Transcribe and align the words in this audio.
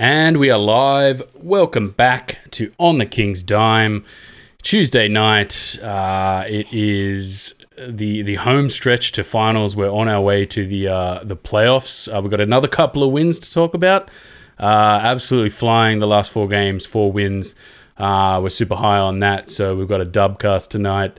And 0.00 0.36
we 0.36 0.48
are 0.48 0.60
live. 0.60 1.22
Welcome 1.34 1.90
back 1.90 2.38
to 2.52 2.72
On 2.78 2.98
the 2.98 3.04
King's 3.04 3.42
Dime. 3.42 4.04
Tuesday 4.62 5.08
night. 5.08 5.76
Uh, 5.82 6.44
it 6.46 6.72
is 6.72 7.60
the 7.76 8.22
the 8.22 8.36
home 8.36 8.68
stretch 8.68 9.10
to 9.12 9.24
finals. 9.24 9.74
We're 9.74 9.90
on 9.90 10.06
our 10.06 10.20
way 10.20 10.46
to 10.46 10.64
the 10.64 10.86
uh, 10.86 11.24
the 11.24 11.36
playoffs. 11.36 12.08
Uh, 12.16 12.22
we've 12.22 12.30
got 12.30 12.40
another 12.40 12.68
couple 12.68 13.02
of 13.02 13.10
wins 13.10 13.40
to 13.40 13.50
talk 13.50 13.74
about. 13.74 14.08
Uh, 14.56 15.00
absolutely 15.02 15.50
flying 15.50 15.98
the 15.98 16.06
last 16.06 16.30
four 16.30 16.46
games, 16.46 16.86
four 16.86 17.10
wins. 17.10 17.56
Uh, 17.96 18.38
we're 18.40 18.50
super 18.50 18.76
high 18.76 18.98
on 18.98 19.18
that. 19.18 19.50
So 19.50 19.74
we've 19.74 19.88
got 19.88 20.00
a 20.00 20.04
dub 20.04 20.38
cast 20.38 20.70
tonight. 20.70 21.16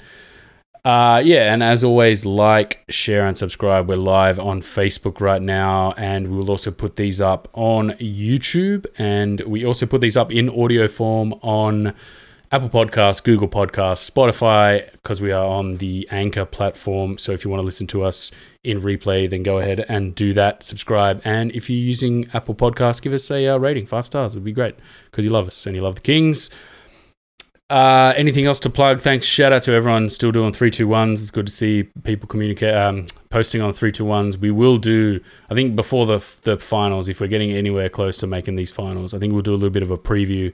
Uh, 0.86 1.22
yeah, 1.26 1.54
and 1.54 1.62
as 1.62 1.84
always, 1.84 2.26
like, 2.26 2.84
share, 2.88 3.26
and 3.26 3.38
subscribe. 3.38 3.90
We're 3.90 3.98
live 3.98 4.40
on 4.40 4.62
Facebook 4.62 5.20
right 5.20 5.42
now, 5.42 5.94
and 5.98 6.30
we 6.30 6.38
will 6.38 6.50
also 6.50 6.72
put 6.72 6.96
these 6.96 7.20
up 7.20 7.50
on 7.54 7.92
YouTube, 8.00 8.86
and 8.98 9.42
we 9.42 9.66
also 9.66 9.86
put 9.86 10.00
these 10.00 10.16
up 10.16 10.32
in 10.32 10.50
audio 10.50 10.88
form 10.88 11.34
on 11.42 11.94
Apple 12.54 12.70
Podcasts, 12.70 13.22
Google 13.22 13.50
Podcasts, 13.50 14.10
Spotify, 14.10 14.90
because 14.94 15.22
we 15.22 15.34
are 15.34 15.46
on 15.46 15.78
the 15.78 16.08
Anchor 16.12 16.46
platform. 16.46 17.18
So 17.18 17.34
if 17.34 17.44
you 17.44 17.52
want 17.52 17.62
to 17.62 17.66
listen 17.66 17.86
to 17.88 18.04
us 18.04 18.32
in 18.64 18.80
replay, 18.80 19.30
then 19.30 19.44
go 19.44 19.58
ahead 19.58 19.86
and 19.90 20.16
do 20.16 20.32
that. 20.34 20.64
Subscribe, 20.64 21.22
and 21.26 21.52
if 21.52 21.70
you're 21.70 21.78
using 21.78 22.30
Apple 22.34 22.56
Podcasts, 22.56 23.02
give 23.02 23.12
us 23.12 23.30
a 23.30 23.48
uh, 23.48 23.58
rating, 23.58 23.86
five 23.86 24.06
stars. 24.06 24.34
It 24.34 24.38
would 24.38 24.46
be 24.46 24.54
great 24.54 24.76
because 25.12 25.26
you 25.26 25.32
love 25.32 25.46
us 25.46 25.66
and 25.66 25.76
you 25.76 25.82
love 25.82 25.96
the 25.96 26.02
Kings. 26.02 26.50
Uh, 27.70 28.14
anything 28.18 28.46
else 28.46 28.58
to 28.60 28.70
plug? 28.70 29.00
Thanks. 29.00 29.28
Shout 29.28 29.54
out 29.54 29.62
to 29.64 29.74
everyone 29.74 30.10
still 30.10 30.32
doing 30.32 30.52
three 30.52 30.72
two 30.72 30.88
ones. 30.88 31.22
It's 31.22 31.30
good 31.30 31.46
to 31.46 31.52
see 31.52 31.84
people 32.04 32.28
communicate, 32.28 32.74
um, 32.74 33.06
posting 33.30 33.62
on 33.62 33.74
three 33.74 33.92
two 33.92 34.06
ones. 34.06 34.38
We 34.38 34.50
will 34.50 34.78
do. 34.78 35.20
I 35.52 35.54
think 35.54 35.76
before 35.76 36.08
the 36.08 36.18
the 36.42 36.58
finals, 36.58 37.08
if 37.10 37.22
we're 37.22 37.28
getting 37.28 37.52
anywhere 37.52 37.88
close 37.88 38.18
to 38.20 38.28
making 38.28 38.56
these 38.56 38.72
finals, 38.72 39.14
I 39.14 39.20
think 39.20 39.34
we'll 39.34 39.44
do 39.44 39.54
a 39.54 39.56
little 39.56 39.70
bit 39.70 39.84
of 39.84 39.92
a 39.92 39.98
preview, 39.98 40.52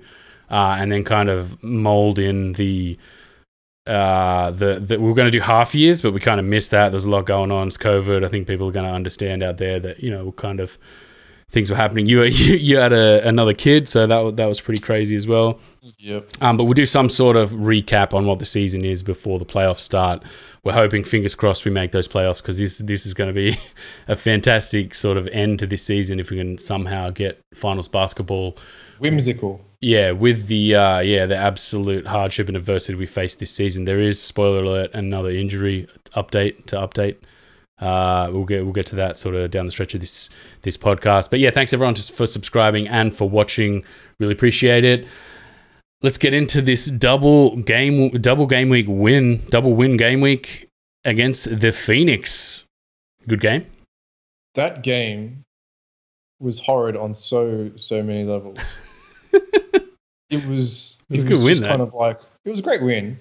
uh, 0.49 0.75
and 0.77 0.91
then 0.91 1.03
kind 1.03 1.29
of 1.29 1.61
mold 1.63 2.19
in 2.19 2.53
the. 2.53 2.97
Uh, 3.87 4.49
the, 4.49 4.79
the 4.79 4.99
we 4.99 5.11
are 5.11 5.13
going 5.13 5.27
to 5.27 5.31
do 5.31 5.39
half 5.39 5.75
years, 5.75 6.01
but 6.01 6.11
we 6.11 6.19
kind 6.19 6.39
of 6.39 6.45
missed 6.45 6.71
that. 6.71 6.89
There's 6.89 7.05
a 7.05 7.09
lot 7.09 7.27
going 7.27 7.51
on. 7.51 7.67
It's 7.67 7.77
COVID. 7.77 8.25
I 8.25 8.29
think 8.29 8.47
people 8.47 8.67
are 8.67 8.71
going 8.71 8.87
to 8.87 8.91
understand 8.91 9.43
out 9.43 9.57
there 9.57 9.79
that 9.79 10.01
you 10.01 10.09
know 10.09 10.23
we'll 10.23 10.31
kind 10.31 10.59
of 10.59 10.79
things 11.51 11.69
were 11.69 11.75
happening. 11.75 12.05
You 12.05 12.23
you, 12.23 12.55
you 12.55 12.77
had 12.77 12.93
a, 12.93 13.27
another 13.27 13.53
kid, 13.53 13.87
so 13.87 14.07
that 14.07 14.35
that 14.37 14.45
was 14.45 14.61
pretty 14.61 14.81
crazy 14.81 15.15
as 15.15 15.27
well. 15.27 15.59
Yep. 15.97 16.31
Um, 16.41 16.57
but 16.57 16.65
we'll 16.65 16.73
do 16.73 16.85
some 16.85 17.09
sort 17.09 17.35
of 17.35 17.51
recap 17.51 18.13
on 18.13 18.25
what 18.25 18.39
the 18.39 18.45
season 18.45 18.85
is 18.85 19.03
before 19.03 19.39
the 19.39 19.45
playoffs 19.45 19.79
start. 19.79 20.23
We're 20.63 20.73
hoping, 20.73 21.03
fingers 21.03 21.35
crossed, 21.35 21.63
we 21.63 21.71
make 21.71 21.91
those 21.91 22.07
playoffs 22.07 22.41
because 22.41 22.57
this 22.57 22.79
this 22.79 23.05
is 23.05 23.13
going 23.13 23.27
to 23.27 23.33
be 23.33 23.57
a 24.07 24.15
fantastic 24.15 24.93
sort 24.93 25.17
of 25.17 25.27
end 25.27 25.59
to 25.59 25.67
this 25.67 25.83
season 25.83 26.19
if 26.19 26.31
we 26.31 26.37
can 26.37 26.57
somehow 26.57 27.11
get 27.11 27.41
finals 27.53 27.87
basketball. 27.87 28.57
Whimsical. 28.99 29.61
Yeah, 29.81 30.11
with 30.11 30.47
the 30.47 30.75
uh, 30.75 30.99
yeah 30.99 31.25
the 31.25 31.35
absolute 31.35 32.07
hardship 32.07 32.47
and 32.47 32.57
adversity 32.57 32.95
we 32.97 33.05
faced 33.05 33.39
this 33.39 33.51
season, 33.51 33.85
there 33.85 33.99
is 33.99 34.21
spoiler 34.21 34.61
alert 34.61 34.93
another 34.93 35.29
injury 35.29 35.87
update 36.15 36.65
to 36.67 36.77
update. 36.77 37.17
Uh, 37.79 38.29
we'll 38.31 38.45
get 38.45 38.63
we'll 38.63 38.73
get 38.73 38.85
to 38.87 38.95
that 38.95 39.17
sort 39.17 39.35
of 39.35 39.51
down 39.51 39.65
the 39.65 39.71
stretch 39.71 39.93
of 39.93 39.99
this 39.99 40.29
this 40.61 40.77
podcast. 40.77 41.29
But 41.29 41.39
yeah, 41.39 41.51
thanks 41.51 41.73
everyone 41.73 41.95
just 41.95 42.13
for 42.13 42.25
subscribing 42.25 42.87
and 42.87 43.13
for 43.13 43.29
watching. 43.29 43.83
Really 44.19 44.33
appreciate 44.33 44.85
it. 44.85 45.07
Let's 46.01 46.17
get 46.17 46.33
into 46.33 46.61
this 46.61 46.85
double 46.85 47.57
game 47.57 48.11
double 48.21 48.45
game 48.45 48.69
week 48.69 48.85
win, 48.87 49.41
double 49.49 49.73
win 49.73 49.97
game 49.97 50.21
week 50.21 50.69
against 51.03 51.59
the 51.59 51.71
Phoenix. 51.71 52.65
Good 53.27 53.41
game. 53.41 53.65
That 54.53 54.83
game 54.83 55.43
was 56.39 56.59
horrid 56.59 56.95
on 56.95 57.13
so 57.13 57.71
so 57.75 58.01
many 58.01 58.23
levels. 58.23 58.57
it 59.33 60.45
was 60.45 60.97
it 61.09 61.13
was, 61.13 61.23
it 61.23 61.25
a 61.25 61.29
good 61.29 61.43
win. 61.43 61.59
Kind 61.61 61.81
of 61.81 61.93
like 61.93 62.19
it 62.45 62.49
was 62.49 62.59
a 62.59 62.63
great 62.63 62.81
win. 62.81 63.19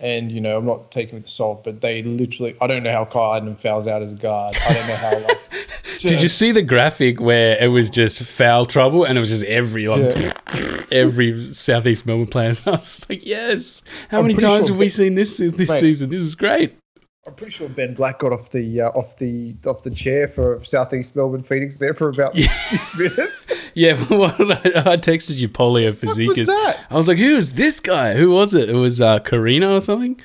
And 0.00 0.32
you 0.32 0.40
know, 0.40 0.56
I'm 0.56 0.64
not 0.66 0.90
taking 0.90 1.14
with 1.14 1.24
the 1.24 1.30
salt, 1.30 1.62
but 1.62 1.80
they 1.80 2.02
literally 2.02 2.56
I 2.60 2.66
don't 2.66 2.82
know 2.82 2.92
how 2.92 3.04
Kyle 3.04 3.40
Adnam 3.40 3.58
fouls 3.58 3.86
out 3.86 4.02
as 4.02 4.12
a 4.12 4.16
guard. 4.16 4.56
I 4.66 4.72
don't 4.72 4.88
know 4.88 4.96
how 4.96 5.18
like 5.18 5.38
Did 5.98 6.22
you 6.22 6.28
see 6.28 6.52
the 6.52 6.62
graphic 6.62 7.20
where 7.20 7.62
it 7.62 7.68
was 7.68 7.90
just 7.90 8.22
foul 8.22 8.64
trouble 8.64 9.04
and 9.04 9.18
it 9.18 9.20
was 9.20 9.28
just 9.28 9.44
every 9.44 9.86
like 9.88 10.08
yeah. 10.16 10.82
every 10.92 11.38
Southeast 11.38 12.06
Melbourne 12.06 12.26
player? 12.26 12.54
I 12.66 12.70
was 12.70 13.06
like, 13.08 13.24
yes. 13.24 13.82
How 14.08 14.18
I'm 14.18 14.24
many 14.24 14.34
times 14.34 14.66
sure 14.66 14.74
have 14.74 14.78
we 14.78 14.88
seen 14.88 15.14
this 15.14 15.36
this 15.36 15.56
mate, 15.56 15.80
season? 15.80 16.10
This 16.10 16.22
is 16.22 16.34
great. 16.34 16.79
I'm 17.26 17.34
pretty 17.34 17.50
sure 17.50 17.68
Ben 17.68 17.94
Black 17.94 18.18
got 18.18 18.32
off 18.32 18.50
the 18.50 18.80
uh, 18.80 18.88
off 18.90 19.16
the 19.18 19.54
off 19.66 19.82
the 19.82 19.90
chair 19.90 20.26
for 20.26 20.62
Southeast 20.64 21.14
Melbourne 21.14 21.42
Phoenix 21.42 21.78
there 21.78 21.92
for 21.92 22.08
about 22.08 22.34
yeah. 22.34 22.50
six 22.54 22.94
minutes. 22.98 23.48
Yeah, 23.74 23.90
I, 24.10 24.92
I, 24.92 24.96
texted 24.96 25.36
you 25.36 25.48
polio 25.48 25.94
physique. 25.94 26.30
I 26.48 26.96
was 26.96 27.08
like, 27.08 27.18
"Who 27.18 27.24
is 27.24 27.54
this 27.54 27.80
guy? 27.80 28.14
Who 28.14 28.30
was 28.30 28.54
it? 28.54 28.70
It 28.70 28.74
was 28.74 29.02
uh, 29.02 29.18
Carino 29.18 29.76
or 29.76 29.82
something." 29.82 30.18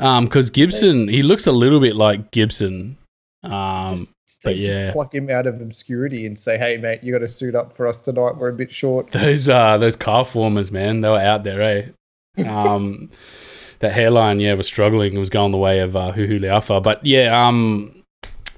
Um, 0.00 0.24
because 0.24 0.50
Gibson, 0.50 1.06
he 1.06 1.22
looks 1.22 1.46
a 1.46 1.52
little 1.52 1.80
bit 1.80 1.94
like 1.94 2.32
Gibson. 2.32 2.96
Um, 3.44 3.88
just, 3.88 4.12
but 4.42 4.56
yeah, 4.56 4.90
pluck 4.90 5.14
him 5.14 5.30
out 5.30 5.46
of 5.46 5.60
obscurity 5.60 6.26
and 6.26 6.36
say, 6.36 6.58
"Hey, 6.58 6.76
mate, 6.76 7.04
you 7.04 7.12
got 7.12 7.20
to 7.20 7.28
suit 7.28 7.54
up 7.54 7.72
for 7.72 7.86
us 7.86 8.00
tonight. 8.00 8.36
We're 8.36 8.48
a 8.48 8.52
bit 8.52 8.72
short." 8.72 9.10
Those 9.12 9.48
uh, 9.48 9.78
those 9.78 9.94
calf 9.94 10.34
warmers, 10.34 10.72
man, 10.72 11.02
they 11.02 11.08
were 11.08 11.18
out 11.18 11.44
there, 11.44 11.62
eh? 11.62 11.86
Um 12.46 13.10
that 13.80 13.92
hairline, 13.92 14.40
yeah, 14.40 14.54
was 14.54 14.66
struggling. 14.66 15.14
It 15.14 15.18
was 15.18 15.30
going 15.30 15.52
the 15.52 15.58
way 15.58 15.80
of 15.80 15.94
uh, 15.96 16.12
Huhu 16.12 16.40
Leafa. 16.40 16.82
But 16.82 17.04
yeah, 17.04 17.46
um, 17.46 18.02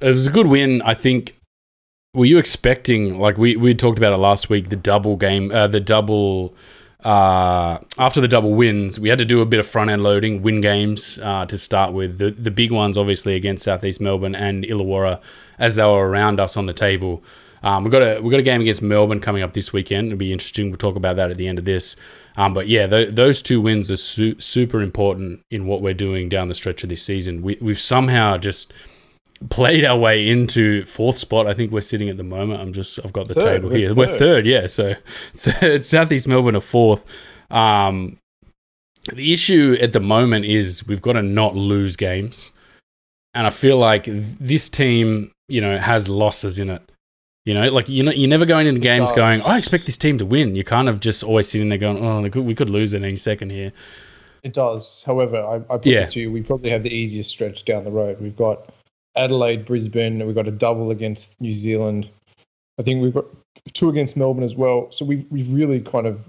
it 0.01 0.09
was 0.09 0.27
a 0.27 0.31
good 0.31 0.47
win. 0.47 0.83
I 0.83 0.95
think. 0.95 1.37
Were 2.13 2.25
you 2.25 2.39
expecting 2.39 3.19
like 3.21 3.39
we 3.39 3.55
we 3.55 3.73
talked 3.75 3.99
about 3.99 4.13
it 4.13 4.17
last 4.17 4.51
week? 4.51 4.69
The 4.69 4.77
double 4.77 5.17
game, 5.17 5.51
uh, 5.53 5.69
the 5.69 5.81
double. 5.81 6.55
Uh, 7.05 7.79
after 7.99 8.21
the 8.21 8.29
double 8.29 8.53
wins, 8.53 9.01
we 9.01 9.09
had 9.09 9.19
to 9.19 9.25
do 9.25 9.41
a 9.41 9.47
bit 9.47 9.59
of 9.59 9.67
front 9.67 9.89
end 9.89 10.03
loading, 10.03 10.43
win 10.43 10.61
games 10.61 11.19
uh, 11.23 11.47
to 11.47 11.57
start 11.57 11.93
with. 11.93 12.19
The 12.19 12.31
the 12.33 12.51
big 12.51 12.73
ones, 12.73 12.99
obviously, 12.99 13.37
against 13.37 13.65
Southeast 13.65 14.01
Melbourne 14.01 14.35
and 14.35 14.65
Illawarra, 14.65 15.23
as 15.59 15.77
they 15.77 15.85
were 15.85 16.09
around 16.09 16.41
us 16.41 16.57
on 16.57 16.67
the 16.67 16.73
table. 16.73 17.23
Um, 17.63 17.85
we've 17.85 17.93
got 17.93 18.03
a 18.03 18.21
we've 18.21 18.31
got 18.31 18.41
a 18.41 18.45
game 18.45 18.61
against 18.61 18.83
Melbourne 18.83 19.21
coming 19.21 19.43
up 19.43 19.53
this 19.53 19.73
weekend. 19.73 20.09
It'll 20.09 20.19
be 20.19 20.33
interesting. 20.33 20.71
We'll 20.71 20.79
talk 20.79 20.97
about 20.97 21.17
that 21.17 21.31
at 21.31 21.37
the 21.37 21.49
end 21.49 21.59
of 21.59 21.65
this. 21.65 21.97
Um, 22.37 22.55
but 22.55 22.69
yeah, 22.69 22.87
th- 22.87 23.15
those 23.15 23.43
two 23.43 23.61
wins 23.61 23.91
are 23.91 23.97
su- 23.97 24.41
super 24.41 24.81
important 24.81 25.43
in 25.51 25.67
what 25.67 25.83
we're 25.83 25.95
doing 25.95 26.29
down 26.29 26.49
the 26.49 26.55
stretch 26.55 26.83
of 26.83 26.89
this 26.89 27.03
season. 27.03 27.43
We, 27.43 27.59
we've 27.61 27.79
somehow 27.79 28.39
just 28.39 28.73
played 29.49 29.85
our 29.85 29.99
way 29.99 30.29
into 30.29 30.85
fourth 30.85 31.19
spot. 31.19 31.47
I 31.47 31.55
think 31.55 31.73
we're 31.73 31.81
sitting 31.81 32.09
at 32.09 32.17
the 32.17 32.25
moment. 32.25 32.61
I'm 32.61 32.73
just 32.73 32.99
I've 33.05 33.13
got 33.13 33.29
the 33.29 33.35
third, 33.35 33.63
table 33.63 33.71
here. 33.71 33.91
we 33.91 34.07
We're 34.07 34.19
third, 34.19 34.47
yeah. 34.47 34.67
So 34.67 34.95
third, 35.35 35.85
Southeast 35.85 36.29
Melbourne 36.29 36.57
are 36.57 36.61
fourth. 36.61 37.05
Um, 37.51 38.19
the 39.13 39.33
issue 39.33 39.77
at 39.81 39.93
the 39.93 40.01
moment 40.01 40.45
is 40.45 40.87
we've 40.87 41.03
got 41.03 41.13
to 41.13 41.23
not 41.23 41.57
lose 41.57 41.97
games, 41.97 42.53
and 43.35 43.47
I 43.47 43.51
feel 43.51 43.79
like 43.79 44.05
this 44.07 44.69
team, 44.69 45.33
you 45.49 45.61
know, 45.61 45.79
has 45.79 46.09
losses 46.09 46.59
in 46.59 46.71
it. 46.71 46.83
You 47.51 47.55
know, 47.55 47.69
like 47.69 47.89
you 47.89 48.05
know, 48.05 48.13
you're 48.13 48.29
never 48.29 48.47
going 48.47 48.69
into 48.69 48.79
games 48.79 49.11
going, 49.11 49.41
"I 49.45 49.59
expect 49.59 49.85
this 49.85 49.99
team 49.99 50.19
to 50.19 50.25
win." 50.25 50.55
You're 50.55 50.63
kind 50.63 50.89
of 50.89 51.01
just 51.01 51.25
always 51.25 51.49
sitting 51.49 51.69
there 51.69 51.79
going, 51.79 51.99
"Oh, 51.99 52.23
we 52.23 52.31
could, 52.31 52.45
we 52.45 52.55
could 52.55 52.71
lose 52.71 52.95
at 52.95 53.03
any 53.03 53.17
second 53.17 53.51
here." 53.51 53.73
It 54.45 54.53
does. 54.53 55.03
However, 55.05 55.39
I, 55.39 55.57
I 55.57 55.79
put 55.79 55.87
yeah. 55.87 56.03
this 56.03 56.13
to 56.13 56.21
you: 56.21 56.31
we 56.31 56.43
probably 56.43 56.71
have 56.71 56.85
the 56.85 56.95
easiest 56.95 57.29
stretch 57.29 57.65
down 57.65 57.83
the 57.83 57.91
road. 57.91 58.21
We've 58.21 58.37
got 58.37 58.73
Adelaide, 59.17 59.65
Brisbane. 59.65 60.25
We've 60.25 60.33
got 60.33 60.47
a 60.47 60.53
double 60.53 60.93
against 60.93 61.41
New 61.41 61.57
Zealand. 61.57 62.09
I 62.79 62.85
think 62.85 63.03
we've 63.03 63.15
got 63.15 63.25
two 63.73 63.91
against 63.91 64.17
Melbourne 64.17 64.45
as 64.45 64.55
well. 64.55 64.87
So 64.93 65.05
we've 65.05 65.27
we've 65.29 65.53
really 65.53 65.81
kind 65.81 66.07
of 66.07 66.25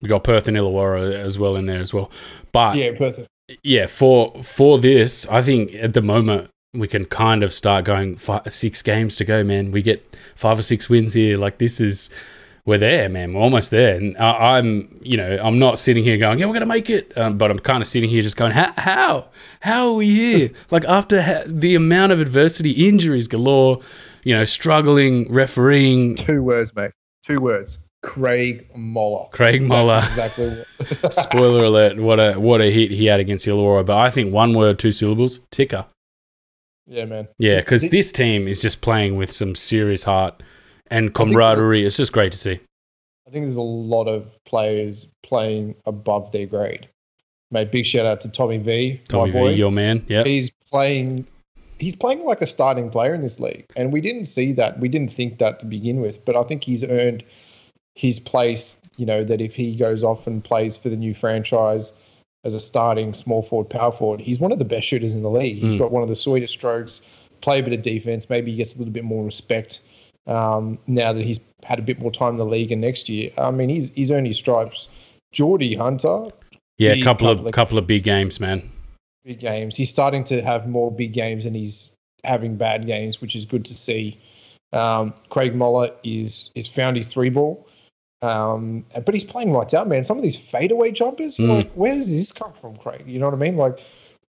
we 0.00 0.08
got 0.08 0.22
Perth 0.22 0.46
and 0.46 0.56
Illawarra 0.56 1.12
as 1.12 1.40
well 1.40 1.56
in 1.56 1.66
there 1.66 1.80
as 1.80 1.92
well. 1.92 2.08
But 2.52 2.76
yeah, 2.76 2.96
Perth. 2.96 3.26
Yeah, 3.64 3.86
for 3.86 4.32
for 4.40 4.78
this, 4.78 5.26
I 5.26 5.42
think 5.42 5.74
at 5.74 5.92
the 5.94 6.02
moment 6.02 6.51
we 6.74 6.88
can 6.88 7.04
kind 7.04 7.42
of 7.42 7.52
start 7.52 7.84
going 7.84 8.16
five, 8.16 8.50
six 8.52 8.80
games 8.82 9.16
to 9.16 9.24
go, 9.24 9.44
man. 9.44 9.72
We 9.72 9.82
get 9.82 10.16
five 10.34 10.58
or 10.58 10.62
six 10.62 10.88
wins 10.88 11.12
here. 11.12 11.36
Like 11.36 11.58
this 11.58 11.80
is, 11.80 12.08
we're 12.64 12.78
there, 12.78 13.08
man. 13.10 13.34
We're 13.34 13.42
almost 13.42 13.70
there. 13.70 13.96
And 13.96 14.16
I, 14.16 14.58
am 14.58 14.98
you 15.02 15.18
know, 15.18 15.38
I'm 15.42 15.58
not 15.58 15.78
sitting 15.78 16.02
here 16.02 16.16
going, 16.16 16.38
yeah, 16.38 16.46
we're 16.46 16.54
gonna 16.54 16.66
make 16.66 16.88
it. 16.88 17.16
Um, 17.16 17.36
but 17.36 17.50
I'm 17.50 17.58
kind 17.58 17.82
of 17.82 17.86
sitting 17.86 18.08
here 18.08 18.22
just 18.22 18.38
going, 18.38 18.52
how, 18.52 18.72
how, 18.76 19.28
how 19.60 19.88
are 19.88 19.94
we 19.94 20.08
here? 20.08 20.50
like 20.70 20.84
after 20.86 21.20
ha- 21.20 21.42
the 21.46 21.74
amount 21.74 22.12
of 22.12 22.20
adversity, 22.20 22.88
injuries 22.88 23.28
galore, 23.28 23.80
you 24.24 24.34
know, 24.34 24.44
struggling 24.44 25.30
refereeing. 25.30 26.14
Two 26.14 26.42
words, 26.42 26.74
mate. 26.74 26.92
Two 27.22 27.40
words. 27.40 27.80
Craig 28.02 28.68
Moller. 28.74 29.28
Craig 29.30 29.62
Moller. 29.62 30.00
That's 30.00 30.08
exactly. 30.08 30.64
What 31.02 31.14
Spoiler 31.14 31.64
alert! 31.64 31.98
What 32.00 32.18
a 32.18 32.34
what 32.34 32.60
a 32.60 32.68
hit 32.68 32.90
he 32.90 33.06
had 33.06 33.20
against 33.20 33.46
Illawarra. 33.46 33.86
But 33.86 33.96
I 33.98 34.10
think 34.10 34.32
one 34.34 34.54
word, 34.54 34.80
two 34.80 34.90
syllables, 34.90 35.38
ticker. 35.52 35.86
Yeah, 36.86 37.04
man. 37.04 37.28
Yeah, 37.38 37.60
because 37.60 37.88
this 37.88 38.12
team 38.12 38.48
is 38.48 38.60
just 38.60 38.80
playing 38.80 39.16
with 39.16 39.32
some 39.32 39.54
serious 39.54 40.04
heart 40.04 40.42
and 40.88 41.14
camaraderie. 41.14 41.84
It's 41.84 41.96
just 41.96 42.12
great 42.12 42.32
to 42.32 42.38
see. 42.38 42.60
I 43.26 43.30
think 43.30 43.44
there's 43.44 43.56
a 43.56 43.62
lot 43.62 44.08
of 44.08 44.36
players 44.44 45.06
playing 45.22 45.74
above 45.86 46.32
their 46.32 46.46
grade. 46.46 46.88
Mate, 47.50 47.70
big 47.70 47.86
shout 47.86 48.06
out 48.06 48.20
to 48.22 48.30
Tommy 48.30 48.58
V, 48.58 49.00
Tommy 49.08 49.30
my 49.30 49.38
boy. 49.38 49.48
V, 49.50 49.54
your 49.54 49.70
man. 49.70 50.04
Yeah, 50.08 50.24
he's 50.24 50.50
playing. 50.50 51.26
he's 51.78 51.94
playing 51.94 52.24
like 52.24 52.42
a 52.42 52.46
starting 52.46 52.90
player 52.90 53.14
in 53.14 53.20
this 53.20 53.38
league, 53.38 53.66
and 53.76 53.92
we 53.92 54.00
didn't 54.00 54.24
see 54.24 54.52
that. 54.52 54.80
We 54.80 54.88
didn't 54.88 55.12
think 55.12 55.38
that 55.38 55.60
to 55.60 55.66
begin 55.66 56.00
with, 56.00 56.24
but 56.24 56.36
I 56.36 56.42
think 56.42 56.64
he's 56.64 56.82
earned 56.82 57.24
his 57.94 58.18
place. 58.18 58.80
You 58.96 59.06
know 59.06 59.24
that 59.24 59.40
if 59.40 59.54
he 59.54 59.76
goes 59.76 60.02
off 60.02 60.26
and 60.26 60.42
plays 60.42 60.76
for 60.76 60.88
the 60.88 60.96
new 60.96 61.14
franchise 61.14 61.92
as 62.44 62.54
a 62.54 62.60
starting 62.60 63.14
small 63.14 63.42
forward, 63.42 63.70
power 63.70 63.92
forward, 63.92 64.20
he's 64.20 64.40
one 64.40 64.52
of 64.52 64.58
the 64.58 64.64
best 64.64 64.86
shooters 64.86 65.14
in 65.14 65.22
the 65.22 65.30
league. 65.30 65.58
He's 65.58 65.74
mm. 65.74 65.78
got 65.78 65.92
one 65.92 66.02
of 66.02 66.08
the 66.08 66.16
sweetest 66.16 66.52
strokes. 66.52 67.02
Play 67.40 67.60
a 67.60 67.62
bit 67.62 67.72
of 67.72 67.82
defense. 67.82 68.30
Maybe 68.30 68.50
he 68.50 68.56
gets 68.56 68.76
a 68.76 68.78
little 68.78 68.92
bit 68.92 69.04
more 69.04 69.24
respect 69.24 69.80
um, 70.26 70.78
now 70.86 71.12
that 71.12 71.24
he's 71.24 71.40
had 71.64 71.78
a 71.78 71.82
bit 71.82 71.98
more 71.98 72.10
time 72.10 72.30
in 72.30 72.36
the 72.36 72.46
league. 72.46 72.72
And 72.72 72.80
next 72.80 73.08
year, 73.08 73.30
I 73.38 73.50
mean, 73.50 73.68
he's 73.68 73.90
he's 73.90 74.10
earned 74.10 74.26
his 74.26 74.38
stripes. 74.38 74.88
Geordie 75.32 75.74
Hunter, 75.74 76.28
yeah, 76.78 76.92
a 76.92 77.02
couple, 77.02 77.28
couple 77.28 77.46
of 77.46 77.52
couple 77.52 77.78
of 77.78 77.86
big 77.86 78.04
games, 78.04 78.40
man. 78.40 78.68
Big 79.24 79.40
games. 79.40 79.76
He's 79.76 79.90
starting 79.90 80.24
to 80.24 80.42
have 80.42 80.68
more 80.68 80.90
big 80.90 81.12
games, 81.12 81.46
and 81.46 81.54
he's 81.54 81.94
having 82.24 82.56
bad 82.56 82.86
games, 82.86 83.20
which 83.20 83.36
is 83.36 83.44
good 83.44 83.64
to 83.66 83.74
see. 83.74 84.18
Um, 84.72 85.14
Craig 85.28 85.54
Moller 85.54 85.90
is 86.02 86.50
is 86.54 86.68
found 86.68 86.96
his 86.96 87.08
three 87.08 87.30
ball, 87.30 87.66
um, 88.22 88.84
but 88.92 89.12
he's 89.12 89.24
playing 89.24 89.52
lights 89.52 89.74
out, 89.74 89.88
man. 89.88 90.04
Some 90.04 90.16
of 90.16 90.22
these 90.22 90.38
fadeaway 90.38 90.92
jumpers, 90.92 91.36
mm. 91.36 91.48
like 91.48 91.72
where 91.72 91.94
does 91.94 92.12
this 92.12 92.32
come 92.32 92.52
from, 92.52 92.76
Craig? 92.76 93.04
You 93.06 93.18
know 93.18 93.26
what 93.26 93.34
I 93.34 93.38
mean? 93.38 93.56
Like 93.56 93.80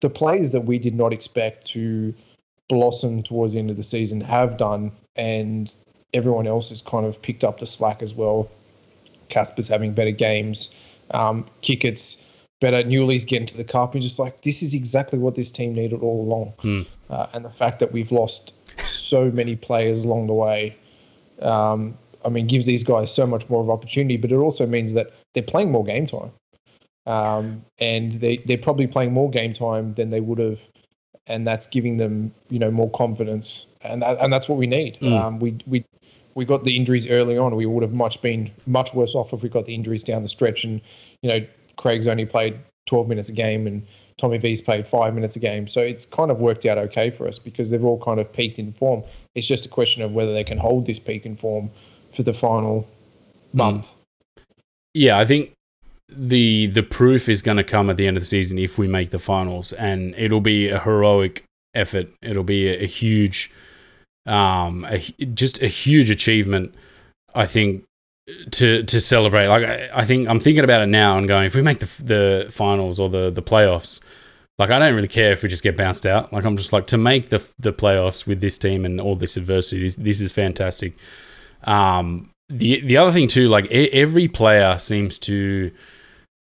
the 0.01 0.09
players 0.09 0.51
that 0.51 0.61
we 0.61 0.79
did 0.79 0.95
not 0.95 1.13
expect 1.13 1.67
to 1.67 2.13
blossom 2.69 3.23
towards 3.23 3.53
the 3.53 3.59
end 3.59 3.69
of 3.69 3.77
the 3.77 3.83
season 3.83 4.19
have 4.21 4.57
done, 4.57 4.91
and 5.15 5.73
everyone 6.13 6.47
else 6.47 6.69
has 6.69 6.81
kind 6.81 7.05
of 7.05 7.21
picked 7.21 7.43
up 7.43 7.59
the 7.59 7.65
slack 7.65 8.01
as 8.01 8.13
well. 8.13 8.49
Casper's 9.29 9.67
having 9.67 9.93
better 9.93 10.11
games. 10.11 10.73
Um, 11.11 11.45
Kickert's 11.61 12.23
better. 12.59 12.83
Newley's 12.83 13.25
getting 13.25 13.47
to 13.47 13.57
the 13.57 13.63
cup. 13.63 13.93
And 13.93 14.01
just 14.01 14.19
like, 14.19 14.41
this 14.41 14.63
is 14.63 14.73
exactly 14.73 15.19
what 15.19 15.35
this 15.35 15.51
team 15.51 15.73
needed 15.73 16.01
all 16.01 16.21
along. 16.21 16.53
Mm. 16.63 16.87
Uh, 17.09 17.27
and 17.33 17.43
the 17.43 17.49
fact 17.49 17.79
that 17.79 17.91
we've 17.91 18.11
lost 18.11 18.53
so 18.85 19.31
many 19.31 19.55
players 19.55 20.03
along 20.03 20.27
the 20.27 20.33
way, 20.33 20.75
um, 21.41 21.97
I 22.25 22.29
mean, 22.29 22.47
gives 22.47 22.65
these 22.65 22.83
guys 22.83 23.13
so 23.13 23.25
much 23.27 23.49
more 23.49 23.61
of 23.61 23.69
opportunity, 23.69 24.17
but 24.17 24.31
it 24.31 24.35
also 24.35 24.65
means 24.65 24.93
that 24.93 25.11
they're 25.33 25.43
playing 25.43 25.71
more 25.71 25.83
game 25.83 26.05
time. 26.05 26.31
Um, 27.05 27.65
and 27.79 28.13
they, 28.13 28.37
they're 28.37 28.57
probably 28.57 28.87
playing 28.87 29.13
more 29.13 29.29
game 29.29 29.53
time 29.53 29.93
than 29.95 30.09
they 30.09 30.21
would 30.21 30.39
have. 30.39 30.59
And 31.27 31.47
that's 31.47 31.67
giving 31.67 31.97
them, 31.97 32.33
you 32.49 32.59
know, 32.59 32.71
more 32.71 32.89
confidence. 32.91 33.65
And, 33.81 34.01
that, 34.01 34.19
and 34.19 34.31
that's 34.31 34.49
what 34.49 34.57
we 34.57 34.67
need. 34.67 34.99
Mm. 34.99 35.19
Um, 35.19 35.39
we, 35.39 35.57
we 35.65 35.85
we 36.35 36.45
got 36.45 36.63
the 36.63 36.75
injuries 36.75 37.07
early 37.07 37.37
on, 37.37 37.55
we 37.55 37.65
would 37.65 37.83
have 37.83 37.93
much 37.93 38.21
been 38.21 38.51
much 38.65 38.93
worse 38.93 39.15
off 39.15 39.33
if 39.33 39.43
we 39.43 39.49
got 39.49 39.65
the 39.65 39.75
injuries 39.75 40.03
down 40.03 40.23
the 40.23 40.27
stretch. 40.27 40.63
And 40.63 40.81
you 41.21 41.29
know, 41.29 41.45
Craig's 41.75 42.07
only 42.07 42.25
played 42.25 42.59
12 42.87 43.07
minutes 43.07 43.29
a 43.29 43.33
game, 43.33 43.67
and 43.67 43.85
Tommy 44.17 44.37
V's 44.37 44.61
played 44.61 44.87
five 44.87 45.13
minutes 45.13 45.35
a 45.35 45.39
game. 45.39 45.67
So 45.67 45.81
it's 45.81 46.05
kind 46.05 46.31
of 46.31 46.39
worked 46.39 46.65
out 46.65 46.77
okay 46.77 47.09
for 47.09 47.27
us 47.27 47.39
because 47.39 47.69
they've 47.69 47.83
all 47.83 47.99
kind 47.99 48.19
of 48.19 48.31
peaked 48.31 48.59
in 48.59 48.71
form. 48.71 49.03
It's 49.35 49.47
just 49.47 49.65
a 49.65 49.69
question 49.69 50.01
of 50.03 50.13
whether 50.13 50.33
they 50.33 50.43
can 50.43 50.57
hold 50.57 50.85
this 50.85 50.99
peak 50.99 51.25
in 51.25 51.35
form 51.35 51.69
for 52.13 52.23
the 52.23 52.33
final 52.33 52.87
hmm. 53.51 53.57
month. 53.57 53.87
Yeah, 54.93 55.17
I 55.17 55.25
think 55.25 55.53
the 56.09 56.67
the 56.67 56.83
proof 56.83 57.29
is 57.29 57.41
going 57.41 57.57
to 57.57 57.63
come 57.63 57.89
at 57.89 57.97
the 57.97 58.07
end 58.07 58.17
of 58.17 58.21
the 58.21 58.27
season 58.27 58.57
if 58.59 58.77
we 58.77 58.87
make 58.87 59.09
the 59.09 59.19
finals, 59.19 59.73
and 59.73 60.13
it'll 60.15 60.41
be 60.41 60.69
a 60.69 60.79
heroic 60.79 61.43
effort. 61.73 62.09
It'll 62.21 62.43
be 62.43 62.67
a, 62.67 62.83
a 62.83 62.85
huge 62.85 63.51
um, 64.25 64.85
a, 64.89 64.99
just 64.99 65.61
a 65.61 65.67
huge 65.67 66.09
achievement. 66.09 66.75
I 67.35 67.47
think 67.47 67.83
to 68.51 68.83
to 68.83 69.01
celebrate. 69.01 69.47
Like 69.47 69.65
I, 69.65 69.89
I, 69.93 70.05
think 70.05 70.27
I'm 70.27 70.39
thinking 70.39 70.63
about 70.63 70.81
it 70.81 70.87
now 70.87 71.17
and 71.17 71.27
going, 71.27 71.45
if 71.45 71.55
we 71.55 71.61
make 71.61 71.79
the 71.79 72.03
the 72.03 72.47
finals 72.51 72.99
or 72.99 73.09
the 73.09 73.29
the 73.29 73.41
playoffs, 73.41 73.99
like 74.57 74.69
I 74.69 74.79
don't 74.79 74.95
really 74.95 75.07
care 75.07 75.31
if 75.33 75.43
we 75.43 75.49
just 75.49 75.63
get 75.63 75.75
bounced 75.75 76.05
out. 76.05 76.31
Like 76.31 76.45
I'm 76.45 76.57
just 76.57 76.73
like 76.73 76.87
to 76.87 76.97
make 76.97 77.29
the 77.29 77.45
the 77.59 77.73
playoffs 77.73 78.25
with 78.25 78.41
this 78.41 78.57
team 78.57 78.85
and 78.85 79.01
all 79.01 79.15
this 79.15 79.37
adversity. 79.37 79.81
This, 79.81 79.95
this 79.95 80.21
is 80.21 80.31
fantastic. 80.31 80.93
Um, 81.63 82.29
the 82.49 82.81
the 82.81 82.97
other 82.97 83.11
thing 83.11 83.27
too, 83.27 83.47
like 83.47 83.71
every 83.71 84.27
player 84.27 84.77
seems 84.77 85.17
to 85.19 85.71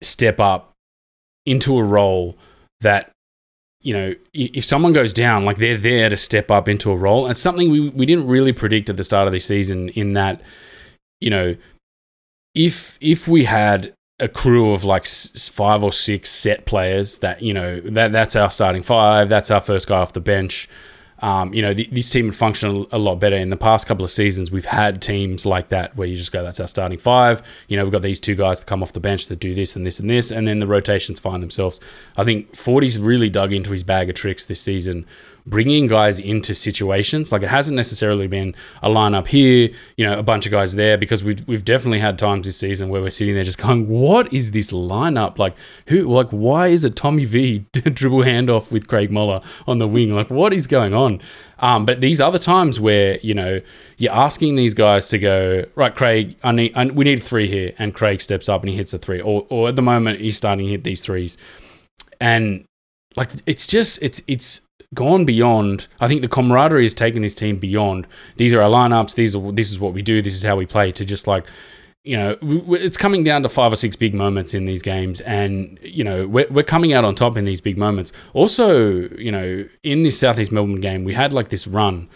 step 0.01 0.39
up 0.39 0.73
into 1.45 1.77
a 1.77 1.83
role 1.83 2.38
that 2.81 3.12
you 3.85 3.94
know, 3.94 4.15
if 4.33 4.65
someone 4.65 4.94
goes 4.94 5.13
down, 5.13 5.45
like 5.45 5.57
they're 5.57 5.77
there 5.77 6.09
to 6.09 6.17
step 6.17 6.50
up 6.50 6.67
into 6.67 6.91
a 6.91 6.95
role. 6.97 7.27
And 7.27 7.38
something 7.38 7.69
we, 7.69 7.89
we 7.89 8.07
didn't 8.07 8.25
really 8.25 8.51
predict 8.51 8.89
at 8.89 8.97
the 8.97 9.03
start 9.03 9.27
of 9.27 9.31
the 9.31 9.39
season 9.39 9.89
in 9.89 10.13
that, 10.13 10.41
you 11.21 11.29
know, 11.29 11.56
if 12.56 12.97
if 13.00 13.27
we 13.27 13.44
had 13.44 13.94
a 14.19 14.27
crew 14.27 14.71
of 14.71 14.83
like 14.83 15.06
five 15.06 15.83
or 15.83 15.91
six 15.91 16.31
set 16.31 16.65
players 16.65 17.19
that, 17.19 17.44
you 17.44 17.53
know, 17.53 17.79
that 17.81 18.12
that's 18.12 18.35
our 18.35 18.50
starting 18.50 18.81
five, 18.81 19.29
that's 19.29 19.51
our 19.51 19.62
first 19.62 19.88
guy 19.88 19.97
off 19.97 20.13
the 20.13 20.19
bench, 20.19 20.67
um, 21.19 21.53
you 21.53 21.62
know, 21.62 21.73
the, 21.73 21.88
this 21.91 22.09
team 22.09 22.25
would 22.25 22.35
function 22.35 22.85
a 22.91 22.97
lot 22.97 23.15
better. 23.15 23.35
In 23.35 23.50
the 23.50 23.57
past 23.57 23.88
couple 23.88 24.03
of 24.03 24.12
seasons, 24.12 24.51
we've 24.51 24.65
had 24.65 25.01
teams 25.01 25.45
like 25.45 25.69
that 25.69 25.95
where 25.95 26.07
you 26.07 26.15
just 26.15 26.31
go, 26.31 26.44
that's 26.44 26.59
our 26.59 26.67
starting 26.67 26.97
five. 26.97 27.41
You 27.67 27.77
know, 27.77 27.83
we've 27.83 27.91
got 27.91 28.01
these 28.01 28.19
two 28.19 28.35
guys 28.35 28.59
that 28.59 28.65
come 28.65 28.83
off 28.83 28.94
the 28.94 29.00
bench 29.00 29.27
that 29.27 29.39
do 29.39 29.56
this 29.56 29.75
and 29.75 29.85
this 29.85 30.00
and 30.00 30.09
this, 30.09 30.31
and 30.31 30.47
then 30.47 30.59
the 30.59 30.67
rotations 30.67 31.19
find 31.19 31.41
themselves. 31.41 31.79
I 32.17 32.25
think 32.25 32.51
40's 32.53 33.00
really 33.00 33.29
dug 33.29 33.53
into 33.53 33.71
his 33.71 33.83
bag 33.83 34.09
of 34.09 34.15
tricks 34.15 34.45
this 34.45 34.62
season 34.62 35.06
bringing 35.47 35.86
guys 35.86 36.19
into 36.19 36.56
situations. 36.56 37.31
Like 37.31 37.44
it 37.44 37.50
hasn't 37.50 37.75
necessarily 37.75 38.27
been 38.27 38.56
a 38.81 38.89
lineup 38.89 39.27
here, 39.27 39.69
you 39.95 40.06
know, 40.06 40.18
a 40.18 40.24
bunch 40.24 40.45
of 40.45 40.51
guys 40.51 40.75
there, 40.75 40.97
because 40.97 41.24
we've, 41.24 41.47
we've 41.47 41.63
definitely 41.63 42.00
had 42.00 42.18
times 42.18 42.45
this 42.47 42.57
season 42.57 42.89
where 42.89 43.01
we're 43.01 43.12
sitting 43.12 43.36
there 43.36 43.44
just 43.44 43.57
going, 43.57 43.88
what 43.88 44.33
is 44.33 44.51
this 44.51 44.71
lineup? 44.71 45.38
Like, 45.38 45.56
who, 45.88 46.03
like, 46.03 46.30
why 46.30 46.68
is 46.68 46.83
it 46.83 46.95
Tommy 46.95 47.25
V 47.25 47.59
dribble 47.74 48.24
handoff 48.24 48.71
with 48.71 48.88
Craig 48.88 49.12
Moller 49.12 49.42
on 49.68 49.77
the 49.77 49.88
wing? 49.88 50.15
Like, 50.15 50.30
what 50.30 50.51
is 50.51 50.65
going 50.65 50.94
on? 50.94 51.21
Um, 51.59 51.86
but 51.86 52.01
these 52.01 52.19
other 52.19 52.39
times 52.39 52.80
where, 52.80 53.19
you 53.21 53.33
know, 53.33 53.62
you're 53.98 54.13
asking 54.13 54.56
these 54.56 54.74
guys 54.74 55.09
to 55.09 55.19
go, 55.19 55.65
right, 55.75 55.95
Craig, 55.95 56.36
I 56.44 56.51
need, 56.51 56.75
I, 56.75 56.86
we 56.88 57.06
need 57.06 57.21
three 57.21 57.48
here. 57.48 57.74
And 57.77 57.94
Craig 57.94 58.21
steps 58.21 58.50
up 58.50 58.62
and 58.62 58.69
he 58.69 58.75
hits 58.75 58.94
a 58.94 58.98
three. 58.98 59.21
Or, 59.21 59.45
or 59.50 59.69
at 59.69 59.75
the 59.75 59.81
moment, 59.81 60.19
he's 60.19 60.38
starting 60.38 60.65
to 60.65 60.71
hit 60.71 60.83
these 60.83 61.01
threes. 61.01 61.38
And 62.19 62.65
like, 63.15 63.30
it's 63.45 63.68
just, 63.68 64.01
it's, 64.01 64.21
it's, 64.27 64.64
gone 64.94 65.26
beyond. 65.26 65.88
I 66.00 66.08
think 66.08 66.22
the 66.22 66.28
camaraderie 66.28 66.84
has 66.84 66.94
taken 66.94 67.22
this 67.22 67.36
team 67.36 67.58
beyond. 67.58 68.08
These 68.38 68.54
are 68.54 68.62
our 68.62 68.70
lineups. 68.70 69.16
These 69.16 69.36
are 69.36 69.52
this 69.52 69.72
is 69.72 69.80
what 69.80 69.94
we 69.94 70.02
do. 70.02 70.22
This 70.22 70.36
is 70.36 70.44
how 70.44 70.56
we 70.56 70.66
play. 70.66 70.92
To 70.92 71.06
just 71.06 71.28
like, 71.28 71.46
you 72.04 72.18
know, 72.18 72.38
it's 72.42 72.98
coming 72.98 73.24
down 73.24 73.44
to 73.44 73.50
five 73.50 73.74
or 73.74 73.76
six 73.76 73.96
big 73.96 74.14
moments 74.14 74.54
in 74.54 74.66
these 74.66 74.82
games, 74.82 75.22
and 75.22 75.80
you 75.82 76.04
know 76.04 76.28
we're 76.28 76.48
we're 76.50 76.64
coming 76.64 76.94
out 76.94 77.04
on 77.04 77.16
top 77.16 77.38
in 77.38 77.46
these 77.46 77.62
big 77.62 77.78
moments. 77.78 78.12
Also, 78.34 79.10
you 79.18 79.32
know, 79.32 79.66
in 79.84 80.04
this 80.04 80.20
Southeast 80.20 80.52
Melbourne 80.52 80.82
game, 80.82 81.04
we 81.04 81.14
had 81.14 81.34
like 81.34 81.50
this 81.50 81.68
run. 81.68 82.08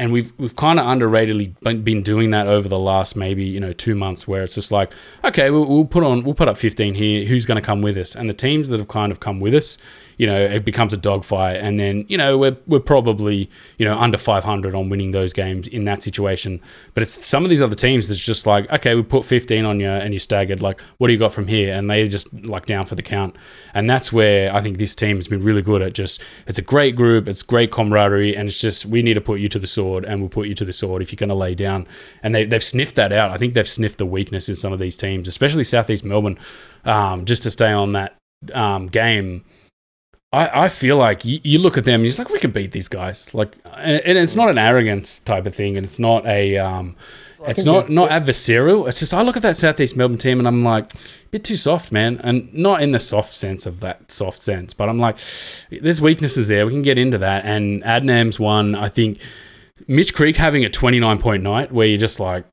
And 0.00 0.12
we've 0.12 0.32
we've 0.38 0.54
kind 0.54 0.78
of 0.78 0.86
underratedly 0.86 1.82
been 1.82 2.02
doing 2.02 2.30
that 2.30 2.46
over 2.46 2.68
the 2.68 2.78
last 2.78 3.16
maybe 3.16 3.44
you 3.44 3.58
know 3.58 3.72
two 3.72 3.96
months, 3.96 4.28
where 4.28 4.42
it's 4.42 4.54
just 4.54 4.70
like, 4.70 4.92
okay, 5.24 5.50
we'll, 5.50 5.66
we'll 5.66 5.84
put 5.84 6.04
on 6.04 6.22
we'll 6.22 6.34
put 6.34 6.46
up 6.46 6.56
15 6.56 6.94
here. 6.94 7.24
Who's 7.24 7.46
going 7.46 7.60
to 7.60 7.66
come 7.66 7.82
with 7.82 7.96
us? 7.96 8.14
And 8.14 8.28
the 8.28 8.34
teams 8.34 8.68
that 8.68 8.78
have 8.78 8.88
kind 8.88 9.10
of 9.10 9.18
come 9.18 9.40
with 9.40 9.54
us, 9.54 9.76
you 10.18 10.26
know, 10.26 10.38
it 10.40 10.64
becomes 10.64 10.92
a 10.92 10.96
dogfight. 10.96 11.56
And 11.56 11.80
then, 11.80 12.04
you 12.08 12.18
know, 12.18 12.36
we're, 12.36 12.56
we're 12.66 12.80
probably, 12.80 13.48
you 13.78 13.84
know, 13.84 13.96
under 13.96 14.18
500 14.18 14.74
on 14.74 14.88
winning 14.88 15.12
those 15.12 15.32
games 15.32 15.68
in 15.68 15.84
that 15.84 16.02
situation. 16.02 16.60
But 16.92 17.04
it's 17.04 17.24
some 17.24 17.44
of 17.44 17.50
these 17.50 17.62
other 17.62 17.76
teams 17.76 18.08
that's 18.08 18.20
just 18.20 18.44
like, 18.44 18.70
okay, 18.72 18.96
we 18.96 19.02
put 19.02 19.24
15 19.24 19.64
on 19.64 19.78
you 19.80 19.88
and 19.88 20.12
you're 20.12 20.20
staggered. 20.20 20.60
Like, 20.60 20.80
what 20.98 21.06
do 21.06 21.12
you 21.12 21.18
got 21.18 21.32
from 21.32 21.46
here? 21.46 21.72
And 21.74 21.88
they're 21.88 22.06
just 22.06 22.32
like 22.44 22.66
down 22.66 22.84
for 22.84 22.96
the 22.96 23.02
count. 23.02 23.36
And 23.74 23.88
that's 23.88 24.12
where 24.12 24.52
I 24.52 24.60
think 24.60 24.78
this 24.78 24.94
team 24.94 25.16
has 25.16 25.28
been 25.28 25.40
really 25.40 25.62
good 25.62 25.82
at 25.82 25.92
just, 25.92 26.22
it's 26.48 26.58
a 26.58 26.62
great 26.62 26.96
group, 26.96 27.28
it's 27.28 27.42
great 27.42 27.70
camaraderie. 27.70 28.36
And 28.36 28.48
it's 28.48 28.60
just, 28.60 28.86
we 28.86 29.02
need 29.02 29.14
to 29.14 29.20
put 29.20 29.38
you 29.38 29.48
to 29.48 29.58
the 29.58 29.68
sword 29.68 29.87
and 29.96 30.20
we'll 30.20 30.28
put 30.28 30.48
you 30.48 30.54
to 30.54 30.64
the 30.64 30.72
sword 30.72 31.02
if 31.02 31.12
you're 31.12 31.18
going 31.18 31.28
to 31.28 31.34
lay 31.34 31.54
down. 31.54 31.86
And 32.22 32.34
they, 32.34 32.44
they've 32.44 32.62
sniffed 32.62 32.96
that 32.96 33.12
out. 33.12 33.30
I 33.30 33.36
think 33.36 33.54
they've 33.54 33.68
sniffed 33.68 33.98
the 33.98 34.06
weakness 34.06 34.48
in 34.48 34.54
some 34.54 34.72
of 34.72 34.78
these 34.78 34.96
teams, 34.96 35.28
especially 35.28 35.64
Southeast 35.64 36.04
Melbourne, 36.04 36.38
um, 36.84 37.24
just 37.24 37.42
to 37.44 37.50
stay 37.50 37.72
on 37.72 37.92
that 37.92 38.16
um, 38.52 38.86
game 38.86 39.44
I, 40.32 40.64
I 40.64 40.68
feel 40.68 40.96
like 40.96 41.24
you, 41.24 41.40
you 41.42 41.58
look 41.58 41.78
at 41.78 41.84
them 41.84 42.02
and 42.02 42.04
you're 42.04 42.22
like, 42.22 42.32
we 42.32 42.38
can 42.38 42.50
beat 42.50 42.72
these 42.72 42.88
guys. 42.88 43.32
Like, 43.32 43.56
and, 43.76 44.02
and 44.02 44.18
it's 44.18 44.36
not 44.36 44.50
an 44.50 44.58
arrogance 44.58 45.20
type 45.20 45.46
of 45.46 45.54
thing, 45.54 45.76
and 45.76 45.86
it's 45.86 45.98
not 45.98 46.26
a, 46.26 46.58
um, 46.58 46.96
it's 47.46 47.64
not 47.64 47.88
not 47.88 48.10
adversarial. 48.10 48.88
It's 48.88 48.98
just 48.98 49.14
I 49.14 49.22
look 49.22 49.36
at 49.36 49.42
that 49.42 49.56
Southeast 49.56 49.96
Melbourne 49.96 50.18
team 50.18 50.38
and 50.40 50.48
I'm 50.48 50.62
like, 50.62 50.92
a 50.92 50.98
bit 51.30 51.44
too 51.44 51.56
soft, 51.56 51.92
man, 51.92 52.20
and 52.22 52.52
not 52.52 52.82
in 52.82 52.90
the 52.90 52.98
soft 52.98 53.32
sense 53.32 53.64
of 53.64 53.80
that 53.80 54.10
soft 54.10 54.42
sense, 54.42 54.74
but 54.74 54.88
I'm 54.88 54.98
like, 54.98 55.18
there's 55.70 56.00
weaknesses 56.00 56.48
there. 56.48 56.66
We 56.66 56.72
can 56.72 56.82
get 56.82 56.98
into 56.98 57.16
that. 57.18 57.44
And 57.44 57.82
Adnam's 57.84 58.40
one, 58.40 58.74
I 58.74 58.88
think, 58.88 59.20
Mitch 59.88 60.14
Creek 60.14 60.36
having 60.36 60.64
a 60.64 60.68
29 60.68 61.18
point 61.18 61.42
night 61.42 61.72
where 61.72 61.86
you're 61.86 61.98
just 61.98 62.20
like, 62.20 62.46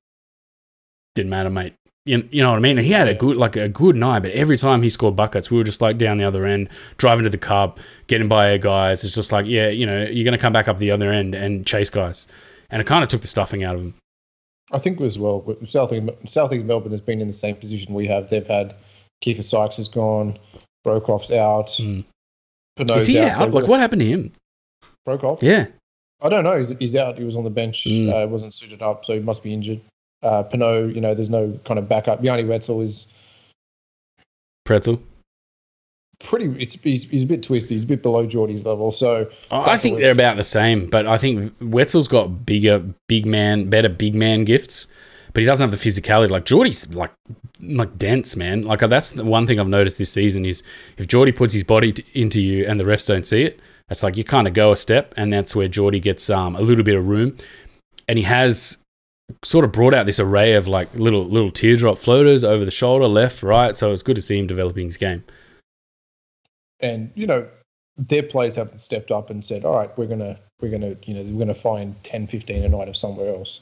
didn't 1.14 1.30
matter, 1.30 1.50
mate 1.50 1.76
you, 2.06 2.28
you 2.32 2.44
know 2.44 2.52
what 2.52 2.58
I 2.58 2.60
mean? 2.60 2.78
And 2.78 2.86
he 2.86 2.94
had 2.94 3.08
a 3.08 3.16
good 3.16 3.36
like 3.36 3.56
a 3.56 3.68
good 3.68 3.96
night, 3.96 4.20
but 4.20 4.32
every 4.32 4.58
time 4.58 4.84
he 4.84 4.90
scored 4.90 5.16
buckets, 5.16 5.50
we 5.50 5.58
were 5.58 5.64
just 5.64 5.82
like 5.82 5.98
down 5.98 6.18
the 6.18 6.24
other 6.24 6.46
end, 6.46 6.70
driving 6.98 7.24
to 7.24 7.30
the 7.30 7.38
cup, 7.38 7.80
getting 8.08 8.28
by 8.28 8.52
our 8.52 8.58
guys. 8.58 9.04
It's 9.04 9.16
just 9.16 9.32
like, 9.32 9.48
yeah, 9.48 9.70
you 9.70 9.86
know, 9.86 10.04
you're 10.04 10.24
going 10.24 10.38
to 10.38 10.42
come 10.42 10.54
back 10.54 10.68
up 10.68 10.78
the 10.78 10.92
other 10.92 11.12
end 11.12 11.34
and 11.34 11.66
chase 11.66 11.90
guys, 11.90 12.28
and 12.70 12.82
it 12.82 12.86
kind 12.86 13.04
of 13.04 13.10
took 13.10 13.22
the 13.22 13.28
stuffing 13.28 13.64
out 13.64 13.76
of 13.76 13.82
him. 13.82 13.96
I 14.72 14.80
think 14.80 15.02
as 15.02 15.18
well, 15.18 15.58
Southeast 15.66 16.08
Southeast 16.26 16.66
Melbourne 16.66 16.92
has 16.92 17.02
been 17.02 17.22
in 17.22 17.28
the 17.28 17.34
same 17.34 17.56
position 17.56 17.94
we 17.94 18.08
have. 18.08 18.30
They've 18.30 18.46
had 18.46 18.76
Keifer 19.24 19.44
Sykes 19.44 19.78
has 19.78 19.90
gone, 19.90 20.38
Broekhoff's 20.86 21.32
out, 21.32 21.70
mm. 21.80 22.06
Is 22.78 23.08
he 23.08 23.20
out? 23.20 23.40
out? 23.40 23.52
Like, 23.52 23.68
what 23.68 23.80
happened 23.80 24.02
to 24.02 24.06
him? 24.06 24.32
Broekhoff? 25.08 25.42
Yeah. 25.42 25.68
I 26.22 26.30
don't 26.30 26.44
know. 26.44 26.58
He's, 26.58 26.70
he's 26.80 26.96
out. 26.96 27.18
He 27.18 27.24
was 27.24 27.36
on 27.36 27.44
the 27.44 27.50
bench. 27.50 27.84
Mm. 27.86 28.12
Uh, 28.24 28.28
wasn't 28.28 28.54
suited 28.54 28.82
up, 28.82 29.06
so 29.06 29.14
he 29.14 29.20
must 29.20 29.44
be 29.44 29.54
injured. 29.54 29.82
Uh, 30.24 30.44
Pinot, 30.44 30.96
you 30.96 31.02
know, 31.02 31.14
there's 31.14 31.30
no 31.30 31.60
kind 31.66 31.78
of 31.78 31.88
backup. 31.88 32.24
Yanni 32.24 32.44
Wetzell 32.44 32.82
is 32.82 33.06
Pretzel. 34.64 35.00
pretty. 36.20 36.56
It's 36.60 36.74
he's, 36.82 37.04
he's 37.10 37.24
a 37.24 37.28
bit 37.28 37.44
twisty. 37.44 37.76
He's 37.76 37.84
a 37.84 37.88
bit 37.88 38.02
below 38.02 38.26
Geordie's 38.26 38.66
level. 38.66 38.92
So 38.92 39.30
I 39.52 39.78
think 39.78 40.00
they're 40.00 40.12
about 40.12 40.38
the 40.38 40.44
same, 40.44 40.90
but 40.90 41.06
I 41.06 41.18
think 41.18 41.56
Wetzell's 41.60 42.08
got 42.08 42.46
bigger, 42.46 42.84
big 43.08 43.26
man, 43.26 43.70
better 43.70 43.90
big 43.90 44.16
man 44.16 44.46
gifts, 44.46 44.88
but 45.34 45.42
he 45.42 45.46
doesn't 45.46 45.70
have 45.70 45.78
the 45.78 45.90
physicality. 45.90 46.30
Like 46.32 46.46
Geordie's 46.46 46.88
like 46.96 47.12
like 47.62 47.98
dense, 48.00 48.36
man. 48.36 48.64
Like 48.64 48.80
that's 48.80 49.12
the 49.12 49.26
one 49.26 49.46
thing 49.46 49.60
I've 49.60 49.68
noticed 49.68 50.00
this 50.00 50.12
season 50.12 50.46
is 50.46 50.64
if 50.98 51.08
Geordie 51.08 51.34
puts 51.34 51.54
his 51.54 51.64
body 51.64 51.92
t- 51.92 52.06
into 52.14 52.42
you 52.42 52.66
and 52.66 52.80
the 52.80 52.86
refs 52.86 53.06
don't 53.06 53.28
see 53.28 53.44
it, 53.44 53.60
it's 53.90 54.04
like 54.04 54.18
you 54.18 54.24
kind 54.24 54.48
of 54.48 54.54
go 54.54 54.72
a 54.72 54.76
step, 54.76 55.14
and 55.18 55.32
that's 55.32 55.56
where 55.56 55.68
Geordie 55.68 56.00
gets 56.00 56.30
um, 56.30 56.56
a 56.56 56.62
little 56.62 56.84
bit 56.84 56.96
of 56.96 57.08
room, 57.08 57.38
and 58.08 58.18
he 58.18 58.24
has 58.24 58.84
sort 59.44 59.66
of 59.66 59.72
brought 59.72 59.94
out 59.94 60.06
this 60.06 60.20
array 60.20 60.54
of 60.54 60.68
like 60.68 60.94
little 60.96 61.26
little 61.26 61.52
teardrop 61.52 61.98
floaters 61.98 62.44
over 62.44 62.66
the 62.66 62.72
shoulder, 62.72 63.08
left, 63.08 63.44
right. 63.44 63.76
So 63.76 63.92
it's 63.92 64.04
good 64.04 64.16
to 64.16 64.22
see 64.22 64.40
him 64.40 64.48
developing 64.48 64.86
his 64.86 64.98
game. 64.98 65.24
and 66.80 67.12
you 67.16 67.28
know 67.28 67.48
their 67.98 68.24
players 68.24 68.56
haven't 68.56 68.80
stepped 68.80 69.10
up 69.10 69.30
and 69.30 69.46
said, 69.46 69.64
all 69.64 69.76
right, 69.76 69.96
we're 69.98 70.08
gonna 70.08 70.38
we're 70.62 70.72
gonna 70.72 70.96
you 71.04 71.14
know 71.14 71.24
we're 71.24 71.40
gonna 71.40 71.54
find 71.54 72.02
10, 72.04 72.28
15 72.28 72.64
a 72.64 72.70
night 72.70 72.88
of 72.88 72.98
somewhere 72.98 73.30
else. 73.30 73.62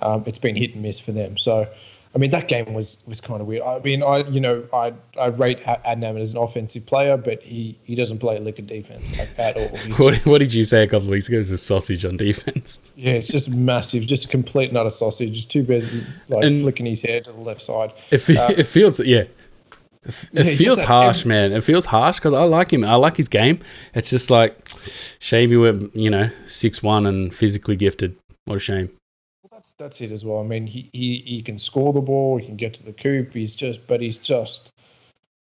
Um, 0.00 0.24
it's 0.26 0.38
been 0.38 0.56
hit 0.56 0.74
and 0.74 0.82
miss 0.82 1.00
for 1.00 1.12
them. 1.12 1.36
So. 1.36 1.68
I 2.14 2.18
mean 2.18 2.30
that 2.30 2.48
game 2.48 2.72
was 2.74 3.02
was 3.06 3.20
kind 3.20 3.40
of 3.40 3.46
weird. 3.46 3.62
I 3.62 3.78
mean, 3.80 4.02
I 4.02 4.18
you 4.28 4.40
know 4.40 4.64
I 4.72 4.94
I 5.20 5.26
rate 5.26 5.60
A- 5.66 5.80
Adnam 5.86 6.18
as 6.20 6.30
an 6.32 6.38
offensive 6.38 6.86
player, 6.86 7.16
but 7.16 7.42
he 7.42 7.78
he 7.84 7.94
doesn't 7.94 8.18
play 8.18 8.36
a 8.36 8.40
lick 8.40 8.58
of 8.58 8.66
defense 8.66 9.16
like, 9.18 9.28
at 9.38 9.56
all. 9.56 9.68
What, 9.98 10.14
just- 10.14 10.26
what 10.26 10.38
did 10.38 10.52
you 10.54 10.64
say 10.64 10.82
a 10.82 10.86
couple 10.86 11.06
of 11.06 11.10
weeks 11.10 11.28
ago? 11.28 11.36
It 11.36 11.38
was 11.40 11.50
a 11.50 11.58
sausage 11.58 12.04
on 12.04 12.16
defense. 12.16 12.78
Yeah, 12.96 13.12
it's 13.12 13.28
just 13.28 13.50
massive, 13.50 14.06
just 14.06 14.24
a 14.24 14.28
complete 14.28 14.72
nut 14.72 14.86
of 14.86 14.92
sausage. 14.92 15.32
Just 15.34 15.50
too 15.50 15.62
busy, 15.62 16.02
like 16.28 16.44
And- 16.44 16.62
flicking 16.62 16.86
his 16.86 17.02
hair 17.02 17.20
to 17.20 17.30
the 17.32 17.40
left 17.40 17.60
side. 17.62 17.92
It, 18.10 18.28
Uh, 18.30 18.54
it 18.56 18.64
feels 18.64 18.98
yeah. 19.00 19.18
It, 19.18 19.30
Yeah, 20.32 20.40
it 20.40 20.44
just 20.46 20.58
feels 20.58 20.82
harsh, 20.82 21.20
every- 21.20 21.28
man. 21.28 21.52
It 21.52 21.62
feels 21.62 21.84
harsh 21.84 22.16
because 22.16 22.32
I 22.32 22.44
like 22.44 22.72
him. 22.72 22.84
I 22.84 22.94
like 22.94 23.16
his 23.18 23.28
game. 23.28 23.58
It's 23.94 24.08
just 24.10 24.30
like 24.30 24.56
shame 25.18 25.50
you 25.50 25.60
were, 25.60 25.78
you 25.92 26.08
know, 26.08 26.30
six 26.46 26.82
one 26.82 27.04
and 27.06 27.34
physically 27.34 27.76
gifted. 27.76 28.16
What 28.46 28.56
a 28.56 28.60
shame. 28.60 28.88
That's 29.58 29.72
that's 29.72 30.00
it 30.00 30.12
as 30.12 30.24
well. 30.24 30.38
I 30.38 30.44
mean, 30.44 30.68
he, 30.68 30.88
he 30.92 31.16
he 31.26 31.42
can 31.42 31.58
score 31.58 31.92
the 31.92 32.00
ball, 32.00 32.38
he 32.38 32.46
can 32.46 32.54
get 32.54 32.74
to 32.74 32.84
the 32.84 32.92
coop. 32.92 33.34
He's 33.34 33.56
just, 33.56 33.88
but 33.88 34.00
he's 34.00 34.16
just, 34.16 34.70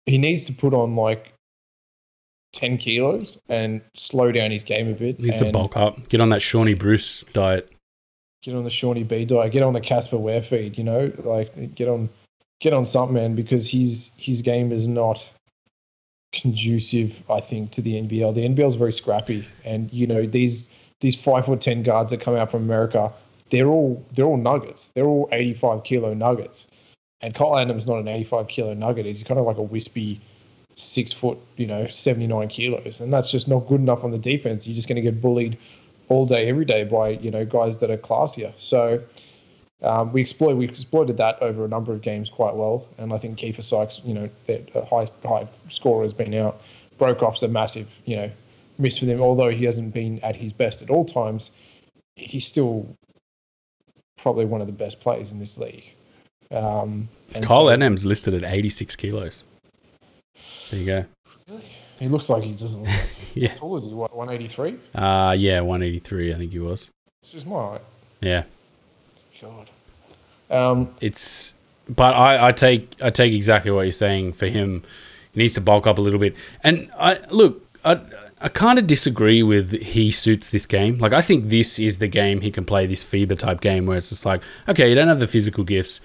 he 0.06 0.16
needs 0.16 0.46
to 0.46 0.54
put 0.54 0.72
on 0.72 0.96
like 0.96 1.34
ten 2.54 2.78
kilos 2.78 3.36
and 3.50 3.82
slow 3.92 4.32
down 4.32 4.50
his 4.50 4.64
game 4.64 4.88
a 4.88 4.94
bit. 4.94 5.18
He 5.18 5.24
Needs 5.24 5.40
to 5.40 5.52
bulk 5.52 5.76
up. 5.76 6.08
Get 6.08 6.22
on 6.22 6.30
that 6.30 6.40
Shawnee 6.40 6.72
Bruce 6.72 7.22
diet. 7.34 7.70
Get 8.42 8.54
on 8.54 8.64
the 8.64 8.70
Shawnee 8.70 9.04
B 9.04 9.26
diet. 9.26 9.52
Get 9.52 9.62
on 9.62 9.74
the 9.74 9.80
Casper 9.82 10.16
Ware 10.16 10.40
feed. 10.40 10.78
You 10.78 10.84
know, 10.84 11.12
like 11.18 11.74
get 11.74 11.88
on 11.88 12.08
get 12.60 12.72
on 12.72 12.86
something, 12.86 13.12
man, 13.12 13.34
because 13.34 13.68
his 13.68 14.14
his 14.16 14.40
game 14.40 14.72
is 14.72 14.88
not 14.88 15.30
conducive. 16.32 17.22
I 17.30 17.40
think 17.40 17.72
to 17.72 17.82
the 17.82 18.00
NBL. 18.00 18.34
The 18.34 18.48
NBL 18.48 18.68
is 18.68 18.74
very 18.76 18.94
scrappy, 18.94 19.46
and 19.66 19.92
you 19.92 20.06
know 20.06 20.24
these 20.24 20.70
these 21.02 21.14
five 21.14 21.44
foot 21.44 21.60
ten 21.60 21.82
guards 21.82 22.10
that 22.10 22.22
come 22.22 22.36
out 22.36 22.50
from 22.50 22.62
America, 22.62 23.12
they're 23.50 23.68
all 23.68 24.04
they're 24.12 24.26
all 24.26 24.36
nuggets. 24.36 24.88
They're 24.88 25.06
all 25.06 25.28
eighty 25.32 25.54
five 25.54 25.84
kilo 25.84 26.14
nuggets. 26.14 26.66
And 27.20 27.34
Kyle 27.34 27.52
Adnam 27.52 27.84
not 27.86 27.98
an 27.98 28.08
eighty 28.08 28.24
five 28.24 28.48
kilo 28.48 28.74
nugget. 28.74 29.06
He's 29.06 29.24
kind 29.24 29.40
of 29.40 29.46
like 29.46 29.58
a 29.58 29.62
wispy 29.62 30.20
six 30.76 31.12
foot, 31.12 31.38
you 31.56 31.66
know, 31.66 31.86
seventy 31.88 32.26
nine 32.26 32.48
kilos, 32.48 33.00
and 33.00 33.12
that's 33.12 33.30
just 33.30 33.48
not 33.48 33.66
good 33.66 33.80
enough 33.80 34.04
on 34.04 34.10
the 34.10 34.18
defense. 34.18 34.66
You're 34.66 34.76
just 34.76 34.88
going 34.88 34.96
to 34.96 35.02
get 35.02 35.20
bullied 35.20 35.58
all 36.08 36.26
day, 36.26 36.48
every 36.48 36.64
day 36.64 36.84
by 36.84 37.10
you 37.10 37.30
know 37.30 37.44
guys 37.44 37.78
that 37.78 37.90
are 37.90 37.98
classier. 37.98 38.52
So. 38.56 39.02
Um, 39.80 40.12
we 40.12 40.22
exploit 40.22 40.56
we 40.56 40.64
exploited 40.64 41.18
that 41.18 41.40
over 41.40 41.64
a 41.64 41.68
number 41.68 41.92
of 41.92 42.02
games 42.02 42.30
quite 42.30 42.56
well, 42.56 42.88
and 42.98 43.12
I 43.12 43.18
think 43.18 43.38
Keifer 43.38 43.62
Sykes, 43.62 44.00
you 44.04 44.12
know, 44.12 44.28
that 44.46 44.68
high 44.74 45.06
high 45.24 45.46
scorer 45.68 46.02
has 46.02 46.12
been 46.12 46.34
out. 46.34 46.60
broke 46.98 47.20
Broekhoff's 47.20 47.44
a 47.44 47.48
massive, 47.48 47.88
you 48.04 48.16
know, 48.16 48.30
miss 48.76 48.98
for 48.98 49.04
them. 49.04 49.20
Although 49.20 49.50
he 49.50 49.66
hasn't 49.66 49.94
been 49.94 50.18
at 50.24 50.34
his 50.34 50.52
best 50.52 50.82
at 50.82 50.90
all 50.90 51.04
times, 51.04 51.52
he's 52.16 52.44
still 52.44 52.88
probably 54.18 54.44
one 54.44 54.60
of 54.60 54.66
the 54.66 54.72
best 54.72 55.00
players 55.00 55.32
in 55.32 55.38
this 55.38 55.56
league. 55.56 55.84
Um, 56.50 57.08
Kyle 57.34 57.66
so- 57.68 57.76
Adnam 57.76 58.04
listed 58.04 58.34
at 58.34 58.44
86 58.44 58.96
kilos. 58.96 59.44
There 60.70 60.80
you 60.80 60.86
go. 60.86 61.04
He 61.98 62.06
looks 62.06 62.28
like 62.28 62.42
he 62.42 62.52
doesn't. 62.52 62.80
Look 62.82 62.88
like, 62.90 63.00
Yeah. 63.34 63.48
How 63.48 63.54
tall 63.54 63.76
is 63.76 63.86
he? 63.86 63.92
What, 63.92 64.16
183? 64.16 64.76
Uh, 64.94 65.34
yeah, 65.38 65.60
183, 65.60 66.32
I 66.32 66.36
think 66.36 66.52
he 66.52 66.58
was. 66.58 66.90
This 67.22 67.34
is 67.34 67.46
my 67.46 67.60
height. 67.70 67.80
Yeah. 68.20 68.44
God. 69.40 69.70
Um, 70.50 70.94
it's 71.00 71.54
but 71.88 72.14
I, 72.14 72.48
I 72.48 72.52
take 72.52 72.88
I 73.02 73.10
take 73.10 73.32
exactly 73.32 73.70
what 73.70 73.82
you're 73.82 73.92
saying 73.92 74.32
for 74.32 74.46
him. 74.46 74.82
He 75.34 75.40
needs 75.40 75.54
to 75.54 75.60
bulk 75.60 75.86
up 75.86 75.98
a 75.98 76.00
little 76.00 76.18
bit. 76.18 76.34
And 76.64 76.90
I 76.98 77.18
look, 77.30 77.64
I 77.84 78.00
I 78.40 78.48
kind 78.48 78.78
of 78.78 78.86
disagree 78.86 79.42
with 79.42 79.72
he 79.82 80.10
suits 80.10 80.48
this 80.48 80.66
game. 80.66 80.98
Like 80.98 81.12
I 81.12 81.22
think 81.22 81.48
this 81.48 81.78
is 81.78 81.98
the 81.98 82.08
game 82.08 82.40
he 82.40 82.50
can 82.50 82.64
play 82.64 82.86
this 82.86 83.04
FIBA 83.04 83.38
type 83.38 83.60
game 83.60 83.86
where 83.86 83.96
it's 83.96 84.10
just 84.10 84.24
like, 84.24 84.42
okay, 84.68 84.88
you 84.88 84.94
don't 84.94 85.08
have 85.08 85.20
the 85.20 85.26
physical 85.26 85.64
gifts. 85.64 86.00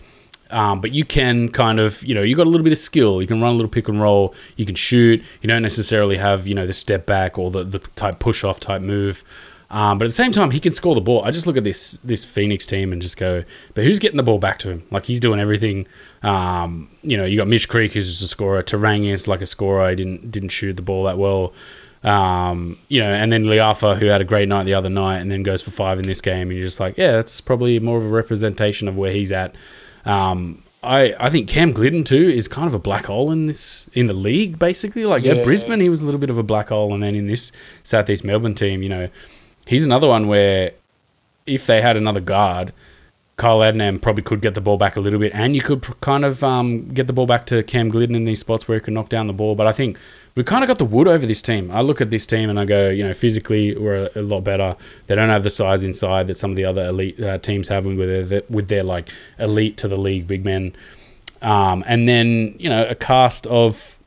Um, 0.49 0.81
but 0.81 0.91
you 0.91 1.03
can 1.03 1.49
kind 1.49 1.79
of, 1.79 2.03
you 2.03 2.13
know, 2.13 2.21
you 2.21 2.35
got 2.35 2.45
a 2.45 2.49
little 2.49 2.63
bit 2.63 2.73
of 2.73 2.77
skill. 2.77 3.21
You 3.21 3.27
can 3.27 3.41
run 3.41 3.53
a 3.53 3.55
little 3.55 3.71
pick 3.71 3.87
and 3.87 3.99
roll. 3.99 4.35
You 4.55 4.65
can 4.65 4.75
shoot. 4.75 5.23
You 5.41 5.47
don't 5.47 5.63
necessarily 5.63 6.17
have, 6.17 6.45
you 6.45 6.53
know, 6.53 6.67
the 6.67 6.73
step 6.73 7.05
back 7.05 7.39
or 7.39 7.49
the, 7.49 7.63
the 7.63 7.79
type 7.79 8.19
push 8.19 8.43
off 8.43 8.59
type 8.59 8.81
move. 8.81 9.23
Um, 9.73 9.97
but 9.97 10.05
at 10.05 10.09
the 10.09 10.11
same 10.11 10.31
time, 10.31 10.51
he 10.51 10.59
can 10.59 10.71
score 10.71 10.93
the 10.93 11.01
ball. 11.01 11.23
I 11.23 11.31
just 11.31 11.47
look 11.47 11.57
at 11.57 11.63
this 11.63 11.97
this 11.97 12.23
Phoenix 12.23 12.67
team 12.67 12.93
and 12.93 13.01
just 13.01 13.17
go, 13.17 13.43
but 13.73 13.83
who's 13.83 13.97
getting 13.97 14.17
the 14.17 14.23
ball 14.23 14.37
back 14.37 14.59
to 14.59 14.69
him? 14.69 14.83
Like 14.91 15.05
he's 15.05 15.19
doing 15.19 15.39
everything. 15.39 15.87
Um, 16.21 16.91
you 17.01 17.17
know, 17.17 17.25
you 17.25 17.37
got 17.37 17.47
Mitch 17.47 17.67
Creek 17.67 17.93
who's 17.93 18.07
just 18.07 18.21
a 18.21 18.27
scorer. 18.27 18.61
Te 18.61 18.77
Rangi 18.77 19.11
is 19.11 19.27
like 19.27 19.41
a 19.41 19.47
scorer. 19.47 19.89
He 19.89 19.95
didn't 19.95 20.29
didn't 20.29 20.49
shoot 20.49 20.75
the 20.75 20.83
ball 20.83 21.05
that 21.05 21.17
well. 21.17 21.53
Um, 22.03 22.77
you 22.89 22.99
know, 22.99 23.09
and 23.11 23.31
then 23.31 23.45
Liafa 23.45 23.97
who 23.97 24.07
had 24.07 24.19
a 24.19 24.25
great 24.25 24.49
night 24.49 24.65
the 24.65 24.73
other 24.73 24.89
night 24.89 25.19
and 25.19 25.31
then 25.31 25.41
goes 25.41 25.61
for 25.61 25.71
five 25.71 25.99
in 25.99 26.05
this 26.05 26.19
game. 26.19 26.49
And 26.49 26.57
you're 26.57 26.67
just 26.67 26.79
like, 26.79 26.97
yeah, 26.97 27.11
that's 27.13 27.39
probably 27.39 27.79
more 27.79 27.97
of 27.97 28.05
a 28.05 28.09
representation 28.09 28.87
of 28.89 28.97
where 28.97 29.11
he's 29.11 29.31
at. 29.31 29.55
Um, 30.05 30.63
I, 30.83 31.15
I 31.17 31.29
think 31.29 31.47
Cam 31.47 31.73
Gliddon 31.73 32.05
too 32.05 32.27
is 32.27 32.49
kind 32.49 32.67
of 32.67 32.73
a 32.73 32.79
black 32.79 33.05
hole 33.05 33.31
in 33.31 33.47
this 33.47 33.89
in 33.93 34.07
the 34.07 34.13
league 34.13 34.59
basically. 34.59 35.05
Like 35.05 35.23
Yeah. 35.23 35.35
at 35.35 35.43
Brisbane, 35.45 35.79
he 35.79 35.87
was 35.87 36.01
a 36.01 36.05
little 36.05 36.19
bit 36.19 36.29
of 36.29 36.37
a 36.37 36.43
black 36.43 36.69
hole, 36.69 36.93
and 36.93 37.01
then 37.01 37.15
in 37.15 37.27
this 37.27 37.53
Southeast 37.83 38.25
Melbourne 38.25 38.53
team, 38.53 38.83
you 38.83 38.89
know, 38.89 39.07
he's 39.65 39.85
another 39.85 40.09
one 40.09 40.27
where 40.27 40.71
if 41.45 41.67
they 41.67 41.81
had 41.81 41.95
another 41.95 42.19
guard, 42.19 42.73
Kyle 43.37 43.59
Adnam 43.59 43.99
probably 43.99 44.23
could 44.23 44.41
get 44.41 44.53
the 44.53 44.61
ball 44.61 44.77
back 44.77 44.95
a 44.95 44.99
little 44.99 45.19
bit, 45.19 45.33
and 45.33 45.55
you 45.55 45.61
could 45.61 45.81
kind 46.01 46.23
of 46.23 46.43
um, 46.43 46.87
get 46.89 47.07
the 47.07 47.13
ball 47.13 47.25
back 47.25 47.45
to 47.47 47.63
Cam 47.63 47.91
Gliddon 47.91 48.15
in 48.15 48.25
these 48.25 48.39
spots 48.39 48.67
where 48.67 48.77
he 48.77 48.83
can 48.83 48.93
knock 48.93 49.09
down 49.09 49.25
the 49.25 49.33
ball. 49.33 49.55
But 49.55 49.65
I 49.65 49.71
think 49.71 49.97
we've 50.35 50.45
kind 50.45 50.63
of 50.63 50.67
got 50.67 50.77
the 50.77 50.85
wood 50.85 51.07
over 51.07 51.25
this 51.25 51.41
team. 51.41 51.71
I 51.71 51.81
look 51.81 51.99
at 51.99 52.11
this 52.11 52.27
team 52.27 52.49
and 52.49 52.59
I 52.59 52.65
go, 52.65 52.89
you 52.89 53.03
know, 53.03 53.13
physically 53.13 53.75
we're 53.75 54.09
a, 54.15 54.19
a 54.19 54.21
lot 54.21 54.41
better. 54.41 54.75
They 55.07 55.15
don't 55.15 55.29
have 55.29 55.43
the 55.43 55.49
size 55.49 55.83
inside 55.83 56.27
that 56.27 56.35
some 56.35 56.51
of 56.51 56.57
the 56.57 56.65
other 56.65 56.85
elite 56.85 57.19
uh, 57.19 57.39
teams 57.39 57.67
have 57.69 57.85
with 57.85 58.29
their, 58.29 58.43
with 58.49 58.67
their 58.67 58.83
like 58.83 59.09
elite 59.39 59.77
to 59.77 59.87
the 59.87 59.97
league 59.97 60.27
big 60.27 60.45
men. 60.45 60.75
Um, 61.41 61.83
and 61.87 62.07
then 62.07 62.55
you 62.59 62.69
know 62.69 62.85
a 62.87 62.95
cast 62.95 63.47
of 63.47 63.99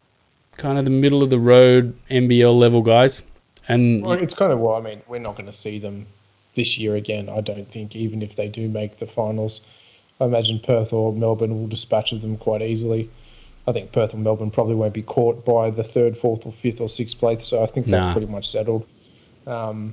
kind 0.57 0.79
of 0.79 0.85
the 0.85 0.91
middle 0.91 1.23
of 1.23 1.31
the 1.31 1.39
road 1.39 1.95
NBL 2.11 2.55
level 2.55 2.81
guys, 2.81 3.23
and 3.69 4.03
Well, 4.03 4.13
it's 4.13 4.35
kind 4.35 4.53
of 4.53 4.61
well. 4.61 4.75
I 4.75 4.81
mean, 4.81 5.03
we're 5.07 5.19
not 5.19 5.35
going 5.35 5.47
to 5.47 5.53
see 5.53 5.79
them 5.79 6.07
this 6.57 6.77
year 6.77 6.97
again. 6.97 7.29
I 7.29 7.41
don't 7.41 7.71
think, 7.71 7.95
even 7.95 8.21
if 8.23 8.35
they 8.35 8.49
do 8.49 8.69
make 8.69 8.99
the 8.99 9.07
finals. 9.07 9.61
I 10.21 10.25
imagine 10.25 10.59
Perth 10.59 10.93
or 10.93 11.13
Melbourne 11.13 11.55
will 11.61 11.69
dispatch 11.69 12.13
of 12.13 12.23
them 12.23 12.37
quite 12.39 12.63
easily. 12.63 13.09
I 13.69 13.73
think 13.73 13.93
Perth 13.93 14.15
or 14.15 14.19
Melbourne 14.19 14.51
probably 14.51 14.75
won't 14.75 14.95
be 14.95 15.03
caught 15.03 15.45
by 15.45 15.71
the 15.71 15.85
third, 15.85 16.17
fourth, 16.17 16.47
or 16.47 16.53
fifth 16.53 16.81
or 16.81 16.89
sixth 16.89 17.19
place. 17.19 17.45
So 17.45 17.63
I 17.63 17.67
think 17.67 17.87
that's 17.87 18.07
Nah. 18.07 18.13
pretty 18.13 18.27
much 18.33 18.51
settled. 18.51 18.87
Um, 19.47 19.93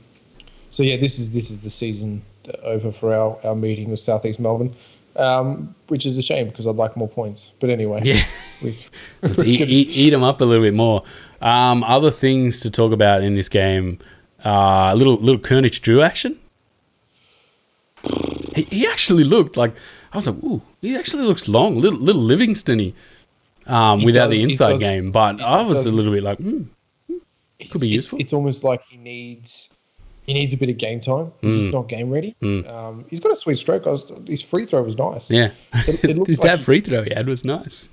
so 0.72 0.82
yeah, 0.82 0.98
this 0.98 1.20
is 1.20 1.32
this 1.32 1.52
is 1.52 1.60
the 1.60 1.70
season 1.70 2.24
over 2.64 2.92
for 2.92 3.14
our, 3.14 3.38
our 3.44 3.56
meeting 3.56 3.90
with 3.92 4.00
Southeast 4.00 4.40
Melbourne, 4.40 4.74
um, 5.16 5.76
which 5.88 6.06
is 6.06 6.18
a 6.18 6.22
shame 6.22 6.48
because 6.48 6.66
I'd 6.68 6.76
like 6.76 6.96
more 6.98 7.08
points. 7.10 7.52
But 7.60 7.70
anyway, 7.70 8.02
yeah. 8.04 8.24
we, 8.62 8.78
Let's 9.22 9.44
eat, 9.44 9.62
eat, 9.62 9.90
eat 9.90 10.10
them 10.12 10.24
up 10.24 10.42
a 10.42 10.46
little 10.46 10.64
bit 10.64 10.74
more. 10.74 11.04
Um, 11.42 11.84
other 11.84 12.12
things 12.12 12.60
to 12.62 12.72
talk 12.72 12.92
about 12.94 13.22
in 13.24 13.36
this 13.36 13.50
game, 13.50 14.00
uh, 14.46 14.90
a 14.94 14.96
little 14.96 15.16
little 15.18 15.42
Kernich 15.42 15.82
Drew 15.82 16.02
action. 16.02 16.40
He, 18.56 18.64
he 18.64 18.88
actually 18.88 19.24
looked 19.24 19.58
like 19.58 19.74
I 20.12 20.18
was 20.18 20.28
like, 20.28 20.44
ooh, 20.44 20.62
he 20.82 20.96
actually 20.96 21.24
looks 21.24 21.48
long, 21.48 21.80
little 21.80 22.00
little 22.00 22.22
Livingstony, 22.22 22.94
um, 23.66 24.04
without 24.04 24.28
does- 24.30 24.38
the 24.38 24.44
inside 24.44 24.72
does- 24.74 24.80
game. 24.82 25.12
But 25.12 25.42
I 25.42 25.62
was 25.64 25.84
does- 25.84 25.94
a 25.94 25.96
little 25.96 26.14
bit 26.14 26.24
like, 26.24 26.38
hmm, 26.38 26.64
Could 27.72 27.82
be 27.82 27.88
useful. 27.88 28.20
It's 28.20 28.34
almost 28.34 28.64
like 28.64 28.84
he 28.84 28.98
needs 28.98 29.70
he 30.26 30.34
needs 30.34 30.54
a 30.54 30.58
bit 30.58 30.70
of 30.70 30.78
game 30.78 31.02
time. 31.02 31.32
He's 31.42 31.56
Mm. 31.56 31.60
just 31.60 31.74
not 31.74 31.90
game 31.90 32.10
ready. 32.10 32.34
Mm. 32.42 32.70
Um, 32.70 33.06
he's 33.10 33.20
got 33.20 33.32
a 33.34 33.36
sweet 33.36 33.58
stroke. 33.58 33.86
I 33.88 33.92
was, 33.92 34.04
his 34.26 34.42
free 34.42 34.66
throw 34.66 34.82
was 34.84 34.98
nice. 34.98 35.30
yeah. 35.30 35.52
It- 35.88 36.04
it 36.04 36.18
His 36.28 36.40
like 36.40 36.48
that 36.48 36.62
free 36.62 36.80
throw 36.82 37.04
he 37.04 37.14
had 37.14 37.28
was 37.28 37.44
nice. 37.44 37.90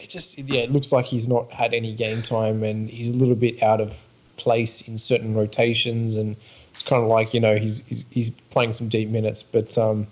It 0.00 0.10
just 0.10 0.38
yeah, 0.38 0.60
it 0.60 0.70
looks 0.72 0.92
like 0.92 1.06
he's 1.06 1.26
not 1.28 1.50
had 1.50 1.72
any 1.72 1.94
game 1.94 2.20
time, 2.22 2.62
and 2.62 2.90
he's 2.90 3.10
a 3.10 3.14
little 3.14 3.34
bit 3.34 3.62
out 3.62 3.80
of 3.80 3.94
place 4.36 4.82
in 4.86 4.98
certain 4.98 5.34
rotations, 5.34 6.14
and 6.14 6.36
it's 6.74 6.82
kind 6.82 7.00
of 7.02 7.08
like 7.08 7.32
you 7.32 7.40
know 7.40 7.56
he's 7.56 7.86
he's, 7.86 8.04
he's 8.10 8.30
playing 8.50 8.72
some 8.74 8.88
deep 8.88 9.08
minutes, 9.08 9.42
but 9.42 9.78
um, 9.78 10.06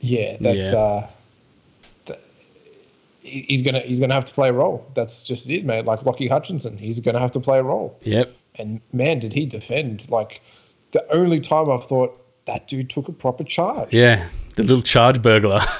yeah, 0.00 0.36
that's 0.40 0.72
Yeah. 0.72 0.78
uh, 0.78 1.06
th- 2.06 2.18
he's 3.20 3.62
gonna 3.62 3.80
he's 3.80 4.00
gonna 4.00 4.14
have 4.14 4.24
to 4.26 4.32
play 4.32 4.48
a 4.48 4.52
role. 4.52 4.86
That's 4.94 5.24
just 5.24 5.48
it, 5.48 5.64
man. 5.64 5.84
Like 5.84 6.04
Lockie 6.04 6.28
Hutchinson, 6.28 6.76
he's 6.76 7.00
gonna 7.00 7.20
have 7.20 7.32
to 7.32 7.40
play 7.40 7.58
a 7.58 7.62
role. 7.62 7.96
Yep. 8.02 8.32
And 8.56 8.80
man, 8.92 9.18
did 9.18 9.32
he 9.32 9.46
defend! 9.46 10.08
Like 10.10 10.42
the 10.90 11.04
only 11.14 11.40
time 11.40 11.70
I 11.70 11.78
thought 11.78 12.18
that 12.46 12.68
dude 12.68 12.90
took 12.90 13.08
a 13.08 13.12
proper 13.12 13.44
charge. 13.44 13.92
Yeah. 13.94 14.26
The 14.56 14.62
little 14.62 14.82
charge 14.82 15.22
burglar. 15.22 15.60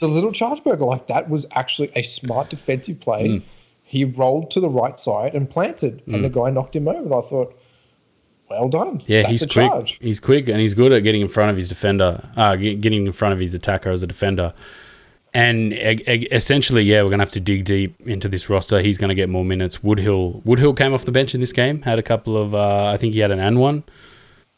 The 0.00 0.06
little 0.06 0.30
charge 0.30 0.62
burglar, 0.62 0.86
like 0.86 1.08
that, 1.08 1.28
was 1.28 1.44
actually 1.56 1.90
a 1.96 2.04
smart 2.04 2.50
defensive 2.50 3.00
play. 3.00 3.26
Mm. 3.30 3.42
He 3.82 4.04
rolled 4.04 4.48
to 4.52 4.60
the 4.60 4.68
right 4.68 4.96
side 4.96 5.34
and 5.34 5.50
planted, 5.50 6.02
and 6.06 6.22
the 6.22 6.28
guy 6.30 6.50
knocked 6.50 6.76
him 6.76 6.86
over. 6.86 6.98
And 7.00 7.12
I 7.12 7.20
thought, 7.22 7.57
well 8.50 8.68
done. 8.68 9.02
Yeah, 9.06 9.22
That's 9.22 9.30
he's 9.30 9.40
quick. 9.42 9.50
charge. 9.50 9.98
He's 10.00 10.20
quick 10.20 10.48
and 10.48 10.58
he's 10.60 10.74
good 10.74 10.92
at 10.92 11.02
getting 11.02 11.20
in 11.20 11.28
front 11.28 11.50
of 11.50 11.56
his 11.56 11.68
defender, 11.68 12.28
uh, 12.36 12.56
getting 12.56 13.06
in 13.06 13.12
front 13.12 13.32
of 13.34 13.40
his 13.40 13.54
attacker 13.54 13.90
as 13.90 14.02
a 14.02 14.06
defender. 14.06 14.52
And 15.34 15.74
essentially, 15.74 16.82
yeah, 16.82 17.02
we're 17.02 17.10
gonna 17.10 17.22
have 17.22 17.30
to 17.32 17.40
dig 17.40 17.64
deep 17.64 18.00
into 18.06 18.28
this 18.28 18.48
roster. 18.48 18.80
He's 18.80 18.96
gonna 18.96 19.14
get 19.14 19.28
more 19.28 19.44
minutes. 19.44 19.78
Woodhill, 19.78 20.42
Woodhill 20.44 20.76
came 20.76 20.94
off 20.94 21.04
the 21.04 21.12
bench 21.12 21.34
in 21.34 21.40
this 21.40 21.52
game. 21.52 21.82
Had 21.82 21.98
a 21.98 22.02
couple 22.02 22.36
of, 22.36 22.54
uh, 22.54 22.86
I 22.86 22.96
think 22.96 23.12
he 23.14 23.20
had 23.20 23.30
an 23.30 23.38
and 23.38 23.60
one 23.60 23.84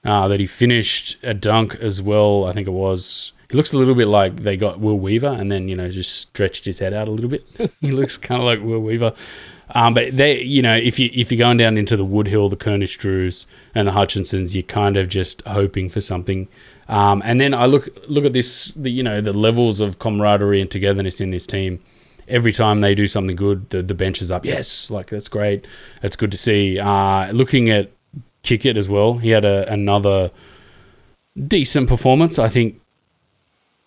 uh, 0.05 0.29
that 0.29 0.41
he 0.41 0.47
finished 0.47 1.17
a 1.23 1.35
dunk 1.35 1.75
as 1.77 2.01
well. 2.01 2.47
I 2.47 2.53
think 2.53 2.69
it 2.69 2.73
was. 2.73 3.33
He 3.51 3.57
looks 3.57 3.73
a 3.73 3.79
little 3.79 3.97
bit 3.97 4.07
like 4.07 4.37
they 4.37 4.57
got 4.57 4.79
Will 4.79 4.99
Weaver, 4.99 5.27
and 5.39 5.51
then 5.51 5.69
you 5.69 5.75
know 5.75 5.91
just 5.91 6.17
stretched 6.21 6.65
his 6.65 6.79
head 6.79 6.95
out 6.95 7.09
a 7.09 7.11
little 7.11 7.31
bit. 7.31 7.45
he 7.81 7.91
looks 7.91 8.17
kind 8.17 8.41
of 8.41 8.47
like 8.47 8.61
Will 8.63 8.81
Weaver. 8.81 9.13
Um, 9.75 9.95
but 9.95 10.17
they, 10.17 10.43
you 10.43 10.63
know, 10.63 10.77
if 10.77 10.99
you 10.99 11.11
if 11.13 11.31
you're 11.31 11.39
going 11.39 11.57
down 11.57 11.77
into 11.77 11.97
the 11.97 12.05
Woodhill, 12.05 12.51
the 12.51 12.57
Kernish 12.57 12.99
Drews, 12.99 13.47
and 13.75 13.87
the 13.87 13.93
Hutchinsons, 13.93 14.55
you're 14.55 14.63
kind 14.63 14.97
of 14.97 15.09
just 15.09 15.43
hoping 15.47 15.89
for 15.89 16.01
something. 16.01 16.49
Um, 16.89 17.23
and 17.25 17.41
then 17.41 17.55
I 17.55 17.67
look 17.67 17.89
look 18.09 18.25
at 18.25 18.33
this, 18.33 18.73
the 18.73 18.91
you 18.91 19.03
know, 19.03 19.21
the 19.21 19.33
levels 19.33 19.81
of 19.81 19.99
camaraderie 19.99 20.61
and 20.61 20.71
togetherness 20.71 21.21
in 21.21 21.31
this 21.31 21.47
team. 21.47 21.81
Every 22.27 22.53
time 22.53 22.81
they 22.81 22.95
do 22.95 23.07
something 23.07 23.37
good, 23.37 23.71
the 23.71 23.83
the 23.83 23.95
bench 23.95 24.21
is 24.21 24.31
up. 24.31 24.45
Yes, 24.45 24.91
like 24.91 25.09
that's 25.09 25.29
great. 25.29 25.67
It's 26.03 26.17
good 26.17 26.33
to 26.33 26.39
see. 26.39 26.79
Uh, 26.79 27.31
looking 27.33 27.71
at 27.71 27.91
Kickert 28.43 28.77
as 28.77 28.89
well, 28.89 29.15
he 29.15 29.31
had 29.31 29.45
a, 29.45 29.71
another 29.73 30.31
decent 31.47 31.89
performance. 31.89 32.39
I 32.39 32.49
think 32.49 32.80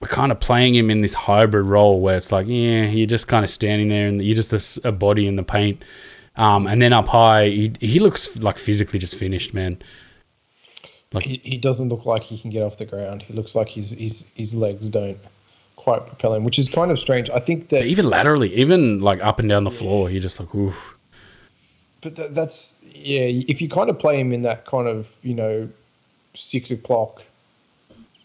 kind 0.10 0.32
of 0.32 0.40
playing 0.40 0.76
him 0.76 0.90
in 0.90 1.02
this 1.02 1.14
hybrid 1.14 1.66
role 1.66 2.00
where 2.00 2.16
it's 2.18 2.32
like, 2.32 2.48
yeah, 2.48 2.86
you're 2.86 3.08
just 3.08 3.28
kind 3.28 3.44
of 3.44 3.50
standing 3.50 3.90
there 3.90 4.08
and 4.08 4.22
you're 4.22 4.36
just 4.36 4.86
a 4.86 4.92
body 4.92 5.28
in 5.28 5.36
the 5.36 5.44
paint. 5.44 5.84
Um, 6.36 6.68
and 6.68 6.82
then 6.82 6.94
up 6.94 7.08
high, 7.08 7.50
he, 7.50 7.74
he 7.80 8.00
looks 8.00 8.38
like 8.40 8.58
physically 8.58 9.00
just 9.00 9.16
finished, 9.16 9.54
man. 9.54 9.82
He, 11.22 11.40
he 11.44 11.58
doesn't 11.58 11.90
look 11.90 12.06
like 12.06 12.24
he 12.24 12.40
can 12.40 12.50
get 12.50 12.64
off 12.64 12.78
the 12.78 12.86
ground. 12.86 13.22
He 13.22 13.34
looks 13.34 13.54
like 13.54 13.70
his 13.70 13.92
his 13.92 14.26
his 14.34 14.56
legs 14.56 14.90
don't 14.90 15.20
quite 15.76 16.08
propel 16.08 16.34
him, 16.34 16.44
which 16.44 16.58
is 16.58 16.70
kind 16.70 16.90
of 16.90 17.00
strange. 17.00 17.30
I 17.30 17.40
think 17.40 17.70
that, 17.70 17.86
Even 17.86 18.10
laterally, 18.10 18.54
even 18.56 19.02
like 19.02 19.24
up 19.24 19.40
and 19.40 19.48
down 19.48 19.64
the 19.64 19.72
floor, 19.72 20.10
you're 20.10 20.22
just 20.22 20.40
like, 20.40 20.56
oof. 20.56 20.98
but 22.02 22.16
that, 22.16 22.34
that's 22.34 22.84
yeah. 22.96 23.26
If 23.26 23.62
you 23.62 23.70
kind 23.70 23.92
of 23.92 24.00
play 24.00 24.20
him 24.20 24.34
in 24.34 24.42
that 24.44 24.66
kind 24.66 24.88
of 24.88 25.16
you 25.22 25.36
know 25.36 25.70
six 26.34 26.72
o'clock 26.72 27.22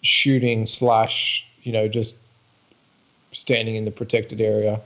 shooting 0.02 0.66
slash 0.66 1.47
you 1.68 1.72
know 1.72 1.86
just 1.86 2.16
standing 3.32 3.74
in 3.74 3.84
the 3.84 3.90
protected 3.90 4.40
area, 4.40 4.80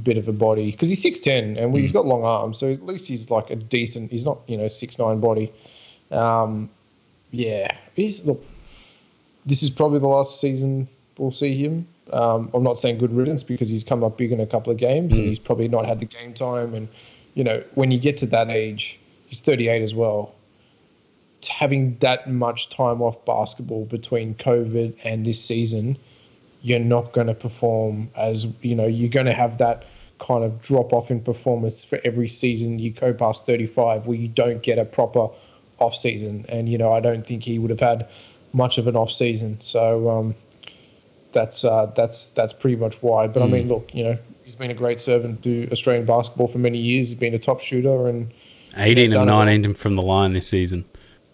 bit 0.00 0.16
of 0.16 0.28
a 0.28 0.32
body 0.32 0.70
because 0.70 0.88
he's 0.88 1.02
six 1.02 1.18
ten 1.18 1.56
and 1.56 1.76
he's 1.76 1.90
got 1.90 2.06
long 2.06 2.22
arms, 2.22 2.58
so 2.58 2.70
at 2.70 2.86
least 2.86 3.08
he's 3.08 3.30
like 3.30 3.50
a 3.50 3.56
decent. 3.56 4.12
He's 4.12 4.24
not 4.24 4.38
you 4.46 4.56
know 4.56 4.68
six 4.68 4.96
nine 4.96 5.18
body. 5.18 5.52
Um, 6.12 6.70
yeah, 7.32 7.66
he's 7.96 8.24
look. 8.24 8.40
This 9.44 9.64
is 9.64 9.70
probably 9.70 9.98
the 9.98 10.06
last 10.06 10.40
season 10.40 10.86
we'll 11.18 11.32
see 11.32 11.56
him. 11.56 11.88
Um, 12.12 12.48
I'm 12.54 12.62
not 12.62 12.78
saying 12.78 12.98
good 12.98 13.12
riddance 13.12 13.42
because 13.42 13.68
he's 13.68 13.82
come 13.82 14.04
up 14.04 14.18
big 14.18 14.30
in 14.30 14.38
a 14.38 14.46
couple 14.46 14.72
of 14.72 14.78
games 14.78 15.12
and 15.14 15.24
he's 15.24 15.40
probably 15.40 15.68
not 15.68 15.84
had 15.84 15.98
the 15.98 16.06
game 16.06 16.32
time. 16.32 16.74
And 16.74 16.88
you 17.34 17.42
know, 17.42 17.62
when 17.74 17.90
you 17.90 17.98
get 17.98 18.18
to 18.18 18.26
that 18.26 18.50
age, 18.50 19.00
he's 19.26 19.40
38 19.40 19.82
as 19.82 19.94
well. 19.96 20.32
Having 21.48 21.98
that 21.98 22.30
much 22.30 22.70
time 22.70 23.02
off 23.02 23.24
basketball 23.24 23.84
between 23.84 24.34
COVID 24.34 24.98
and 25.04 25.26
this 25.26 25.44
season, 25.44 25.96
you're 26.62 26.78
not 26.78 27.12
going 27.12 27.26
to 27.26 27.34
perform 27.34 28.10
as 28.16 28.46
you 28.62 28.74
know. 28.74 28.86
You're 28.86 29.10
going 29.10 29.26
to 29.26 29.32
have 29.32 29.58
that 29.58 29.84
kind 30.18 30.44
of 30.44 30.62
drop 30.62 30.92
off 30.92 31.10
in 31.10 31.20
performance 31.20 31.84
for 31.84 32.00
every 32.04 32.28
season 32.28 32.78
you 32.78 32.90
go 32.90 33.12
past 33.12 33.44
35, 33.44 34.06
where 34.06 34.16
you 34.16 34.28
don't 34.28 34.62
get 34.62 34.78
a 34.78 34.84
proper 34.84 35.28
off 35.78 35.96
season. 35.96 36.46
And 36.48 36.68
you 36.68 36.78
know, 36.78 36.92
I 36.92 37.00
don't 37.00 37.26
think 37.26 37.42
he 37.42 37.58
would 37.58 37.70
have 37.70 37.80
had 37.80 38.08
much 38.52 38.78
of 38.78 38.86
an 38.86 38.96
off 38.96 39.12
season. 39.12 39.60
So 39.60 40.08
um, 40.08 40.34
that's 41.32 41.64
uh, 41.64 41.86
that's 41.96 42.30
that's 42.30 42.52
pretty 42.52 42.76
much 42.76 43.02
why. 43.02 43.26
But 43.26 43.42
I 43.42 43.46
mean, 43.46 43.68
look, 43.68 43.90
you 43.92 44.04
know, 44.04 44.18
he's 44.44 44.56
been 44.56 44.70
a 44.70 44.74
great 44.74 45.00
servant 45.00 45.42
to 45.42 45.68
Australian 45.72 46.06
basketball 46.06 46.48
for 46.48 46.58
many 46.58 46.78
years. 46.78 47.08
He's 47.08 47.18
been 47.18 47.34
a 47.34 47.38
top 47.38 47.60
shooter, 47.60 48.06
and 48.06 48.32
18 48.76 49.10
done 49.10 49.28
and 49.28 49.50
it 49.50 49.68
19 49.68 49.74
from 49.74 49.96
the 49.96 50.02
line 50.02 50.32
this 50.32 50.48
season, 50.48 50.84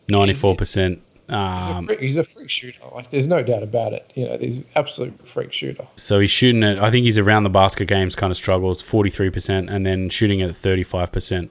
94%. 0.08 0.88
he's, 0.88 0.98
a 1.30 1.34
Um, 1.34 1.86
freak, 1.86 2.00
he's 2.00 2.16
a 2.16 2.24
freak 2.24 2.50
shooter. 2.50 2.78
Like, 2.94 3.10
there's 3.10 3.26
no 3.26 3.42
doubt 3.42 3.62
about 3.62 3.92
it. 3.92 4.10
You 4.14 4.26
know, 4.26 4.38
he's 4.38 4.58
an 4.58 4.64
absolute 4.76 5.28
freak 5.28 5.52
shooter. 5.52 5.86
so 5.96 6.20
he's 6.20 6.30
shooting 6.30 6.62
at, 6.64 6.78
I 6.78 6.90
think 6.90 7.04
he's 7.04 7.18
around 7.18 7.44
the 7.44 7.50
basket 7.50 7.86
games 7.86 8.16
kind 8.16 8.30
of 8.30 8.36
struggles, 8.36 8.82
43%, 8.82 9.70
and 9.70 9.84
then 9.84 10.08
shooting 10.08 10.40
at 10.42 10.50
35% 10.50 11.50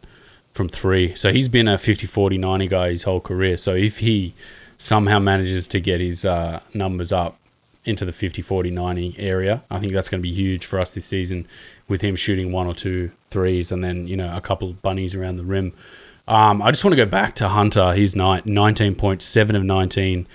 from 0.54 0.68
three. 0.70 1.14
So 1.16 1.32
he's 1.32 1.48
been 1.48 1.68
a 1.68 1.78
50, 1.78 2.08
40, 2.08 2.38
90 2.38 2.68
guy 2.68 2.90
his 2.90 3.04
whole 3.04 3.22
career. 3.22 3.58
So 3.58 3.76
if 3.76 4.00
he 4.00 4.34
somehow 4.80 5.20
manages 5.20 5.68
to 5.68 5.80
get 5.80 6.02
his 6.02 6.26
uh, 6.26 6.62
numbers 6.74 7.12
up 7.12 7.38
into 7.86 8.04
the 8.04 8.12
50, 8.12 8.42
40, 8.42 8.72
90 8.72 9.16
area, 9.20 9.64
I 9.70 9.80
think 9.80 9.94
that's 9.94 10.10
going 10.10 10.20
to 10.20 10.28
be 10.28 10.34
huge 10.34 10.66
for 10.66 10.80
us 10.80 10.94
this 10.94 11.06
season 11.06 11.48
with 11.88 12.02
him 12.02 12.16
shooting 12.16 12.52
one 12.52 12.68
or 12.68 12.74
two 12.74 13.12
threes 13.30 13.72
and 13.72 13.84
then, 13.84 14.08
you 14.08 14.18
know, 14.18 14.36
a 14.36 14.42
couple 14.42 14.70
of 14.70 14.82
bunnies 14.82 15.16
around 15.16 15.38
the 15.38 15.46
rim. 15.46 15.74
Um, 16.28 16.62
I 16.62 16.72
just 16.72 16.84
want 16.84 16.92
to 16.94 16.98
go 16.98 17.06
back 17.10 17.36
to 17.36 17.48
Hunter. 17.50 17.94
He's 17.94 18.16
night 18.16 18.46
19.7 18.46 19.56
of 19.56 19.64
19, 19.64 20.28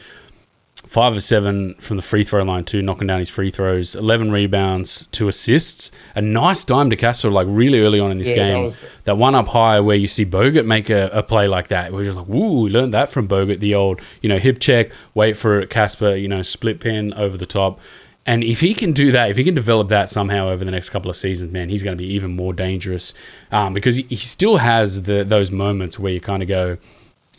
five 0.86 1.16
of 1.16 1.22
seven 1.22 1.74
from 1.74 1.96
the 1.96 2.02
free 2.02 2.24
throw 2.24 2.42
line 2.42 2.64
too, 2.64 2.80
knocking 2.82 3.06
down 3.06 3.18
his 3.18 3.28
free 3.28 3.50
throws, 3.50 3.94
11 3.94 4.30
rebounds, 4.32 5.06
two 5.08 5.28
assists, 5.28 5.90
a 6.14 6.22
nice 6.22 6.64
dime 6.64 6.88
to 6.90 6.96
Casper 6.96 7.30
like 7.30 7.46
really 7.50 7.80
early 7.80 8.00
on 8.00 8.10
in 8.10 8.18
this 8.18 8.30
Yeah, 8.30 8.34
game. 8.36 8.52
that 8.60 8.64
was- 8.64 8.84
that 9.04 9.18
one 9.18 9.34
up 9.34 9.48
high 9.48 9.80
where 9.80 9.96
you 9.96 10.08
see 10.08 10.24
Bogut 10.24 10.64
make 10.64 10.88
a, 10.90 11.10
a 11.12 11.22
play 11.22 11.46
like 11.46 11.68
that. 11.68 11.92
We're 11.92 12.04
just 12.04 12.16
like, 12.16 12.26
woo, 12.28 12.62
we 12.62 12.70
learned 12.70 12.94
that 12.94 13.10
from 13.10 13.28
Bogut, 13.28 13.60
the 13.60 13.74
old, 13.74 14.00
you 14.22 14.28
know, 14.28 14.38
hip 14.38 14.60
check, 14.60 14.90
wait 15.14 15.36
for 15.36 15.64
Casper, 15.66 16.14
you 16.16 16.28
know, 16.28 16.40
split 16.42 16.80
pin 16.80 17.12
over 17.14 17.36
the 17.36 17.46
top. 17.46 17.80
And 18.24 18.44
if 18.44 18.60
he 18.60 18.72
can 18.72 18.92
do 18.92 19.10
that, 19.12 19.30
if 19.30 19.36
he 19.36 19.42
can 19.42 19.54
develop 19.54 19.88
that 19.88 20.08
somehow 20.08 20.48
over 20.48 20.64
the 20.64 20.70
next 20.70 20.90
couple 20.90 21.10
of 21.10 21.16
seasons, 21.16 21.52
man, 21.52 21.68
he's 21.68 21.82
going 21.82 21.96
to 21.96 22.02
be 22.02 22.08
even 22.14 22.36
more 22.36 22.52
dangerous 22.52 23.14
um, 23.50 23.74
because 23.74 23.96
he, 23.96 24.02
he 24.04 24.16
still 24.16 24.58
has 24.58 25.02
the 25.02 25.24
those 25.24 25.50
moments 25.50 25.98
where 25.98 26.12
you 26.12 26.20
kind 26.20 26.40
of 26.42 26.48
go, 26.48 26.78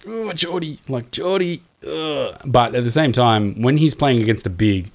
oh, 0.06 0.34
Geordie, 0.34 0.80
like 0.88 1.12
Geordie. 1.12 1.62
Ugh. 1.88 2.38
But 2.46 2.76
at 2.76 2.84
the 2.84 2.92
same 2.92 3.12
time, 3.12 3.62
when 3.62 3.78
he's 3.78 3.94
playing 3.94 4.22
against 4.22 4.46
a 4.46 4.50
big, 4.50 4.92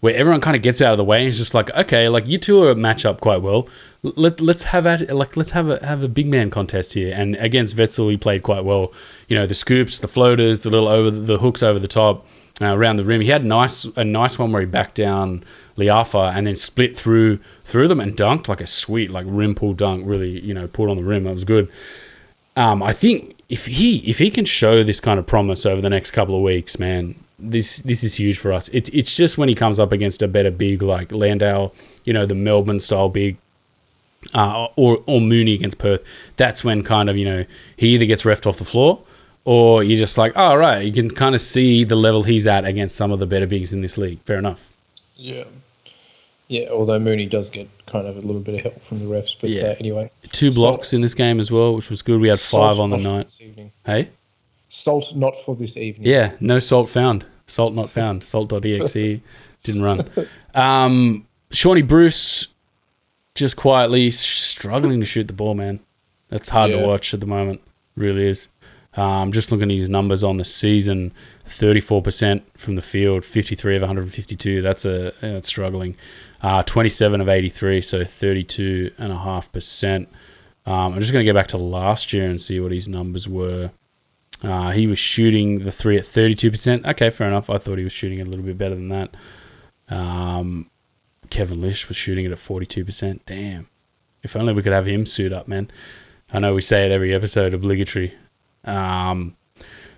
where 0.00 0.14
everyone 0.14 0.40
kind 0.40 0.56
of 0.56 0.62
gets 0.62 0.82
out 0.82 0.92
of 0.92 0.98
the 0.98 1.04
way, 1.04 1.26
it's 1.26 1.38
just 1.38 1.54
like, 1.54 1.74
okay, 1.74 2.08
like 2.08 2.26
you 2.26 2.36
two 2.36 2.64
are 2.64 2.74
match 2.74 3.06
up 3.06 3.20
quite 3.20 3.40
well. 3.40 3.68
Let 4.02 4.40
let's 4.40 4.64
have 4.64 4.86
at 4.86 5.14
like 5.14 5.36
let's 5.36 5.50
have 5.52 5.68
a 5.68 5.84
have 5.84 6.02
a 6.02 6.08
big 6.08 6.26
man 6.26 6.50
contest 6.50 6.94
here. 6.94 7.14
And 7.14 7.36
against 7.36 7.76
Wetzell, 7.76 8.10
he 8.10 8.16
played 8.16 8.42
quite 8.42 8.64
well. 8.64 8.92
You 9.28 9.36
know, 9.36 9.46
the 9.46 9.54
scoops, 9.54 9.98
the 9.98 10.08
floaters, 10.08 10.60
the 10.60 10.70
little 10.70 10.88
over 10.88 11.10
the 11.10 11.38
hooks 11.38 11.62
over 11.62 11.78
the 11.78 11.88
top. 11.88 12.26
Uh, 12.62 12.76
around 12.76 12.96
the 12.96 13.04
rim, 13.04 13.22
he 13.22 13.28
had 13.28 13.44
nice 13.44 13.84
a 13.96 14.04
nice 14.04 14.38
one 14.38 14.52
where 14.52 14.60
he 14.60 14.66
backed 14.66 14.94
down 14.94 15.42
Liafa 15.76 16.34
and 16.36 16.46
then 16.46 16.56
split 16.56 16.96
through 16.96 17.38
through 17.64 17.88
them 17.88 18.00
and 18.00 18.14
dunked 18.16 18.48
like 18.48 18.60
a 18.60 18.66
sweet 18.66 19.10
like 19.10 19.24
rim 19.28 19.54
pull 19.54 19.72
dunk. 19.72 20.04
Really, 20.06 20.40
you 20.40 20.52
know, 20.52 20.66
pulled 20.66 20.90
on 20.90 20.96
the 20.96 21.04
rim. 21.04 21.24
That 21.24 21.32
was 21.32 21.44
good 21.44 21.70
um, 22.56 22.82
I 22.82 22.92
think 22.92 23.36
if 23.48 23.66
he 23.66 23.98
if 23.98 24.18
he 24.18 24.30
can 24.30 24.44
show 24.44 24.82
this 24.82 25.00
kind 25.00 25.18
of 25.18 25.26
promise 25.26 25.64
over 25.64 25.80
the 25.80 25.90
next 25.90 26.10
couple 26.10 26.34
of 26.36 26.42
weeks, 26.42 26.78
man, 26.78 27.14
this 27.38 27.78
this 27.80 28.04
is 28.04 28.16
huge 28.16 28.38
for 28.38 28.52
us. 28.52 28.68
It's 28.68 28.90
it's 28.90 29.16
just 29.16 29.38
when 29.38 29.48
he 29.48 29.54
comes 29.54 29.78
up 29.78 29.92
against 29.92 30.22
a 30.22 30.28
better 30.28 30.50
big 30.50 30.82
like 30.82 31.12
Landale, 31.12 31.74
you 32.04 32.12
know, 32.12 32.26
the 32.26 32.34
Melbourne 32.34 32.80
style 32.80 33.08
big, 33.08 33.36
uh, 34.34 34.66
or 34.76 35.02
or 35.06 35.20
Mooney 35.20 35.54
against 35.54 35.78
Perth. 35.78 36.04
That's 36.36 36.64
when 36.64 36.82
kind 36.82 37.08
of 37.08 37.16
you 37.16 37.24
know 37.24 37.44
he 37.76 37.88
either 37.94 38.06
gets 38.06 38.24
refed 38.24 38.46
off 38.46 38.58
the 38.58 38.64
floor. 38.64 39.00
Or 39.44 39.82
you're 39.82 39.98
just 39.98 40.18
like, 40.18 40.32
oh, 40.36 40.54
right, 40.54 40.84
you 40.84 40.92
can 40.92 41.08
kind 41.10 41.34
of 41.34 41.40
see 41.40 41.84
the 41.84 41.96
level 41.96 42.22
he's 42.22 42.46
at 42.46 42.64
against 42.64 42.94
some 42.96 43.10
of 43.10 43.18
the 43.18 43.26
better 43.26 43.46
bigs 43.46 43.72
in 43.72 43.80
this 43.80 43.96
league. 43.96 44.20
Fair 44.26 44.38
enough. 44.38 44.70
Yeah. 45.16 45.44
Yeah, 46.48 46.68
although 46.70 46.98
Mooney 46.98 47.26
does 47.26 47.48
get 47.48 47.68
kind 47.86 48.06
of 48.06 48.16
a 48.16 48.20
little 48.20 48.40
bit 48.42 48.56
of 48.56 48.60
help 48.62 48.82
from 48.82 48.98
the 48.98 49.04
refs. 49.06 49.36
But 49.40 49.50
Yeah. 49.50 49.62
uh, 49.68 49.74
anyway. 49.80 50.10
Two 50.32 50.52
Salt- 50.52 50.64
blocks 50.76 50.92
in 50.92 51.00
this 51.00 51.14
game 51.14 51.38
as 51.40 51.50
well, 51.50 51.74
which 51.74 51.88
was 51.90 52.02
good. 52.02 52.20
We 52.20 52.28
had 52.28 52.38
Salt 52.38 52.70
five 52.72 52.80
on 52.80 52.90
the 52.90 52.96
night. 52.98 53.32
Hey? 53.86 54.08
Salt 54.68 55.14
not 55.16 55.34
for 55.44 55.56
this 55.56 55.76
evening. 55.76 56.08
Yeah, 56.08 56.32
no 56.40 56.58
salt 56.58 56.88
found. 56.88 57.24
Salt 57.46 57.74
not 57.74 57.90
found. 57.90 58.22
Salt.exe 58.24 59.20
didn't 59.62 59.82
run. 59.82 60.08
Um, 60.54 61.26
Shawnee 61.50 61.82
Bruce 61.82 62.48
just 63.34 63.56
quietly 63.56 64.10
struggling 64.10 65.00
to 65.00 65.06
shoot 65.06 65.26
the 65.28 65.32
ball, 65.32 65.54
man. 65.54 65.80
That's 66.28 66.48
hard 66.48 66.70
to 66.72 66.78
watch 66.78 67.14
at 67.14 67.20
the 67.20 67.26
moment. 67.26 67.60
Really 67.96 68.26
is. 68.26 68.48
Um, 68.96 69.30
just 69.30 69.52
looking 69.52 69.70
at 69.70 69.78
his 69.78 69.88
numbers 69.88 70.24
on 70.24 70.36
the 70.36 70.44
season, 70.44 71.12
34% 71.46 72.42
from 72.56 72.74
the 72.74 72.82
field, 72.82 73.24
53 73.24 73.76
of 73.76 73.82
152. 73.82 74.62
That's 74.62 74.84
a 74.84 75.12
that's 75.20 75.48
struggling. 75.48 75.96
Uh, 76.42 76.64
27 76.64 77.20
of 77.20 77.28
83, 77.28 77.82
so 77.82 78.00
32.5%. 78.00 80.06
Um, 80.66 80.92
I'm 80.92 80.98
just 80.98 81.12
going 81.12 81.24
to 81.24 81.30
go 81.30 81.38
back 81.38 81.48
to 81.48 81.58
last 81.58 82.12
year 82.12 82.26
and 82.26 82.40
see 82.40 82.60
what 82.60 82.72
his 82.72 82.88
numbers 82.88 83.28
were. 83.28 83.70
Uh, 84.42 84.70
he 84.70 84.86
was 84.86 84.98
shooting 84.98 85.60
the 85.60 85.72
three 85.72 85.96
at 85.96 86.04
32%. 86.04 86.86
Okay, 86.86 87.10
fair 87.10 87.28
enough. 87.28 87.50
I 87.50 87.58
thought 87.58 87.78
he 87.78 87.84
was 87.84 87.92
shooting 87.92 88.20
a 88.20 88.24
little 88.24 88.44
bit 88.44 88.58
better 88.58 88.74
than 88.74 88.88
that. 88.88 89.14
Um, 89.88 90.70
Kevin 91.28 91.60
Lisch 91.60 91.88
was 91.88 91.96
shooting 91.96 92.24
it 92.24 92.32
at 92.32 92.38
42%. 92.38 93.20
Damn. 93.26 93.68
If 94.22 94.36
only 94.36 94.52
we 94.52 94.62
could 94.62 94.72
have 94.72 94.86
him 94.86 95.06
suit 95.06 95.32
up, 95.32 95.48
man. 95.48 95.70
I 96.32 96.38
know 96.38 96.54
we 96.54 96.62
say 96.62 96.86
it 96.86 96.92
every 96.92 97.12
episode, 97.12 97.54
obligatory. 97.54 98.14
Um, 98.64 99.36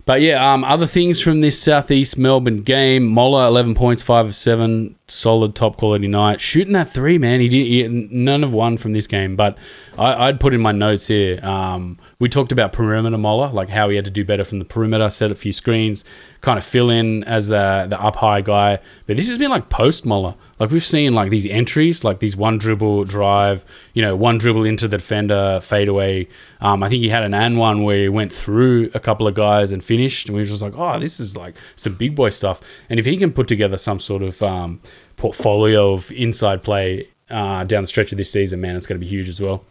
but 0.05 0.21
yeah, 0.21 0.53
um, 0.53 0.65
other 0.65 0.87
things 0.87 1.21
from 1.21 1.41
this 1.41 1.61
Southeast 1.61 2.19
Melbourne 2.19 2.63
game: 2.63 3.07
Moller, 3.07 3.47
eleven 3.47 3.75
points, 3.75 4.03
five 4.03 4.27
of 4.27 4.35
seven, 4.35 4.97
solid 5.13 5.55
top 5.55 5.77
quality 5.77 6.09
night. 6.09 6.41
Shooting 6.41 6.73
that 6.73 6.89
three, 6.89 7.19
man. 7.19 7.41
He 7.41 7.49
did 7.49 7.67
he, 7.67 7.89
none 7.89 8.43
of 8.43 8.53
one 8.53 8.77
from 8.77 8.93
this 8.93 9.07
game, 9.07 9.37
but 9.37 9.57
I, 9.99 10.27
would 10.27 10.41
put 10.41 10.55
in 10.55 10.61
my 10.61 10.73
notes 10.73 11.07
here. 11.07 11.39
Um, 11.43 11.99
we 12.19 12.29
talked 12.29 12.53
about 12.53 12.73
perimeter 12.73 13.19
Moller, 13.19 13.49
like 13.49 13.69
how 13.69 13.89
he 13.91 13.97
had 13.97 14.05
to 14.07 14.11
do 14.11 14.25
better 14.25 14.45
from 14.45 14.59
the 14.59 14.65
perimeter, 14.65 15.11
set 15.11 15.31
a 15.31 15.35
few 15.35 15.53
screens, 15.53 16.05
kind 16.41 16.59
of 16.59 16.65
fill 16.65 16.89
in 16.89 17.25
as 17.25 17.49
the 17.49 17.87
the 17.89 18.01
up 18.01 18.17
high 18.17 18.41
guy. 18.41 18.79
But 19.07 19.17
this 19.17 19.29
has 19.29 19.39
been 19.39 19.51
like 19.51 19.69
post 19.69 20.07
Moller. 20.07 20.35
Like 20.59 20.71
we've 20.71 20.85
seen 20.85 21.13
like 21.15 21.31
these 21.31 21.47
entries, 21.47 22.05
like 22.05 22.21
these 22.21 22.37
one 22.37 22.57
dribble 22.57 23.05
drive, 23.05 23.65
you 23.95 24.03
know, 24.03 24.15
one 24.15 24.39
dribble 24.39 24.65
into 24.65 24.89
the 24.89 24.97
defender, 24.97 25.61
fade 25.61 25.89
away. 25.89 26.29
Um, 26.61 26.83
I 26.83 26.89
think 26.89 27.03
he 27.03 27.09
had 27.09 27.25
an 27.25 27.35
and 27.35 27.59
one 27.59 27.83
where 27.83 28.03
he 28.03 28.09
went 28.09 28.33
through 28.33 28.91
a 28.95 29.01
couple 29.01 29.27
of 29.27 29.35
guys 29.35 29.73
and 29.73 29.83
finished, 29.83 30.29
and 30.29 30.37
we 30.37 30.43
were 30.43 30.47
just 30.47 30.63
like, 30.63 30.75
oh, 30.77 30.99
this 31.01 31.19
is 31.21 31.37
like 31.37 31.57
some 31.75 31.95
big 31.95 32.15
boy 32.15 32.31
stuff. 32.31 32.61
And 32.89 33.01
if 33.01 33.07
he 33.07 33.17
can 33.17 33.33
put 33.33 33.49
together 33.49 33.77
some 33.77 33.99
sort 33.99 34.23
of 34.23 34.43
um, 34.43 34.81
portfolio 35.17 35.93
of 35.93 36.11
inside 36.13 36.63
play 36.63 37.09
uh, 37.31 37.65
down 37.65 37.83
the 37.83 37.87
stretch 37.87 38.13
of 38.13 38.19
this 38.19 38.31
season, 38.31 38.61
man, 38.61 38.77
it's 38.77 38.87
going 38.87 39.01
to 39.01 39.05
be 39.05 39.09
huge 39.09 39.29
as 39.29 39.41
well. 39.41 39.65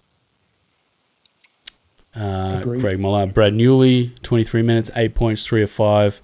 Uh, 2.15 2.61
Craig 2.61 2.99
Moller, 2.99 3.25
Brad 3.27 3.53
Newley, 3.53 4.19
23 4.21 4.61
minutes, 4.61 4.91
eight 4.95 5.13
points, 5.13 5.45
three 5.45 5.63
of 5.63 5.71
five. 5.71 6.21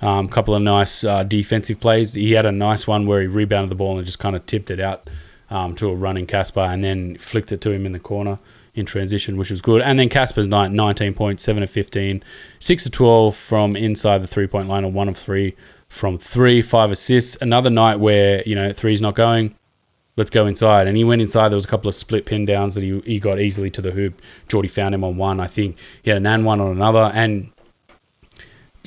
A 0.00 0.06
um, 0.06 0.28
couple 0.28 0.54
of 0.54 0.62
nice 0.62 1.02
uh, 1.02 1.24
defensive 1.24 1.80
plays. 1.80 2.14
He 2.14 2.32
had 2.32 2.46
a 2.46 2.52
nice 2.52 2.86
one 2.86 3.06
where 3.06 3.20
he 3.20 3.26
rebounded 3.26 3.70
the 3.70 3.74
ball 3.74 3.96
and 3.96 4.06
just 4.06 4.20
kind 4.20 4.36
of 4.36 4.46
tipped 4.46 4.70
it 4.70 4.78
out 4.78 5.10
um, 5.50 5.74
to 5.76 5.88
a 5.88 5.94
running 5.94 6.26
Casper 6.26 6.60
and 6.60 6.84
then 6.84 7.16
flicked 7.18 7.50
it 7.52 7.60
to 7.62 7.72
him 7.72 7.84
in 7.84 7.92
the 7.92 7.98
corner 7.98 8.38
in 8.74 8.86
transition, 8.86 9.36
which 9.36 9.50
was 9.50 9.60
good. 9.60 9.82
And 9.82 9.98
then 9.98 10.08
Casper's 10.08 10.46
night, 10.46 10.70
19 10.70 11.14
points, 11.14 11.42
7 11.42 11.62
of 11.62 11.70
15, 11.70 12.22
6 12.60 12.86
of 12.86 12.92
12 12.92 13.36
from 13.36 13.76
inside 13.76 14.22
the 14.22 14.26
three 14.26 14.46
point 14.46 14.68
line, 14.68 14.84
or 14.84 14.92
1 14.92 15.08
of 15.08 15.16
3 15.16 15.54
from 15.88 16.18
3, 16.18 16.62
5 16.62 16.92
assists. 16.92 17.36
Another 17.40 17.70
night 17.70 17.96
where, 17.96 18.42
you 18.44 18.54
know, 18.54 18.72
three's 18.72 19.00
not 19.00 19.14
going. 19.14 19.54
Let's 20.16 20.30
go 20.30 20.46
inside. 20.46 20.88
And 20.88 20.96
he 20.96 21.04
went 21.04 21.22
inside. 21.22 21.50
There 21.50 21.56
was 21.56 21.64
a 21.64 21.68
couple 21.68 21.88
of 21.88 21.94
split 21.94 22.26
pin 22.26 22.44
downs 22.44 22.74
that 22.74 22.82
he, 22.82 23.00
he 23.06 23.18
got 23.18 23.40
easily 23.40 23.70
to 23.70 23.80
the 23.80 23.92
hoop. 23.92 24.20
Geordie 24.48 24.68
found 24.68 24.94
him 24.94 25.04
on 25.04 25.16
one. 25.16 25.40
I 25.40 25.46
think 25.46 25.78
he 26.02 26.10
had 26.10 26.16
an 26.16 26.26
and 26.26 26.44
one 26.44 26.60
on 26.60 26.72
another. 26.72 27.12
And 27.14 27.52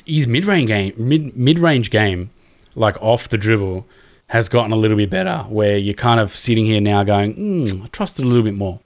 his 0.04 0.26
mid 0.26 0.44
range 0.44 0.68
game, 0.68 0.92
mid 0.96 1.36
mid 1.36 1.58
range 1.58 1.90
game, 1.90 2.30
like 2.74 3.00
off 3.02 3.28
the 3.28 3.38
dribble, 3.38 3.86
has 4.28 4.48
gotten 4.48 4.72
a 4.72 4.76
little 4.76 4.96
bit 4.96 5.10
better. 5.10 5.38
Where 5.48 5.78
you're 5.78 5.94
kind 5.94 6.20
of 6.20 6.34
sitting 6.34 6.66
here 6.66 6.80
now 6.80 7.02
going, 7.02 7.34
mm, 7.34 7.84
I 7.84 7.86
trust 7.88 8.20
it 8.20 8.24
a 8.24 8.28
little 8.28 8.44
bit 8.44 8.54
more. 8.54 8.80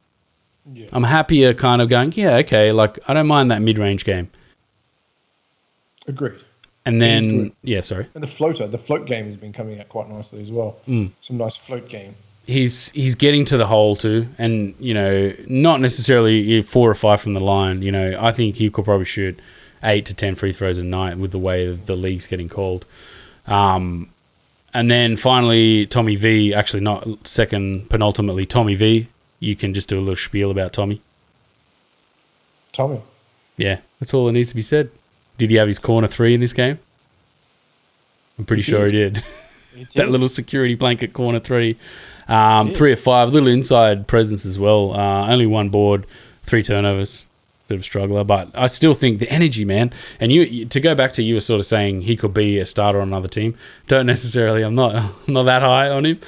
Yeah. 0.73 0.87
I'm 0.93 1.05
happier, 1.05 1.55
kind 1.55 1.81
of 1.81 1.89
going, 1.89 2.13
yeah, 2.13 2.37
okay, 2.37 2.73
like 2.73 2.99
I 3.09 3.15
don't 3.15 3.27
mind 3.27 3.51
that 3.51 3.63
mid 3.63 3.79
range 3.79 4.05
game. 4.05 4.31
Agreed. 6.07 6.46
And 6.87 7.03
then, 7.03 7.53
yeah, 7.63 7.81
sorry. 7.81 8.07
And 8.15 8.23
the 8.23 8.29
floater, 8.29 8.69
the 8.69 8.79
float 8.79 9.07
game 9.07 9.25
has 9.25 9.37
been 9.37 9.53
coming 9.53 9.81
out 9.81 9.89
quite 9.89 10.09
nicely 10.09 10.41
as 10.41 10.53
well. 10.53 10.79
Mm. 10.87 11.11
Some 11.21 11.37
nice 11.37 11.57
float 11.57 11.89
game. 11.89 12.15
He's 12.47 12.93
he's 12.93 13.17
getting 13.17 13.45
to 13.47 13.57
the 13.57 13.67
hole 13.67 13.97
too, 13.97 14.29
and 14.39 14.77
you 14.79 14.95
know, 14.95 15.35
not 15.49 15.81
necessarily 15.81 16.63
four 16.63 16.89
or 16.89 16.95
five 16.95 17.21
from 17.21 17.35
the 17.35 17.43
line. 17.43 17.83
You 17.83 17.91
know, 17.91 18.15
I 18.17 18.31
think 18.31 18.55
he 18.55 18.71
could 18.71 18.85
probably 18.85 19.05
shoot 19.05 19.37
eight 19.83 20.07
to 20.07 20.15
ten 20.15 20.37
free 20.37 20.53
throws 20.53 20.79
a 20.79 20.85
night 20.85 21.19
with 21.19 21.33
the 21.33 21.41
way 21.41 21.73
the 21.73 21.97
league's 21.97 22.29
getting 22.29 22.49
called. 22.49 22.87
Um, 23.49 24.11
and 24.73 24.89
then 24.89 25.17
finally, 25.17 25.87
Tommy 25.87 26.15
V. 26.15 26.55
Actually, 26.55 26.83
not 26.83 27.27
second, 27.27 27.89
penultimately 27.91 28.47
Tommy 28.47 28.77
V. 28.77 29.09
You 29.41 29.57
can 29.57 29.75
just 29.75 29.89
do 29.89 29.99
a 29.99 30.01
little 30.01 30.15
spiel 30.15 30.53
about 30.53 30.73
Tommy. 30.73 31.01
Tommy. 32.73 33.01
Yeah, 33.57 33.81
that's 33.99 34.15
all 34.15 34.27
that 34.27 34.33
needs 34.33 34.51
to 34.51 34.55
be 34.55 34.63
said. 34.63 34.91
Did 35.39 35.51
he 35.51 35.57
have 35.57 35.67
his 35.67 35.79
corner 35.79 36.07
three 36.07 36.35
in 36.35 36.41
this 36.41 36.53
game? 36.53 36.79
I'm 38.39 38.45
pretty 38.45 38.63
he 38.63 38.71
sure 38.71 38.91
did. 38.91 39.23
he 39.75 39.81
did. 39.85 39.89
that 39.95 40.11
little 40.11 40.29
security 40.29 40.75
blanket 40.75 41.13
corner 41.13 41.41
three. 41.41 41.77
Um, 42.29 42.71
three 42.71 42.93
or 42.93 42.97
five, 42.97 43.33
little 43.33 43.49
inside 43.49 44.09
presence 44.09 44.45
as 44.45 44.59
well. 44.59 44.93
Uh, 44.93 45.29
only 45.31 45.47
one 45.47 45.69
board, 45.69 46.07
three 46.43 46.63
turnovers 46.63 47.27
bit 47.69 47.75
of 47.77 47.81
a 47.81 47.85
struggler, 47.85 48.25
but 48.25 48.49
I 48.55 48.69
still 48.69 48.95
think 48.95 49.19
the 49.19 49.31
energy, 49.31 49.65
man. 49.65 49.93
And 50.21 50.31
you 50.33 50.65
to 50.67 50.81
go 50.81 50.95
back 50.95 51.13
to 51.15 51.23
you 51.23 51.35
were 51.35 51.41
sort 51.41 51.61
of 51.61 51.67
saying 51.67 52.03
he 52.03 52.17
could 52.17 52.33
be 52.33 52.59
a 52.59 52.67
starter 52.67 53.01
on 53.01 53.09
another 53.09 53.29
team. 53.29 53.57
Don't 53.89 54.07
necessarily. 54.15 54.63
I'm 54.63 54.75
not. 54.75 54.95
I'm 54.95 55.33
not 55.33 55.45
that 55.45 55.63
high 55.63 55.91
on 55.91 56.07
him. 56.07 56.19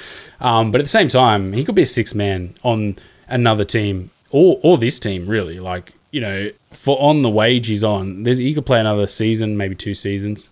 Um, 0.41 0.71
but 0.71 0.81
at 0.81 0.85
the 0.85 0.89
same 0.89 1.07
time, 1.07 1.53
he 1.53 1.63
could 1.63 1.75
be 1.75 1.83
a 1.83 1.87
six 1.87 2.13
man 2.13 2.55
on 2.63 2.97
another 3.27 3.65
team 3.65 4.09
or 4.31 4.59
or 4.63 4.77
this 4.77 4.99
team. 4.99 5.27
Really, 5.27 5.59
like 5.59 5.93
you 6.11 6.21
know, 6.21 6.51
for 6.71 6.97
on 6.99 7.21
the 7.21 7.29
wage 7.29 7.67
he's 7.67 7.83
on, 7.83 8.23
there's 8.23 8.37
he 8.37 8.53
could 8.53 8.65
play 8.65 8.79
another 8.79 9.07
season, 9.07 9.57
maybe 9.57 9.75
two 9.75 9.93
seasons. 9.93 10.49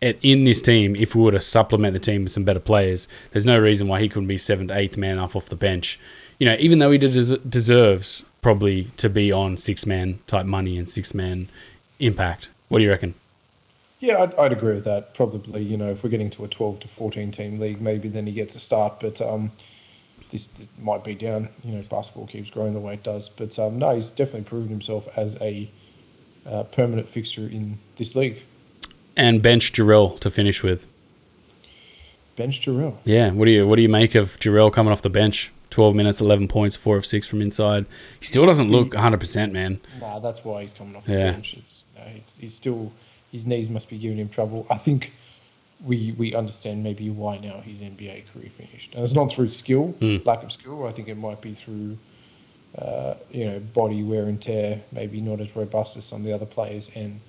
At, 0.00 0.16
in 0.22 0.44
this 0.44 0.62
team, 0.62 0.94
if 0.94 1.14
we 1.16 1.22
were 1.22 1.32
to 1.32 1.40
supplement 1.40 1.92
the 1.92 1.98
team 1.98 2.22
with 2.22 2.32
some 2.32 2.44
better 2.44 2.60
players, 2.60 3.08
there's 3.32 3.44
no 3.44 3.58
reason 3.58 3.88
why 3.88 4.00
he 4.00 4.08
couldn't 4.08 4.28
be 4.28 4.38
seventh, 4.38 4.70
eighth 4.70 4.96
man 4.96 5.18
up 5.18 5.34
off 5.34 5.46
the 5.46 5.56
bench. 5.56 5.98
You 6.38 6.46
know, 6.46 6.56
even 6.60 6.78
though 6.78 6.92
he 6.92 6.98
des- 6.98 7.38
deserves 7.38 8.24
probably 8.42 8.84
to 8.96 9.08
be 9.08 9.32
on 9.32 9.56
six 9.56 9.86
man 9.86 10.18
type 10.26 10.46
money 10.46 10.78
and 10.78 10.88
six 10.88 11.14
man 11.14 11.48
impact. 11.98 12.48
What 12.68 12.78
do 12.78 12.84
you 12.84 12.90
reckon? 12.90 13.14
Yeah, 14.00 14.22
I'd, 14.22 14.34
I'd, 14.36 14.52
agree 14.52 14.74
with 14.74 14.84
that. 14.84 15.14
Probably, 15.14 15.62
you 15.62 15.76
know, 15.76 15.90
if 15.90 16.04
we're 16.04 16.10
getting 16.10 16.30
to 16.30 16.44
a 16.44 16.48
12 16.48 16.80
to 16.80 16.88
14 16.88 17.32
team 17.32 17.58
league, 17.58 17.80
maybe 17.80 18.08
then 18.08 18.26
he 18.26 18.32
gets 18.32 18.54
a 18.54 18.60
start. 18.60 19.00
But 19.00 19.20
um, 19.20 19.50
this, 20.30 20.48
this, 20.48 20.68
might 20.80 21.04
be 21.04 21.14
down. 21.14 21.48
You 21.64 21.76
know, 21.76 21.82
basketball 21.82 22.26
keeps 22.26 22.50
growing 22.50 22.74
the 22.74 22.80
way 22.80 22.94
it 22.94 23.02
does. 23.02 23.28
But 23.28 23.58
um, 23.58 23.78
no, 23.78 23.94
he's 23.94 24.10
definitely 24.10 24.44
proven 24.44 24.68
himself 24.68 25.08
as 25.16 25.36
a 25.40 25.68
uh, 26.46 26.64
permanent 26.64 27.08
fixture 27.08 27.46
in 27.46 27.78
this 27.96 28.14
league. 28.14 28.42
And 29.16 29.42
bench 29.42 29.72
Jarell 29.72 30.18
to 30.20 30.30
finish 30.30 30.62
with. 30.62 30.86
Bench 32.36 32.64
Jarell. 32.64 32.96
Yeah. 33.04 33.32
What 33.32 33.46
do 33.46 33.50
you 33.50 33.66
What 33.66 33.76
do 33.76 33.82
you 33.82 33.88
make 33.88 34.14
of 34.14 34.38
Jarell 34.38 34.72
coming 34.72 34.92
off 34.92 35.02
the 35.02 35.10
bench? 35.10 35.52
12 35.70 35.94
minutes, 35.94 36.20
11 36.20 36.48
points, 36.48 36.76
4 36.76 36.96
of 36.96 37.04
6 37.04 37.26
from 37.26 37.42
inside. 37.42 37.84
He 38.20 38.26
still 38.26 38.46
doesn't 38.46 38.70
look 38.70 38.92
100%, 38.92 39.52
man. 39.52 39.80
Nah, 40.00 40.18
that's 40.18 40.44
why 40.44 40.62
he's 40.62 40.72
coming 40.72 40.96
off 40.96 41.04
the 41.04 41.12
yeah. 41.12 41.32
bench. 41.32 41.54
It's, 41.58 41.84
it's, 42.16 42.38
he's 42.38 42.54
still, 42.54 42.90
his 43.32 43.46
knees 43.46 43.68
must 43.68 43.90
be 43.90 43.98
giving 43.98 44.16
him 44.18 44.28
trouble. 44.28 44.66
I 44.70 44.78
think 44.78 45.12
we 45.84 46.12
we 46.18 46.34
understand 46.34 46.82
maybe 46.82 47.08
why 47.10 47.38
now 47.38 47.60
his 47.60 47.80
NBA 47.80 48.32
career 48.32 48.50
finished. 48.50 48.94
And 48.94 49.04
it's 49.04 49.14
not 49.14 49.30
through 49.30 49.48
skill, 49.48 49.94
mm. 50.00 50.24
lack 50.26 50.42
of 50.42 50.52
skill. 50.52 50.86
I 50.86 50.92
think 50.92 51.08
it 51.08 51.16
might 51.16 51.40
be 51.40 51.54
through, 51.54 51.96
uh, 52.76 53.14
you 53.30 53.44
know, 53.44 53.60
body 53.60 54.02
wear 54.02 54.24
and 54.24 54.40
tear, 54.40 54.80
maybe 54.92 55.20
not 55.20 55.40
as 55.40 55.54
robust 55.54 55.96
as 55.96 56.04
some 56.04 56.20
of 56.20 56.26
the 56.26 56.32
other 56.32 56.46
players, 56.46 56.90
and 56.94 57.20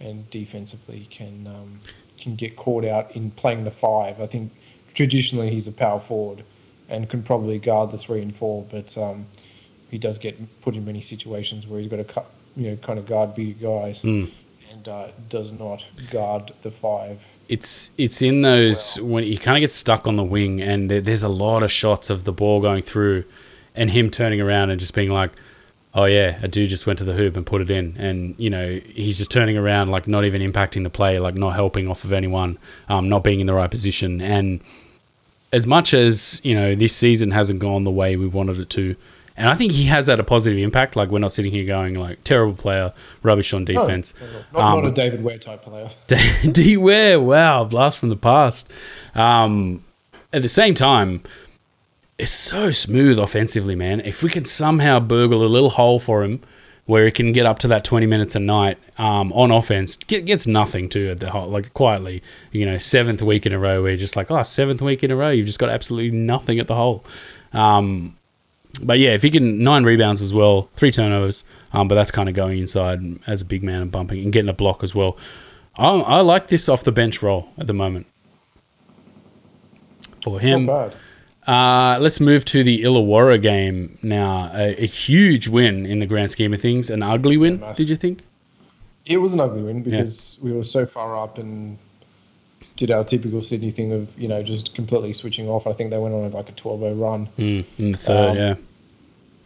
and 0.00 0.28
defensively 0.30 1.06
can 1.10 1.46
um, 1.46 1.80
can 2.18 2.36
get 2.36 2.56
caught 2.56 2.84
out 2.84 3.16
in 3.16 3.30
playing 3.30 3.64
the 3.64 3.70
five. 3.70 4.20
I 4.20 4.26
think 4.26 4.52
traditionally 4.94 5.50
he's 5.50 5.66
a 5.66 5.72
power 5.72 6.00
forward 6.00 6.44
and 6.88 7.08
can 7.08 7.22
probably 7.22 7.58
guard 7.58 7.90
the 7.90 7.98
three 7.98 8.22
and 8.22 8.34
four, 8.34 8.64
but 8.70 8.96
um, 8.96 9.26
he 9.90 9.98
does 9.98 10.18
get 10.18 10.60
put 10.62 10.74
in 10.74 10.84
many 10.84 11.02
situations 11.02 11.66
where 11.66 11.80
he's 11.80 11.88
got 11.88 11.96
to 11.96 12.04
cut, 12.04 12.30
you 12.56 12.70
know, 12.70 12.76
kind 12.76 12.98
of 12.98 13.06
guard 13.06 13.34
big 13.34 13.60
guys, 13.60 14.02
mm. 14.02 14.30
and 14.70 14.88
uh, 14.88 15.08
does 15.28 15.52
not 15.52 15.84
guard 16.10 16.52
the 16.62 16.70
five. 16.70 17.20
It's 17.48 17.90
it's 17.96 18.20
in 18.20 18.42
those 18.42 19.00
when 19.00 19.24
he 19.24 19.38
kind 19.38 19.56
of 19.56 19.60
gets 19.60 19.74
stuck 19.74 20.06
on 20.06 20.16
the 20.16 20.24
wing, 20.24 20.60
and 20.60 20.90
there, 20.90 21.00
there's 21.00 21.22
a 21.22 21.28
lot 21.28 21.62
of 21.62 21.72
shots 21.72 22.10
of 22.10 22.24
the 22.24 22.32
ball 22.32 22.60
going 22.60 22.82
through, 22.82 23.24
and 23.74 23.90
him 23.90 24.10
turning 24.10 24.40
around 24.40 24.70
and 24.70 24.78
just 24.78 24.94
being 24.94 25.10
like, 25.10 25.30
"Oh 25.94 26.04
yeah, 26.04 26.38
a 26.42 26.48
dude 26.48 26.68
just 26.68 26.86
went 26.86 26.98
to 26.98 27.04
the 27.04 27.14
hoop 27.14 27.36
and 27.36 27.46
put 27.46 27.62
it 27.62 27.70
in," 27.70 27.96
and 27.98 28.34
you 28.38 28.50
know 28.50 28.80
he's 28.94 29.16
just 29.16 29.30
turning 29.30 29.56
around 29.56 29.88
like 29.88 30.06
not 30.06 30.24
even 30.26 30.42
impacting 30.42 30.82
the 30.82 30.90
play, 30.90 31.18
like 31.18 31.34
not 31.34 31.54
helping 31.54 31.88
off 31.88 32.04
of 32.04 32.12
anyone, 32.12 32.58
um, 32.90 33.08
not 33.08 33.24
being 33.24 33.40
in 33.40 33.46
the 33.46 33.54
right 33.54 33.70
position, 33.70 34.20
and 34.20 34.60
as 35.52 35.66
much 35.66 35.94
as 35.94 36.40
you 36.44 36.54
know 36.54 36.74
this 36.74 36.94
season 36.94 37.30
hasn't 37.30 37.60
gone 37.60 37.84
the 37.84 37.90
way 37.90 38.16
we 38.16 38.26
wanted 38.26 38.60
it 38.60 38.70
to, 38.70 38.94
and 39.38 39.48
I 39.48 39.54
think 39.54 39.72
he 39.72 39.84
has 39.84 40.08
had 40.08 40.20
a 40.20 40.24
positive 40.24 40.58
impact. 40.58 40.96
Like 40.96 41.10
we're 41.10 41.20
not 41.20 41.32
sitting 41.32 41.52
here 41.52 41.64
going 41.64 41.94
like 41.94 42.22
terrible 42.24 42.54
player, 42.54 42.92
rubbish 43.22 43.54
on 43.54 43.64
defense. 43.64 44.12
No, 44.20 44.26
not, 44.60 44.72
um, 44.72 44.82
not, 44.82 44.90
a 44.90 44.94
David 44.94 45.22
Ware 45.22 45.38
type 45.38 45.62
player. 45.62 45.90
D 46.52 46.76
Ware, 46.76 47.20
wow, 47.20 47.64
blast 47.64 47.98
from 47.98 48.08
the 48.08 48.16
past. 48.16 48.70
Um, 49.14 49.84
at 50.32 50.42
the 50.42 50.48
same 50.48 50.74
time, 50.74 51.22
it's 52.18 52.32
so 52.32 52.70
smooth 52.72 53.18
offensively, 53.18 53.76
man. 53.76 54.00
If 54.00 54.22
we 54.22 54.28
could 54.28 54.46
somehow 54.46 54.98
burgle 54.98 55.44
a 55.44 55.46
little 55.46 55.70
hole 55.70 56.00
for 56.00 56.24
him, 56.24 56.42
where 56.86 57.04
he 57.04 57.10
can 57.10 57.32
get 57.32 57.44
up 57.44 57.58
to 57.58 57.68
that 57.68 57.84
20 57.84 58.06
minutes 58.06 58.34
a 58.34 58.40
night 58.40 58.78
um, 58.96 59.30
on 59.34 59.50
offense, 59.50 59.96
get, 59.96 60.24
gets 60.24 60.46
nothing 60.46 60.88
to 60.88 61.10
at 61.10 61.20
the 61.20 61.30
whole, 61.30 61.46
like 61.46 61.72
quietly, 61.74 62.22
you 62.50 62.64
know, 62.64 62.78
seventh 62.78 63.20
week 63.20 63.44
in 63.44 63.52
a 63.52 63.58
row 63.58 63.82
where 63.82 63.90
you're 63.90 63.98
just 63.98 64.16
like, 64.16 64.30
oh, 64.30 64.42
seventh 64.42 64.80
week 64.80 65.04
in 65.04 65.10
a 65.10 65.16
row, 65.16 65.28
you've 65.28 65.46
just 65.46 65.58
got 65.58 65.68
absolutely 65.68 66.18
nothing 66.18 66.58
at 66.58 66.66
the 66.66 66.74
hole. 66.74 67.04
Um, 67.52 68.16
but 68.82 68.98
yeah, 68.98 69.14
if 69.14 69.22
he 69.22 69.30
can 69.30 69.62
nine 69.62 69.84
rebounds 69.84 70.22
as 70.22 70.32
well, 70.32 70.62
three 70.74 70.90
turnovers, 70.90 71.44
um, 71.72 71.88
but 71.88 71.94
that's 71.94 72.10
kind 72.10 72.28
of 72.28 72.34
going 72.34 72.58
inside 72.58 73.00
as 73.26 73.40
a 73.40 73.44
big 73.44 73.62
man 73.62 73.82
and 73.82 73.90
bumping 73.90 74.22
and 74.22 74.32
getting 74.32 74.48
a 74.48 74.54
block 74.54 74.82
as 74.82 74.94
well. 74.94 75.16
I, 75.76 75.88
I 75.88 76.20
like 76.20 76.48
this 76.48 76.68
off 76.68 76.84
the 76.84 76.92
bench 76.92 77.22
role 77.22 77.48
at 77.56 77.66
the 77.66 77.72
moment 77.72 78.06
for 80.22 80.40
him. 80.40 80.68
Uh, 81.46 81.96
let's 81.98 82.20
move 82.20 82.44
to 82.44 82.62
the 82.62 82.82
Illawarra 82.82 83.40
game 83.40 83.98
now. 84.02 84.50
A, 84.52 84.82
a, 84.82 84.86
huge 84.86 85.48
win 85.48 85.86
in 85.86 85.98
the 85.98 86.04
grand 86.04 86.30
scheme 86.30 86.52
of 86.52 86.60
things. 86.60 86.90
An 86.90 87.02
ugly 87.02 87.38
win, 87.38 87.60
yeah, 87.60 87.72
did 87.72 87.88
you 87.88 87.96
think? 87.96 88.20
It 89.06 89.16
was 89.16 89.32
an 89.32 89.40
ugly 89.40 89.62
win 89.62 89.82
because 89.82 90.36
yeah. 90.38 90.44
we 90.44 90.56
were 90.56 90.64
so 90.64 90.84
far 90.84 91.16
up 91.16 91.38
and 91.38 91.78
did 92.76 92.90
our 92.90 93.02
typical 93.02 93.40
Sydney 93.40 93.70
thing 93.70 93.92
of, 93.92 94.08
you 94.18 94.28
know, 94.28 94.42
just 94.42 94.74
completely 94.74 95.14
switching 95.14 95.48
off. 95.48 95.66
I 95.66 95.72
think 95.72 95.90
they 95.90 95.96
went 95.96 96.14
on 96.14 96.30
like 96.32 96.50
a 96.50 96.52
12 96.52 96.80
0 96.80 96.94
run. 96.94 97.28
Mm, 97.38 97.64
in 97.78 97.92
the 97.92 97.98
third, 97.98 98.30
um, 98.30 98.36
yeah. 98.36 98.54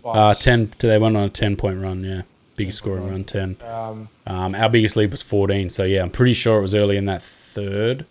Uh, 0.04 0.34
10, 0.34 0.72
they 0.78 0.98
went 0.98 1.16
on 1.16 1.24
a 1.24 1.28
10 1.28 1.56
point 1.56 1.80
run, 1.80 2.02
yeah. 2.02 2.22
Big 2.56 2.72
scoring 2.72 3.08
run, 3.08 3.24
10. 3.24 3.56
Um, 3.64 4.08
um, 4.26 4.54
our 4.54 4.68
biggest 4.68 4.96
lead 4.96 5.10
was 5.10 5.22
14. 5.22 5.70
So, 5.70 5.84
yeah, 5.84 6.02
I'm 6.02 6.10
pretty 6.10 6.34
sure 6.34 6.58
it 6.58 6.62
was 6.62 6.74
early 6.74 6.96
in 6.96 7.06
that 7.06 7.22
third 7.22 8.04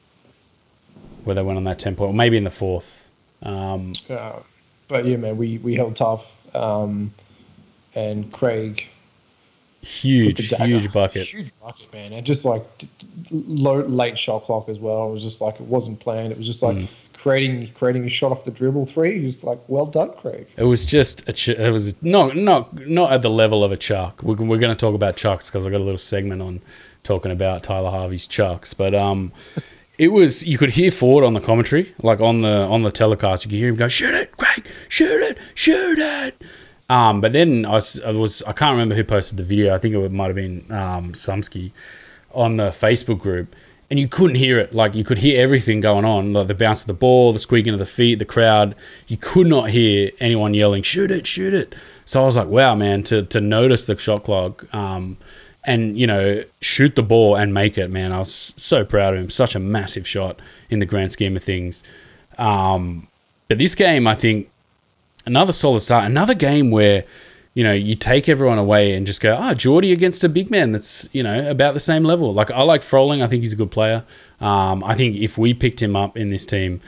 where 1.24 1.36
they 1.36 1.44
went 1.44 1.58
on 1.58 1.64
that 1.66 1.78
10 1.78 1.96
point, 1.96 2.10
or 2.10 2.14
maybe 2.14 2.38
in 2.38 2.44
the 2.44 2.50
fourth. 2.50 3.10
Um, 3.44 3.94
uh, 4.10 4.40
but 4.88 5.06
yeah, 5.06 5.18
man, 5.18 5.38
we, 5.38 5.60
we 5.60 5.76
held 5.76 5.96
tough. 5.96 6.36
Um, 6.56 7.14
and 7.94 8.32
Craig. 8.32 8.88
Huge, 9.82 10.48
huge 10.48 10.92
bucket. 10.92 11.28
Huge 11.28 11.52
bucket, 11.62 11.92
man. 11.94 12.14
And 12.14 12.26
just 12.26 12.46
like 12.46 12.64
low, 13.32 13.82
late 13.82 14.18
shot 14.18 14.44
clock 14.44 14.70
as 14.70 14.80
well. 14.80 15.10
It 15.10 15.12
was 15.12 15.24
just 15.24 15.42
like, 15.42 15.56
it 15.56 15.62
wasn't 15.62 16.00
planned. 16.00 16.32
It 16.32 16.38
was 16.38 16.48
just 16.48 16.64
like, 16.64 16.78
mm 16.78 16.88
creating 17.22 17.68
creating 17.74 18.04
a 18.06 18.10
shot 18.10 18.32
off 18.32 18.44
the 18.44 18.52
dribble 18.52 18.88
three. 18.88 19.22
He's 19.22 19.44
like, 19.44 19.60
well 19.68 19.86
done, 19.86 20.12
Craig. 20.14 20.48
It 20.58 20.64
was 20.64 20.86
just 20.86 21.28
a 21.30 21.34
ch- 21.34 21.50
it 21.50 21.72
was 21.72 22.02
not 22.02 22.36
not 22.36 22.88
not 22.88 23.12
at 23.12 23.22
the 23.22 23.30
level 23.30 23.64
of 23.64 23.72
a 23.72 23.78
chuck. 23.78 24.24
We're, 24.24 24.36
we're 24.36 24.58
going 24.58 24.76
to 24.76 24.80
talk 24.80 24.96
about 24.96 25.16
chucks 25.16 25.50
because 25.50 25.68
I 25.68 25.70
got 25.70 25.82
a 25.82 25.84
little 25.84 26.00
segment 26.00 26.42
on 26.42 26.62
talking 27.04 27.32
about 27.32 27.64
Tyler 27.64 27.92
Harvey's 27.92 28.28
chucks, 28.28 28.74
but 28.74 28.94
um. 28.94 29.32
It 29.98 30.08
was 30.08 30.44
you 30.48 30.58
could 30.58 30.72
hear 30.72 30.90
Ford 30.90 31.24
on 31.24 31.34
the 31.34 31.42
commentary, 31.42 31.94
like 32.02 32.22
on 32.22 32.40
the 32.40 32.64
on 32.64 32.82
the 32.82 32.90
telecast. 32.90 33.46
You 33.46 33.50
could 33.52 33.60
hear 33.60 33.68
him 33.68 33.76
go, 33.76 33.88
"Shoot 33.88 34.16
it, 34.16 34.36
Craig! 34.36 34.66
Shoot 34.88 35.22
it! 35.22 35.38
Shoot 35.54 36.00
it!" 36.00 36.42
Um, 36.90 37.22
but 37.22 37.34
then 37.34 37.66
I 37.66 37.74
was, 37.74 38.42
I 38.48 38.54
can't 38.54 38.72
remember 38.72 38.96
who 38.96 39.04
posted 39.04 39.38
the 39.38 39.44
video. 39.44 39.76
I 39.76 39.78
think 39.78 39.94
it 39.94 40.12
might 40.12 40.28
have 40.28 40.36
been 40.36 40.66
um, 40.72 41.14
Sumsky 41.14 41.72
on 42.34 42.58
the 42.58 42.70
Facebook 42.70 43.20
group 43.20 43.56
and 43.92 44.00
you 44.00 44.08
couldn't 44.08 44.38
hear 44.38 44.58
it. 44.58 44.74
Like 44.74 44.96
you 44.96 45.04
could 45.04 45.18
hear 45.18 45.40
everything 45.42 45.82
going 45.82 46.06
on, 46.06 46.32
like 46.32 46.48
the 46.48 46.56
bounce 46.56 46.80
of 46.80 46.88
the 46.88 46.94
ball, 46.94 47.34
the 47.34 47.40
squeaking 47.40 47.74
of 47.74 47.80
the 47.80 47.86
feet, 47.86 48.20
the 48.20 48.26
crowd. 48.26 48.74
You 49.08 49.18
could 49.18 49.48
not 49.48 49.70
hear 49.70 50.12
anyone 50.22 50.54
yelling, 50.54 50.82
"Shoot 50.82 51.12
it, 51.12 51.28
shoot 51.28 51.54
it!" 51.54 51.76
So 52.06 52.22
I 52.24 52.26
was 52.26 52.38
like, 52.38 52.48
"Wow, 52.48 52.74
man!" 52.74 53.04
To 53.04 53.22
to 53.22 53.42
notice 53.42 53.84
the 53.84 53.98
shot 53.98 54.24
clock, 54.24 54.74
um, 54.74 55.18
and 55.66 56.00
you 56.00 56.08
know, 56.08 56.42
shoot 56.62 56.96
the 56.96 57.04
ball 57.04 57.36
and 57.36 57.54
make 57.54 57.78
it, 57.78 57.92
man. 57.92 58.14
I 58.14 58.20
was 58.20 58.54
so 58.56 58.86
proud 58.86 59.14
of 59.14 59.20
him. 59.20 59.30
Such 59.30 59.56
a 59.56 59.60
massive 59.60 60.08
shot 60.08 60.42
in 60.70 60.80
the 60.80 60.86
grand 60.86 61.12
scheme 61.12 61.36
of 61.36 61.44
things. 61.44 61.84
Um, 62.38 63.10
but 63.50 63.58
this 63.58 63.76
game, 63.76 64.08
I 64.08 64.16
think, 64.16 64.50
another 65.26 65.52
solid 65.52 65.82
start. 65.82 66.06
Another 66.06 66.34
game 66.34 66.72
where 66.72 67.04
you 67.54 67.64
know, 67.64 67.74
you 67.74 67.96
take 67.96 68.30
everyone 68.30 68.58
away 68.58 68.94
and 68.94 69.06
just 69.06 69.20
go, 69.20 69.36
ah, 69.38 69.50
oh, 69.52 69.54
Geordie 69.54 69.92
against 69.92 70.24
a 70.24 70.30
big 70.30 70.50
man 70.50 70.72
that's, 70.72 71.10
you 71.12 71.22
know, 71.22 71.50
about 71.50 71.74
the 71.74 71.80
same 71.82 72.04
level. 72.04 72.34
Like, 72.34 72.50
I 72.50 72.62
like 72.62 72.82
Froling. 72.82 73.22
I 73.22 73.28
think 73.28 73.44
he's 73.44 73.54
a 73.54 73.58
good 73.58 73.72
player. 73.72 74.06
Um, 74.40 74.84
I 74.84 74.96
think 74.96 75.18
if 75.18 75.38
we 75.38 75.54
picked 75.54 75.82
him 75.82 75.96
up 75.96 76.16
in 76.16 76.30
this 76.30 76.46
team, 76.46 76.80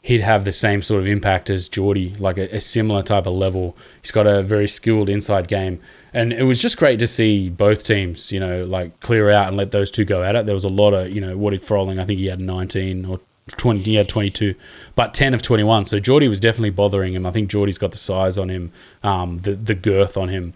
he'd 0.00 0.22
have 0.22 0.44
the 0.44 0.52
same 0.52 0.82
sort 0.82 1.00
of 1.00 1.06
impact 1.06 1.50
as 1.50 1.68
Geordie, 1.68 2.14
like 2.18 2.38
a, 2.38 2.56
a, 2.56 2.60
similar 2.60 3.02
type 3.02 3.26
of 3.26 3.34
level. 3.34 3.76
He's 4.00 4.10
got 4.10 4.26
a 4.26 4.42
very 4.42 4.66
skilled 4.66 5.08
inside 5.08 5.46
game. 5.46 5.80
And 6.12 6.32
it 6.32 6.42
was 6.42 6.60
just 6.60 6.76
great 6.76 6.98
to 6.98 7.06
see 7.06 7.50
both 7.50 7.84
teams, 7.84 8.32
you 8.32 8.40
know, 8.40 8.64
like 8.64 8.98
clear 9.00 9.30
out 9.30 9.48
and 9.48 9.56
let 9.56 9.70
those 9.70 9.90
two 9.90 10.04
go 10.04 10.22
at 10.22 10.34
it. 10.34 10.46
There 10.46 10.54
was 10.54 10.64
a 10.64 10.70
lot 10.70 10.92
of, 10.92 11.10
you 11.10 11.20
know, 11.20 11.36
what 11.36 11.54
if 11.54 11.62
Froling, 11.62 12.00
I 12.00 12.04
think 12.04 12.18
he 12.18 12.26
had 12.26 12.40
19 12.40 13.04
or 13.04 13.20
20, 13.56 13.80
he 13.80 13.94
had 13.94 14.08
22, 14.08 14.54
but 14.94 15.14
10 15.14 15.34
of 15.34 15.42
21. 15.42 15.84
So 15.86 15.98
Geordie 15.98 16.28
was 16.28 16.40
definitely 16.40 16.70
bothering 16.70 17.14
him. 17.14 17.26
I 17.26 17.30
think 17.30 17.48
Geordie's 17.50 17.78
got 17.78 17.90
the 17.90 17.96
size 17.96 18.38
on 18.38 18.48
him, 18.48 18.72
um, 19.02 19.38
the, 19.40 19.54
the 19.54 19.74
girth 19.74 20.16
on 20.16 20.28
him. 20.28 20.54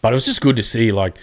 But 0.00 0.12
it 0.12 0.14
was 0.14 0.26
just 0.26 0.40
good 0.40 0.56
to 0.56 0.62
see 0.62 0.90
like 0.90 1.16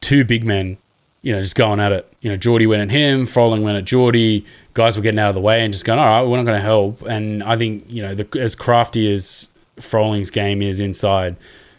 two 0.00 0.24
big 0.24 0.44
men, 0.44 0.78
you 1.22 1.32
know, 1.32 1.40
just 1.40 1.56
going 1.56 1.80
at 1.80 1.92
it. 1.92 2.12
You 2.20 2.30
know, 2.30 2.36
Geordie 2.36 2.66
went 2.66 2.82
at 2.82 2.90
him, 2.90 3.26
Froling 3.26 3.62
went 3.62 3.78
at 3.78 3.84
Geordie. 3.84 4.44
Guys 4.74 4.96
were 4.96 5.02
getting 5.02 5.18
out 5.18 5.28
of 5.28 5.34
the 5.34 5.40
way 5.40 5.62
and 5.62 5.72
just 5.72 5.84
going, 5.84 5.98
all 5.98 6.06
right, 6.06 6.22
we're 6.22 6.36
not 6.36 6.46
going 6.46 6.58
to 6.58 6.64
help. 6.64 7.02
And 7.02 7.42
I 7.42 7.56
think, 7.56 7.84
you 7.88 8.02
know, 8.02 8.14
the, 8.14 8.40
as 8.40 8.54
crafty 8.54 9.12
as 9.12 9.48
Froling's 9.78 10.30
game 10.30 10.62
is 10.62 10.80
inside, 10.80 11.36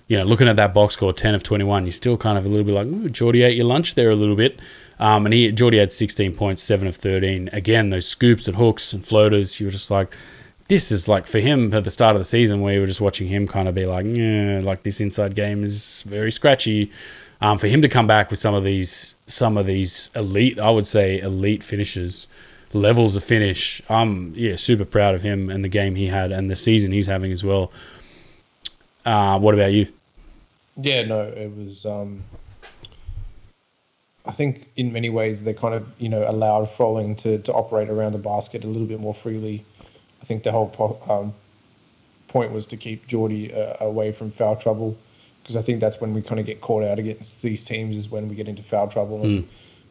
you 0.08 0.18
know, 0.18 0.24
looking 0.24 0.48
at 0.48 0.58
that 0.58 0.74
box 0.74 0.96
score, 0.96 1.14
10 1.14 1.34
of 1.34 1.44
21, 1.44 1.86
you're 1.86 1.92
still 1.92 2.18
kind 2.18 2.38
of 2.38 2.46
a 2.46 2.50
little 2.50 2.64
bit 2.64 2.74
like, 2.74 3.12
Geordie 3.12 3.44
ate 3.44 3.56
your 3.56 3.66
lunch 3.66 3.96
there 3.96 4.10
a 4.10 4.16
little 4.16 4.36
bit. 4.36 4.60
Um, 5.04 5.26
and 5.26 5.34
he 5.34 5.52
Geordie 5.52 5.80
had 5.80 5.92
16 5.92 6.34
points, 6.34 6.64
seven 6.64 6.88
of 6.88 6.96
13. 6.96 7.50
Again, 7.52 7.90
those 7.90 8.08
scoops 8.08 8.48
and 8.48 8.56
hooks 8.56 8.94
and 8.94 9.06
floaters. 9.06 9.60
You 9.60 9.68
were 9.68 9.72
just 9.72 9.92
like, 9.92 10.16
this 10.70 10.94
is 10.94 11.10
like 11.10 11.28
for 11.28 11.42
him 11.42 11.74
at 11.74 11.84
the 11.84 11.92
start 11.92 12.16
of 12.16 12.22
the 12.22 12.26
season 12.26 12.62
where 12.62 12.76
you 12.76 12.80
were 12.80 12.86
just 12.86 13.02
watching 13.02 13.28
him 13.28 13.46
kind 13.46 13.68
of 13.68 13.76
be 13.76 13.86
like, 13.86 14.06
yeah, 14.06 14.62
like 14.64 14.84
this 14.84 15.02
inside 15.02 15.36
game 15.36 15.62
is 15.62 16.04
very 16.04 16.32
scratchy. 16.32 16.90
Um, 17.42 17.58
for 17.58 17.68
him 17.68 17.82
to 17.82 17.90
come 17.90 18.08
back 18.08 18.30
with 18.30 18.40
some 18.40 18.56
of 18.56 18.64
these, 18.64 19.16
some 19.28 19.58
of 19.58 19.66
these 19.66 20.10
elite, 20.16 20.58
I 20.58 20.70
would 20.70 20.88
say 20.88 21.20
elite 21.20 21.64
finishes, 21.66 22.28
levels 22.72 23.18
of 23.18 23.26
finish. 23.26 23.82
I'm 23.90 24.34
yeah 24.38 24.56
super 24.56 24.86
proud 24.86 25.16
of 25.16 25.22
him 25.22 25.50
and 25.50 25.66
the 25.66 25.70
game 25.70 25.96
he 25.96 26.08
had 26.08 26.32
and 26.32 26.50
the 26.50 26.56
season 26.56 26.94
he's 26.94 27.08
having 27.08 27.34
as 27.34 27.44
well. 27.44 27.74
Uh, 29.06 29.38
what 29.38 29.54
about 29.54 29.74
you? 29.74 29.92
Yeah, 30.78 31.04
no, 31.04 31.24
it 31.24 31.54
was. 31.58 31.86
Um, 31.86 32.24
I 34.26 34.32
think 34.32 34.70
in 34.78 34.94
many 34.94 35.10
ways 35.10 35.44
they 35.44 35.54
kind 35.54 35.74
of 35.74 35.88
you 36.00 36.10
know 36.10 36.30
allowed 36.30 36.70
Froling 36.72 37.16
to, 37.18 37.40
to 37.40 37.54
operate 37.54 37.90
around 37.90 38.14
the 38.14 38.20
basket 38.20 38.64
a 38.64 38.68
little 38.68 38.88
bit 38.88 39.00
more 39.00 39.14
freely. 39.14 39.66
I 40.22 40.26
think 40.26 40.44
the 40.44 40.52
whole 40.52 40.70
po- 40.70 41.00
um, 41.10 41.34
point 42.30 42.52
was 42.52 42.68
to 42.68 42.78
keep 42.78 43.06
Geordie 43.08 43.54
uh, 43.54 43.76
away 43.82 44.12
from 44.14 44.32
foul 44.32 44.56
trouble 44.56 44.98
because 45.42 45.58
I 45.58 45.62
think 45.62 45.82
that's 45.82 46.00
when 46.00 46.14
we 46.14 46.22
kind 46.22 46.40
of 46.40 46.46
get 46.46 46.62
caught 46.62 46.84
out 46.84 47.00
against 47.00 47.42
these 47.42 47.66
teams 47.66 47.98
is 47.98 48.10
when 48.10 48.30
we 48.30 48.36
get 48.36 48.48
into 48.48 48.64
foul 48.64 48.88
trouble 48.88 49.24
and 49.24 49.44
mm. 49.44 49.48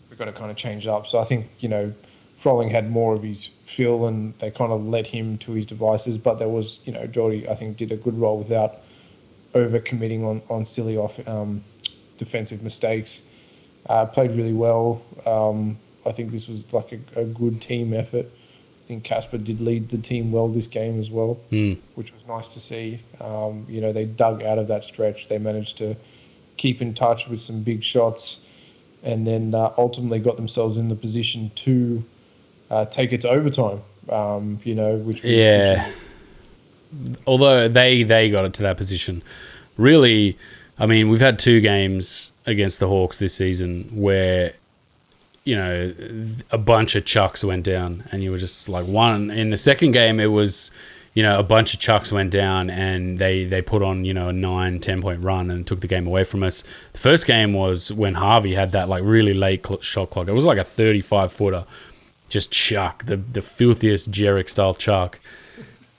we've 0.09 0.19
got 0.19 0.25
to 0.25 0.33
kind 0.33 0.51
of 0.51 0.57
change 0.57 0.87
up. 0.87 1.07
So 1.07 1.19
I 1.19 1.25
think 1.25 1.49
you 1.61 1.69
know 1.69 1.93
Froling 2.39 2.71
had 2.71 2.91
more 2.91 3.13
of 3.13 3.23
his 3.23 3.47
feel 3.47 4.07
and 4.07 4.33
they 4.39 4.51
kind 4.51 4.73
of 4.73 4.87
led 4.87 5.07
him 5.07 5.37
to 5.39 5.53
his 5.53 5.67
devices, 5.67 6.17
but 6.17 6.39
there 6.39 6.49
was 6.49 6.81
you 6.87 6.93
know 6.95 7.07
Geordie 7.07 7.51
I 7.51 7.55
think 7.55 7.77
did 7.77 7.93
a 7.93 7.97
good 7.97 8.19
role 8.19 8.39
without 8.39 8.79
over 9.55 9.79
committing 9.79 10.25
on 10.25 10.41
on 10.49 10.65
silly 10.65 10.97
off 10.97 11.29
um, 11.29 11.63
defensive 12.17 12.63
mistakes 12.63 13.23
uh, 13.89 14.07
played 14.07 14.33
really 14.33 14.53
well. 14.53 15.03
Um, 15.27 15.79
I 16.07 16.13
think 16.13 16.33
this 16.33 16.49
was 16.49 16.73
like 16.73 16.93
a, 16.93 17.21
a, 17.21 17.25
good 17.25 17.61
team 17.61 17.93
effort. 17.93 18.27
I 18.27 18.85
think 18.85 19.05
Casper 19.05 19.39
did 19.39 19.61
lead 19.61 19.89
the 19.89 19.99
team 19.99 20.33
well 20.33 20.49
this 20.49 20.67
game 20.67 20.99
as 20.99 21.11
well, 21.11 21.41
mm. 21.51 21.79
which 21.95 22.13
was 22.13 22.27
nice 22.27 22.51
to 22.51 22.61
see. 22.61 23.01
Um, 23.21 23.67
you 23.69 23.81
know, 23.81 23.93
they 23.93 24.05
dug 24.05 24.43
out 24.43 24.59
of 24.59 24.69
that 24.69 24.85
stretch. 24.85 25.29
They 25.29 25.39
managed 25.39 25.79
to 25.79 25.97
keep 26.57 26.83
in 26.83 26.95
touch 26.95 27.29
with 27.29 27.41
some 27.41 27.63
big 27.63 27.85
shots, 27.85 28.45
and 29.03 29.27
then 29.27 29.55
uh, 29.55 29.73
ultimately 29.79 30.19
got 30.19 30.37
themselves 30.37 30.77
in 30.77 30.89
the 30.89 30.97
position 30.97 31.51
to 31.55 32.05
uh, 32.71 32.85
take 32.87 33.13
it 33.13 33.21
to 33.23 33.29
overtime. 33.29 33.81
Um, 34.09 34.59
you 34.65 34.75
know, 34.75 34.97
which 34.97 35.25
yeah. 35.25 35.87
Which, 35.87 35.97
Although 37.27 37.69
they 37.69 38.03
they 38.03 38.31
got 38.31 38.45
it 38.45 38.55
to 38.55 38.63
that 38.65 38.77
position, 38.77 39.23
really, 39.79 40.37
I 40.83 40.87
mean, 40.87 41.09
we've 41.09 41.21
had 41.21 41.39
two 41.39 41.61
games 41.61 42.33
against 42.45 42.81
the 42.81 42.89
Hawks 42.89 43.21
this 43.21 43.37
season 43.37 43.89
where 43.95 44.55
you 45.45 45.55
know 45.55 45.95
a 46.51 46.59
bunch 46.59 46.97
of 46.97 47.05
chucks 47.05 47.45
went 47.45 47.65
down 47.65 48.03
and 48.11 48.21
you 48.21 48.33
were 48.33 48.39
just 48.39 48.69
like 48.69 48.87
one. 48.87 49.31
In 49.31 49.51
the 49.51 49.57
second 49.57 49.93
game 49.93 50.19
it 50.19 50.27
was 50.27 50.73
you 51.15 51.23
know 51.23 51.39
a 51.39 51.45
bunch 51.45 51.73
of 51.73 51.79
chucks 51.79 52.11
went 52.11 52.33
down 52.33 52.69
and 52.69 53.19
they 53.19 53.45
they 53.45 53.63
put 53.63 53.81
on 53.81 54.05
you 54.05 54.13
know 54.13 54.29
a 54.29 54.33
nine 54.33 54.81
ten 54.81 55.01
point 55.01 55.25
run 55.25 55.53
and 55.53 55.65
took 55.69 55.81
the 55.83 55.87
game 55.87 56.05
away 56.05 56.25
from 56.25 56.43
us. 56.43 56.65
The 56.95 56.99
first 56.99 57.29
game 57.29 57.53
was 57.53 57.93
when 57.93 58.15
harvey 58.15 58.57
had 58.57 58.73
that 58.73 58.89
like 58.89 59.05
really 59.05 59.35
late 59.35 59.65
cl- 59.65 59.81
shot 59.83 60.11
clock. 60.11 60.27
It 60.27 60.33
was 60.33 60.45
like 60.45 60.59
a 60.59 60.65
35 60.65 61.33
footer 61.33 61.65
just 62.29 62.51
chuck 62.51 63.05
the 63.05 63.19
the 63.19 63.43
filthiest 63.43 64.11
Jerick 64.11 64.49
style 64.49 64.75
chuck 64.75 65.21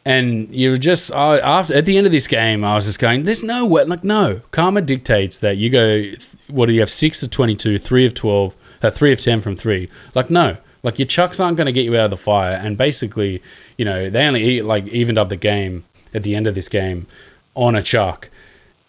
and 0.06 0.54
you 0.54 0.72
were 0.72 0.78
just 0.78 1.12
uh, 1.12 1.40
after 1.44 1.74
at 1.76 1.86
the 1.86 1.98
end 1.98 2.06
of 2.06 2.12
this 2.12 2.28
game, 2.28 2.64
I 2.64 2.76
was 2.76 2.86
just 2.86 3.00
going, 3.00 3.24
"There's 3.24 3.44
no 3.44 3.66
way." 3.66 3.84
Like, 3.86 4.04
no, 4.04 4.42
karma 4.52 4.82
dictates 4.82 5.40
that 5.40 5.58
you 5.58 5.70
go. 5.70 6.04
What 6.48 6.66
do 6.68 6.74
you 6.74 6.82
have? 6.82 6.90
Six 6.90 7.24
of 7.24 7.30
twenty-two, 7.32 7.78
three 7.78 8.06
of 8.06 8.14
twelve, 8.14 8.56
uh, 8.82 8.92
three 8.92 9.14
of 9.14 9.22
ten 9.22 9.42
from 9.42 9.56
three. 9.56 9.90
Like, 10.14 10.30
no, 10.30 10.58
like 10.84 11.00
your 11.00 11.06
chucks 11.08 11.40
aren't 11.40 11.58
going 11.58 11.68
to 11.68 11.72
get 11.72 11.86
you 11.86 11.96
out 11.98 12.06
of 12.06 12.12
the 12.12 12.18
fire. 12.18 12.60
And 12.62 12.78
basically, 12.78 13.42
you 13.78 13.86
know, 13.86 14.10
they 14.10 14.26
only 14.28 14.62
like 14.62 14.88
evened 14.88 15.18
up 15.18 15.30
the 15.30 15.38
game 15.38 15.86
at 16.14 16.24
the 16.24 16.36
end 16.36 16.48
of 16.48 16.56
this 16.56 16.70
game 16.70 17.08
on 17.56 17.76
a 17.76 17.82
chuck. 17.82 18.30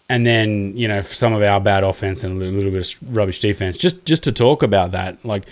and 0.09 0.27
then 0.27 0.77
you 0.77 0.87
know 0.87 1.01
some 1.01 1.33
of 1.33 1.43
our 1.43 1.61
bad 1.61 1.83
offense 1.83 2.25
and 2.25 2.41
a 2.41 2.45
little 2.45 2.71
bit 2.71 2.95
of 2.95 3.17
rubbish 3.17 3.41
defense. 3.41 3.79
Just 3.79 4.05
just 4.05 4.25
to 4.25 4.33
talk 4.33 4.63
about 4.63 4.93
that, 4.93 5.25
like 5.25 5.45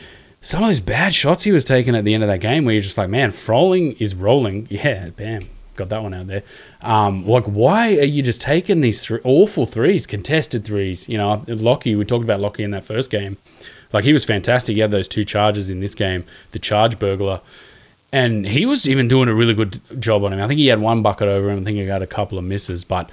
some 0.43 0.63
of 0.63 0.69
those 0.69 0.81
bad 0.81 1.15
shots 1.15 1.45
he 1.45 1.53
was 1.53 1.65
taking 1.65 1.95
at 1.95 2.05
the 2.05 2.13
end 2.13 2.23
of 2.23 2.29
that 2.29 2.41
game, 2.41 2.65
where 2.65 2.75
you're 2.75 2.83
just 2.83 2.99
like, 2.99 3.09
man, 3.09 3.31
Froling 3.31 3.93
is 3.99 4.15
rolling. 4.15 4.69
Yeah, 4.71 5.11
bam, 5.11 5.43
got 5.77 5.89
that 5.89 6.03
one 6.03 6.13
out 6.13 6.27
there. 6.27 6.43
Um, 6.83 7.25
like, 7.27 7.45
why 7.45 7.97
are 7.97 8.05
you 8.05 8.23
just 8.23 8.41
taking 8.41 8.81
these 8.81 9.07
th- 9.07 9.21
awful 9.25 9.65
threes, 9.67 10.07
contested 10.07 10.65
threes? 10.65 11.09
You 11.09 11.17
know, 11.17 11.45
Lockie. 11.47 11.95
We 11.95 12.05
talked 12.05 12.25
about 12.25 12.41
Lockie 12.41 12.65
in 12.65 12.73
that 12.73 12.85
first 12.85 13.11
game. 13.11 13.39
Like 13.93 14.05
he 14.05 14.13
was 14.13 14.25
fantastic. 14.25 14.75
He 14.75 14.81
had 14.81 14.91
those 14.91 15.09
two 15.09 15.25
charges 15.25 15.71
in 15.71 15.81
this 15.81 15.95
game, 15.95 16.25
the 16.53 16.59
charge 16.59 16.99
burglar. 16.99 17.41
And 18.11 18.47
he 18.47 18.67
was 18.67 18.89
even 18.89 19.09
doing 19.09 19.29
a 19.29 19.35
really 19.35 19.55
good 19.55 19.81
job 19.99 20.25
on 20.25 20.33
him. 20.33 20.41
I 20.41 20.47
think 20.49 20.59
he 20.59 20.67
had 20.67 20.81
one 20.81 21.03
bucket 21.03 21.29
over 21.29 21.51
him. 21.51 21.61
I 21.61 21.65
think 21.65 21.79
he 21.79 21.87
got 21.87 22.03
a 22.03 22.07
couple 22.07 22.37
of 22.37 22.45
misses, 22.45 22.85
but 22.85 23.09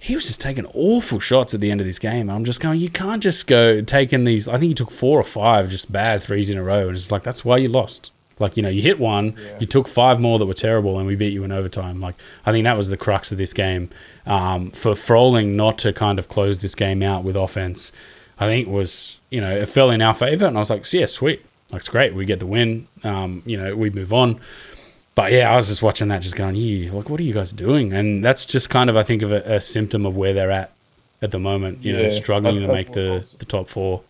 he 0.00 0.14
was 0.14 0.26
just 0.26 0.40
taking 0.40 0.66
awful 0.74 1.18
shots 1.18 1.54
at 1.54 1.60
the 1.60 1.70
end 1.70 1.80
of 1.80 1.86
this 1.86 1.98
game. 1.98 2.30
I'm 2.30 2.44
just 2.44 2.60
going, 2.60 2.78
you 2.78 2.90
can't 2.90 3.22
just 3.22 3.46
go 3.46 3.80
taking 3.80 4.24
these. 4.24 4.46
I 4.46 4.52
think 4.52 4.68
he 4.68 4.74
took 4.74 4.92
four 4.92 5.18
or 5.18 5.24
five 5.24 5.70
just 5.70 5.90
bad 5.92 6.22
threes 6.22 6.48
in 6.50 6.56
a 6.56 6.62
row, 6.62 6.86
and 6.86 6.96
it's 6.96 7.10
like 7.10 7.24
that's 7.24 7.44
why 7.44 7.56
you 7.56 7.68
lost. 7.68 8.12
Like 8.38 8.56
you 8.56 8.62
know, 8.62 8.68
you 8.68 8.80
hit 8.80 9.00
one, 9.00 9.34
yeah. 9.36 9.58
you 9.58 9.66
took 9.66 9.88
five 9.88 10.20
more 10.20 10.38
that 10.38 10.46
were 10.46 10.54
terrible, 10.54 10.98
and 10.98 11.06
we 11.08 11.16
beat 11.16 11.32
you 11.32 11.42
in 11.42 11.50
overtime. 11.50 12.00
Like 12.00 12.14
I 12.46 12.52
think 12.52 12.64
that 12.64 12.76
was 12.76 12.88
the 12.88 12.96
crux 12.96 13.32
of 13.32 13.38
this 13.38 13.52
game. 13.52 13.90
Um, 14.24 14.70
for 14.70 14.94
Froling 14.94 15.56
not 15.56 15.78
to 15.78 15.92
kind 15.92 16.20
of 16.20 16.28
close 16.28 16.62
this 16.62 16.76
game 16.76 17.02
out 17.02 17.24
with 17.24 17.34
offense, 17.34 17.90
I 18.38 18.46
think 18.46 18.68
was 18.68 19.18
you 19.30 19.40
know 19.40 19.50
it 19.50 19.66
fell 19.68 19.90
in 19.90 20.00
our 20.00 20.14
favor, 20.14 20.46
and 20.46 20.56
I 20.56 20.60
was 20.60 20.70
like, 20.70 20.90
yeah, 20.92 21.06
sweet, 21.06 21.44
like 21.72 21.80
it's 21.80 21.88
great, 21.88 22.14
we 22.14 22.24
get 22.24 22.38
the 22.38 22.46
win. 22.46 22.86
Um, 23.02 23.42
you 23.44 23.56
know, 23.56 23.74
we 23.74 23.90
move 23.90 24.12
on 24.12 24.38
but 25.18 25.32
yeah, 25.32 25.50
I 25.50 25.56
was 25.56 25.66
just 25.66 25.82
watching 25.82 26.06
that, 26.08 26.22
just 26.22 26.36
going, 26.36 26.54
"Yeah, 26.54 26.92
like, 26.92 27.10
what 27.10 27.18
are 27.18 27.24
you 27.24 27.34
guys 27.34 27.50
doing?" 27.50 27.92
And 27.92 28.24
that's 28.24 28.46
just 28.46 28.70
kind 28.70 28.88
of, 28.88 28.96
I 28.96 29.02
think, 29.02 29.22
of 29.22 29.32
a, 29.32 29.56
a 29.56 29.60
symptom 29.60 30.06
of 30.06 30.16
where 30.16 30.32
they're 30.32 30.52
at 30.52 30.70
at 31.20 31.32
the 31.32 31.40
moment. 31.40 31.82
You 31.82 31.96
yeah, 31.96 32.02
know, 32.02 32.08
struggling 32.10 32.60
to 32.60 32.68
make 32.68 32.92
the, 32.92 33.28
the 33.40 33.44
top 33.44 33.68
four. 33.68 34.02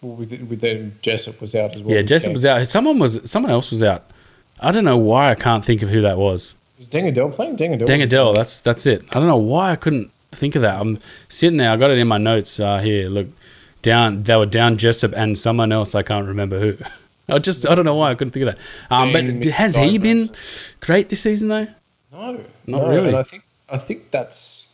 Well, 0.00 0.16
with 0.16 0.32
with 0.48 0.62
then 0.62 0.96
Jessup 1.02 1.42
was 1.42 1.54
out 1.54 1.76
as 1.76 1.82
well. 1.82 1.94
Yeah, 1.94 2.00
Jessup 2.00 2.32
was 2.32 2.46
out. 2.46 2.66
Someone 2.66 2.98
was, 2.98 3.30
someone 3.30 3.52
else 3.52 3.70
was 3.70 3.82
out. 3.82 4.04
I 4.60 4.72
don't 4.72 4.86
know 4.86 4.96
why 4.96 5.30
I 5.30 5.34
can't 5.34 5.62
think 5.62 5.82
of 5.82 5.90
who 5.90 6.00
that 6.00 6.16
was. 6.16 6.56
Is 6.78 6.88
Deng 6.88 7.06
Adel 7.06 7.28
playing? 7.28 7.58
Deng 7.58 7.74
Adel. 7.74 7.86
Dengadell. 7.86 8.34
That's 8.34 8.62
that's 8.62 8.86
it. 8.86 9.04
I 9.10 9.18
don't 9.18 9.28
know 9.28 9.36
why 9.36 9.72
I 9.72 9.76
couldn't 9.76 10.10
think 10.32 10.56
of 10.56 10.62
that. 10.62 10.80
I'm 10.80 10.98
sitting 11.28 11.58
there. 11.58 11.70
I 11.70 11.76
got 11.76 11.90
it 11.90 11.98
in 11.98 12.08
my 12.08 12.16
notes 12.16 12.58
uh, 12.58 12.78
here. 12.78 13.10
Look, 13.10 13.26
down. 13.82 14.22
They 14.22 14.36
were 14.36 14.46
down 14.46 14.78
Jessup 14.78 15.12
and 15.14 15.36
someone 15.36 15.70
else. 15.70 15.94
I 15.94 16.02
can't 16.02 16.26
remember 16.26 16.60
who. 16.60 16.78
I 17.30 17.38
just 17.38 17.68
I 17.68 17.74
don't 17.74 17.84
know 17.84 17.94
why 17.94 18.10
I 18.10 18.14
couldn't 18.14 18.32
think 18.32 18.46
of 18.46 18.54
that. 18.54 18.62
Um, 18.90 19.12
but 19.12 19.44
has 19.52 19.74
he 19.74 19.98
been 19.98 20.30
great 20.80 21.08
this 21.08 21.22
season 21.22 21.48
though? 21.48 21.66
No, 22.12 22.32
not 22.32 22.46
no, 22.66 22.88
really. 22.88 23.08
And 23.08 23.16
I 23.16 23.22
think 23.22 23.44
I 23.68 23.78
think 23.78 24.10
that's 24.10 24.70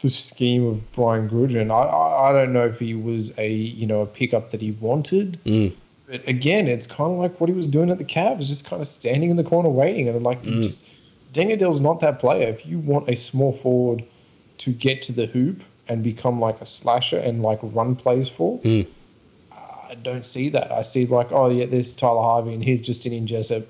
the 0.00 0.10
scheme 0.10 0.66
of 0.66 0.92
Brian 0.92 1.28
Goorjian. 1.28 1.70
I, 1.70 1.88
I, 1.88 2.30
I 2.30 2.32
don't 2.32 2.52
know 2.52 2.66
if 2.66 2.78
he 2.78 2.94
was 2.94 3.36
a 3.38 3.50
you 3.50 3.86
know 3.86 4.02
a 4.02 4.06
pickup 4.06 4.50
that 4.50 4.60
he 4.60 4.72
wanted. 4.72 5.38
Mm. 5.44 5.74
But 6.08 6.26
again, 6.26 6.68
it's 6.68 6.86
kind 6.86 7.12
of 7.12 7.18
like 7.18 7.38
what 7.40 7.48
he 7.48 7.54
was 7.54 7.66
doing 7.66 7.90
at 7.90 7.98
the 7.98 8.04
Cavs, 8.04 8.46
just 8.46 8.64
kind 8.64 8.80
of 8.80 8.88
standing 8.88 9.30
in 9.30 9.36
the 9.36 9.44
corner 9.44 9.68
waiting. 9.68 10.08
And 10.08 10.22
like, 10.22 10.42
mm. 10.42 10.62
just, 10.62 10.82
Deng 11.34 11.50
Adel's 11.50 11.80
not 11.80 12.00
that 12.00 12.18
player. 12.18 12.48
If 12.48 12.64
you 12.64 12.78
want 12.78 13.10
a 13.10 13.16
small 13.16 13.52
forward 13.52 14.02
to 14.58 14.72
get 14.72 15.02
to 15.02 15.12
the 15.12 15.26
hoop 15.26 15.62
and 15.86 16.02
become 16.02 16.40
like 16.40 16.60
a 16.62 16.66
slasher 16.66 17.18
and 17.18 17.42
like 17.42 17.58
run 17.62 17.94
plays 17.94 18.26
for, 18.26 18.58
mm. 18.60 18.86
I 19.88 19.94
don't 19.94 20.26
see 20.26 20.50
that. 20.50 20.70
I 20.70 20.82
see 20.82 21.06
like, 21.06 21.32
oh 21.32 21.48
yeah, 21.48 21.66
there's 21.66 21.96
Tyler 21.96 22.22
Harvey 22.22 22.54
and 22.54 22.62
here's 22.62 22.80
Justin 22.80 23.26
Jessup. 23.26 23.66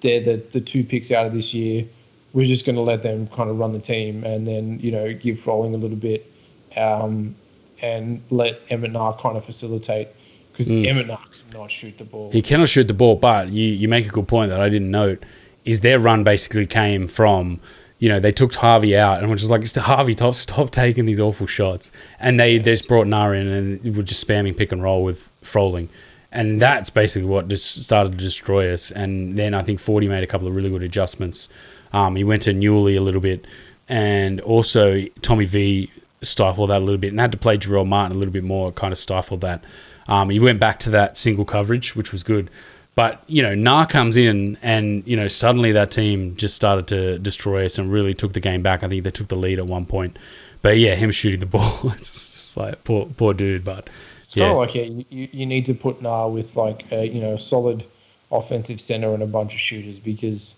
They're 0.00 0.20
the 0.20 0.42
the 0.52 0.60
two 0.60 0.84
picks 0.84 1.10
out 1.10 1.26
of 1.26 1.32
this 1.32 1.52
year. 1.52 1.84
We're 2.32 2.46
just 2.46 2.66
going 2.66 2.76
to 2.76 2.82
let 2.82 3.02
them 3.02 3.28
kind 3.28 3.48
of 3.48 3.58
run 3.58 3.72
the 3.72 3.80
team 3.80 4.24
and 4.24 4.46
then 4.46 4.78
you 4.80 4.92
know 4.92 5.12
give 5.12 5.38
Froling 5.38 5.74
a 5.74 5.78
little 5.78 5.96
bit, 5.96 6.30
um, 6.76 7.34
and 7.82 8.22
let 8.30 8.60
Emmett 8.70 8.92
Naar 8.92 9.18
kind 9.18 9.36
of 9.36 9.44
facilitate 9.44 10.08
because 10.52 10.68
mm. 10.70 10.86
Emmett 10.86 11.06
Naar 11.06 11.18
cannot 11.50 11.70
shoot 11.70 11.96
the 11.98 12.04
ball. 12.04 12.30
He 12.30 12.42
cannot 12.42 12.68
shoot 12.68 12.86
the 12.86 12.94
ball, 12.94 13.16
but 13.16 13.48
you 13.48 13.64
you 13.64 13.88
make 13.88 14.06
a 14.06 14.10
good 14.10 14.28
point 14.28 14.50
that 14.50 14.60
I 14.60 14.68
didn't 14.68 14.90
note. 14.90 15.24
Is 15.64 15.80
their 15.80 15.98
run 15.98 16.22
basically 16.22 16.66
came 16.66 17.08
from 17.08 17.60
you 17.98 18.08
know, 18.10 18.20
they 18.20 18.32
took 18.32 18.54
Harvey 18.54 18.96
out 18.96 19.20
and 19.20 19.30
were 19.30 19.36
just 19.36 19.50
like, 19.50 19.66
Harvey, 19.74 20.12
stop, 20.12 20.34
stop 20.34 20.70
taking 20.70 21.06
these 21.06 21.18
awful 21.18 21.46
shots. 21.46 21.90
And 22.20 22.38
they, 22.38 22.58
they 22.58 22.72
just 22.72 22.88
brought 22.88 23.06
Naar 23.06 23.34
in 23.34 23.48
and 23.48 23.96
were 23.96 24.02
just 24.02 24.26
spamming 24.26 24.56
pick 24.56 24.72
and 24.72 24.82
roll 24.82 25.02
with 25.02 25.30
Froling. 25.46 25.88
And 26.32 26.60
that's 26.60 26.90
basically 26.90 27.28
what 27.28 27.48
just 27.48 27.82
started 27.82 28.12
to 28.12 28.18
destroy 28.18 28.72
us. 28.72 28.90
And 28.90 29.38
then 29.38 29.54
I 29.54 29.62
think 29.62 29.80
Forty 29.80 30.08
made 30.08 30.22
a 30.22 30.26
couple 30.26 30.46
of 30.48 30.54
really 30.54 30.70
good 30.70 30.82
adjustments. 30.82 31.48
Um, 31.92 32.16
he 32.16 32.24
went 32.24 32.42
to 32.42 32.52
Newley 32.52 32.96
a 32.96 33.00
little 33.00 33.20
bit. 33.20 33.46
And 33.88 34.40
also 34.40 35.02
Tommy 35.22 35.44
V 35.44 35.90
stifled 36.22 36.70
that 36.70 36.78
a 36.78 36.84
little 36.84 36.98
bit 36.98 37.12
and 37.12 37.20
had 37.20 37.32
to 37.32 37.38
play 37.38 37.56
Jarell 37.56 37.86
Martin 37.86 38.16
a 38.16 38.18
little 38.18 38.32
bit 38.32 38.44
more, 38.44 38.72
kind 38.72 38.92
of 38.92 38.98
stifled 38.98 39.40
that. 39.42 39.62
Um, 40.08 40.30
he 40.30 40.40
went 40.40 40.60
back 40.60 40.78
to 40.80 40.90
that 40.90 41.16
single 41.16 41.44
coverage, 41.44 41.96
which 41.96 42.12
was 42.12 42.22
good. 42.22 42.50
But 42.94 43.22
you 43.26 43.42
know, 43.42 43.54
Naar 43.54 43.88
comes 43.88 44.16
in, 44.16 44.56
and 44.62 45.06
you 45.06 45.16
know, 45.16 45.28
suddenly 45.28 45.72
that 45.72 45.90
team 45.90 46.34
just 46.36 46.56
started 46.56 46.88
to 46.88 47.18
destroy 47.18 47.66
us 47.66 47.78
and 47.78 47.92
really 47.92 48.14
took 48.14 48.32
the 48.32 48.40
game 48.40 48.62
back. 48.62 48.82
I 48.82 48.88
think 48.88 49.04
they 49.04 49.10
took 49.10 49.28
the 49.28 49.36
lead 49.36 49.58
at 49.58 49.66
one 49.66 49.84
point. 49.84 50.18
But 50.62 50.78
yeah, 50.78 50.94
him 50.94 51.10
shooting 51.10 51.40
the 51.40 51.46
ball, 51.58 51.92
it's 51.94 52.32
just 52.32 52.56
like 52.56 52.82
poor, 52.84 53.06
poor 53.06 53.34
dude. 53.34 53.64
But 53.64 53.90
it's 54.26 54.36
yeah. 54.36 54.46
kind 54.46 54.52
of 54.52 54.58
like 54.58 54.74
yeah, 54.74 55.02
you, 55.08 55.28
you 55.30 55.46
need 55.46 55.66
to 55.66 55.74
put 55.74 56.02
Naar 56.02 56.32
with 56.32 56.56
like 56.56 56.90
a, 56.90 57.06
you 57.06 57.20
know 57.20 57.34
a 57.34 57.38
solid 57.38 57.84
offensive 58.32 58.80
center 58.80 59.14
and 59.14 59.22
a 59.22 59.26
bunch 59.26 59.54
of 59.54 59.60
shooters 59.60 60.00
because 60.00 60.56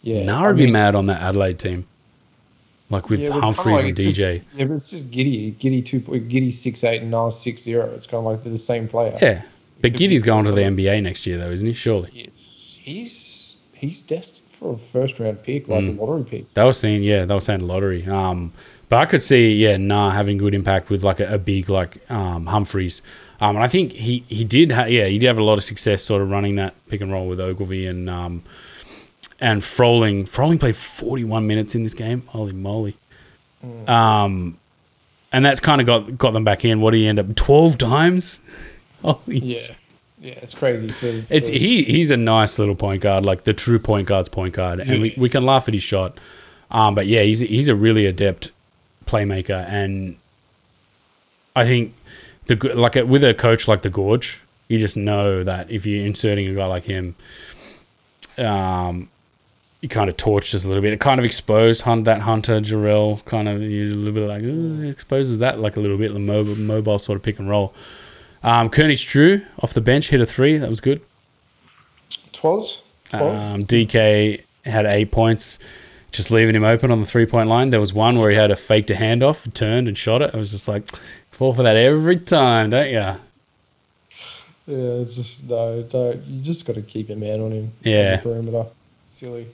yeah, 0.00 0.24
Naar 0.24 0.46
would 0.46 0.56
be 0.56 0.70
mad 0.70 0.94
on 0.94 1.04
that 1.06 1.20
Adelaide 1.20 1.58
team. 1.58 1.86
Like 2.88 3.10
with 3.10 3.20
yeah, 3.20 3.38
Humphries 3.38 3.76
like, 3.76 3.84
and 3.84 3.94
DJ. 3.94 4.04
Just, 4.04 4.18
yeah, 4.18 4.64
but 4.64 4.74
it's 4.76 4.90
just 4.90 5.10
Giddey, 5.10 5.52
Giddey 5.54 5.84
two 5.84 6.00
Giddey 6.00 6.52
six 6.52 6.82
eight 6.82 7.02
and 7.02 7.12
Naar 7.12 7.30
six 7.30 7.62
zero. 7.62 7.92
It's 7.94 8.06
kind 8.06 8.20
of 8.20 8.24
like 8.24 8.42
they're 8.42 8.52
the 8.52 8.58
same 8.58 8.88
player. 8.88 9.18
Yeah, 9.20 9.42
but 9.82 9.92
Giddey's 9.92 10.22
going 10.22 10.46
to 10.46 10.52
the 10.52 10.62
NBA 10.62 11.02
next 11.02 11.26
year, 11.26 11.36
though, 11.36 11.50
isn't 11.50 11.68
he? 11.68 11.74
Surely. 11.74 12.08
Yes, 12.10 12.78
he's 12.80 13.58
he's 13.74 14.02
destined 14.02 14.48
for 14.52 14.72
a 14.72 14.78
first 14.78 15.20
round 15.20 15.42
pick, 15.42 15.68
like 15.68 15.84
mm. 15.84 15.98
a 15.98 16.00
lottery 16.00 16.24
pick. 16.24 16.54
They 16.54 16.64
were 16.64 16.72
saying, 16.72 17.02
yeah, 17.02 17.26
they 17.26 17.34
were 17.34 17.40
saying 17.40 17.66
lottery. 17.66 18.06
Um, 18.06 18.54
but 18.94 19.00
I 19.00 19.06
could 19.06 19.22
see, 19.22 19.54
yeah, 19.54 19.76
Naar 19.76 20.12
having 20.12 20.38
good 20.38 20.54
impact 20.54 20.88
with 20.88 21.02
like 21.02 21.18
a, 21.18 21.34
a 21.34 21.36
big 21.36 21.68
like 21.68 22.08
um, 22.12 22.46
Humphries. 22.46 23.02
Um, 23.40 23.56
and 23.56 23.64
I 23.64 23.66
think 23.66 23.90
he 23.90 24.22
he 24.28 24.44
did, 24.44 24.70
ha- 24.70 24.84
yeah, 24.84 25.06
he 25.06 25.18
did 25.18 25.26
have 25.26 25.36
a 25.36 25.42
lot 25.42 25.58
of 25.58 25.64
success 25.64 26.04
sort 26.04 26.22
of 26.22 26.30
running 26.30 26.54
that 26.56 26.74
pick 26.88 27.00
and 27.00 27.10
roll 27.10 27.26
with 27.26 27.40
Ogilvy 27.40 27.88
and 27.88 28.08
um, 28.08 28.44
and 29.40 29.64
Froling. 29.64 30.26
Froling 30.26 30.60
played 30.60 30.76
41 30.76 31.44
minutes 31.44 31.74
in 31.74 31.82
this 31.82 31.92
game. 31.92 32.22
Holy 32.28 32.52
moly. 32.52 32.96
Mm. 33.66 33.88
Um, 33.88 34.58
and 35.32 35.44
that's 35.44 35.58
kind 35.58 35.80
of 35.80 35.88
got 35.88 36.16
got 36.16 36.30
them 36.30 36.44
back 36.44 36.64
in. 36.64 36.80
What 36.80 36.92
do 36.92 36.98
you 36.98 37.08
end 37.08 37.18
up 37.18 37.34
12 37.34 37.76
times? 37.76 38.42
Holy 39.02 39.40
yeah. 39.40 39.74
Yeah, 40.20 40.34
it's 40.34 40.54
crazy. 40.54 40.92
For, 40.92 41.20
for 41.20 41.34
it's 41.34 41.48
he. 41.48 41.82
He's 41.82 42.12
a 42.12 42.16
nice 42.16 42.60
little 42.60 42.76
point 42.76 43.02
guard, 43.02 43.26
like 43.26 43.42
the 43.42 43.54
true 43.54 43.80
point 43.80 44.06
guard's 44.06 44.28
point 44.28 44.54
guard, 44.54 44.78
and 44.78 45.02
we, 45.02 45.14
we 45.16 45.28
can 45.28 45.44
laugh 45.44 45.66
at 45.66 45.74
his 45.74 45.82
shot. 45.82 46.16
Um, 46.70 46.94
but 46.94 47.08
yeah, 47.08 47.22
he's 47.22 47.40
he's 47.40 47.68
a 47.68 47.74
really 47.74 48.06
adept 48.06 48.52
playmaker, 49.06 49.66
and 49.68 50.16
I 51.56 51.64
think 51.64 51.94
the 52.46 52.56
like 52.74 52.94
with 52.94 53.24
a 53.24 53.34
coach 53.34 53.68
like 53.68 53.82
the 53.82 53.90
Gorge, 53.90 54.42
you 54.68 54.78
just 54.78 54.96
know 54.96 55.44
that 55.44 55.70
if 55.70 55.86
you're 55.86 56.04
inserting 56.04 56.48
a 56.48 56.54
guy 56.54 56.66
like 56.66 56.84
him, 56.84 57.14
um, 58.38 59.08
you 59.80 59.88
kind 59.88 60.08
of 60.08 60.16
torched 60.16 60.54
us 60.54 60.64
a 60.64 60.66
little 60.66 60.82
bit. 60.82 60.92
It 60.92 61.00
kind 61.00 61.18
of 61.18 61.26
exposed 61.26 61.82
Hunt, 61.82 62.06
that 62.06 62.22
Hunter 62.22 62.58
Jarell 62.58 63.24
kind 63.24 63.48
of 63.48 63.60
you 63.60 63.92
a 63.92 63.94
little 63.94 64.12
bit 64.12 64.28
like 64.28 64.90
exposes 64.90 65.38
that 65.38 65.58
like 65.58 65.76
a 65.76 65.80
little 65.80 65.98
bit 65.98 66.12
the 66.12 66.18
mobile, 66.18 66.56
mobile 66.56 66.98
sort 66.98 67.16
of 67.16 67.22
pick 67.22 67.38
and 67.38 67.48
roll. 67.48 67.74
Um, 68.42 68.68
Kurnich 68.68 69.08
Drew 69.08 69.42
off 69.62 69.72
the 69.72 69.80
bench 69.80 70.08
hit 70.08 70.20
a 70.20 70.26
three. 70.26 70.58
That 70.58 70.68
was 70.68 70.80
good. 70.80 71.00
Twas. 72.32 72.82
Um, 73.12 73.64
DK 73.64 74.42
had 74.64 74.86
eight 74.86 75.10
points, 75.10 75.58
just 76.14 76.30
leaving 76.30 76.54
him 76.54 76.64
open 76.64 76.90
on 76.90 77.00
the 77.00 77.06
three 77.06 77.26
point 77.26 77.48
line. 77.48 77.70
There 77.70 77.80
was 77.80 77.92
one 77.92 78.18
where 78.18 78.30
he 78.30 78.36
had 78.36 78.50
a 78.50 78.56
fake 78.56 78.86
to 78.86 78.94
handoff, 78.94 79.52
turned 79.52 79.88
and 79.88 79.98
shot 79.98 80.22
it. 80.22 80.34
I 80.34 80.38
was 80.38 80.52
just 80.52 80.68
like, 80.68 80.88
fall 81.30 81.52
for 81.52 81.62
that 81.62 81.76
every 81.76 82.18
time, 82.18 82.70
don't 82.70 82.90
you? 82.90 82.94
Yeah, 82.94 83.18
it's 84.66 85.16
just 85.16 85.48
no, 85.48 85.82
don't. 85.82 86.24
You 86.24 86.42
just 86.42 86.66
got 86.66 86.76
to 86.76 86.82
keep 86.82 87.08
your 87.08 87.18
man 87.18 87.40
on 87.40 87.52
him. 87.52 87.72
Yeah, 87.82 88.20
perimeter. 88.20 88.66
Silly. 89.06 89.46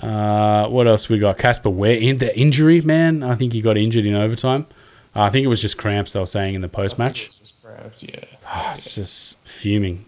Uh, 0.00 0.68
what 0.68 0.86
else 0.86 1.08
we 1.08 1.18
got? 1.18 1.38
Casper 1.38 1.70
Ware 1.70 1.96
in 1.96 2.18
the 2.18 2.36
injury, 2.38 2.80
man. 2.80 3.22
I 3.22 3.34
think 3.34 3.52
he 3.52 3.60
got 3.60 3.76
injured 3.76 4.06
in 4.06 4.14
overtime. 4.14 4.66
Uh, 5.14 5.22
I 5.22 5.30
think 5.30 5.44
it 5.44 5.48
was 5.48 5.60
just 5.60 5.78
cramps. 5.78 6.12
They 6.12 6.20
were 6.20 6.26
saying 6.26 6.54
in 6.54 6.60
the 6.60 6.68
post 6.68 6.98
match 6.98 7.30
Cramps, 7.62 8.02
yeah. 8.02 8.24
Oh, 8.46 8.70
it's 8.72 8.94
just 8.94 9.38
fuming. 9.46 10.04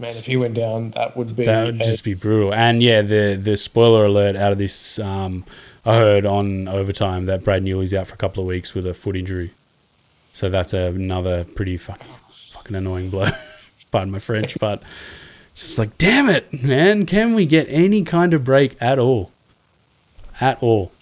Man, 0.00 0.10
if 0.10 0.26
he 0.26 0.36
went 0.36 0.54
down, 0.54 0.92
that 0.92 1.16
would 1.16 1.34
be 1.34 1.44
that 1.44 1.66
would 1.66 1.82
just 1.82 2.04
be 2.04 2.14
brutal. 2.14 2.54
And 2.54 2.80
yeah, 2.80 3.02
the 3.02 3.36
the 3.40 3.56
spoiler 3.56 4.04
alert 4.04 4.36
out 4.36 4.52
of 4.52 4.58
this, 4.58 5.00
um, 5.00 5.44
I 5.84 5.96
heard 5.96 6.24
on 6.24 6.68
overtime 6.68 7.26
that 7.26 7.42
Brad 7.42 7.64
Newley's 7.64 7.92
out 7.92 8.06
for 8.06 8.14
a 8.14 8.18
couple 8.18 8.40
of 8.40 8.46
weeks 8.46 8.74
with 8.74 8.86
a 8.86 8.94
foot 8.94 9.16
injury. 9.16 9.50
So 10.32 10.48
that's 10.48 10.72
another 10.72 11.42
pretty 11.42 11.76
fucking 11.76 12.06
fucking 12.50 12.76
annoying 12.76 13.10
blow. 13.10 13.30
Pardon 13.90 14.12
my 14.12 14.20
French, 14.20 14.56
but 14.60 14.82
it's 15.52 15.66
just 15.66 15.78
like, 15.80 15.98
damn 15.98 16.28
it, 16.28 16.62
man! 16.62 17.04
Can 17.04 17.34
we 17.34 17.44
get 17.44 17.66
any 17.68 18.04
kind 18.04 18.34
of 18.34 18.44
break 18.44 18.76
at 18.80 19.00
all? 19.00 19.32
At 20.40 20.62
all? 20.62 20.92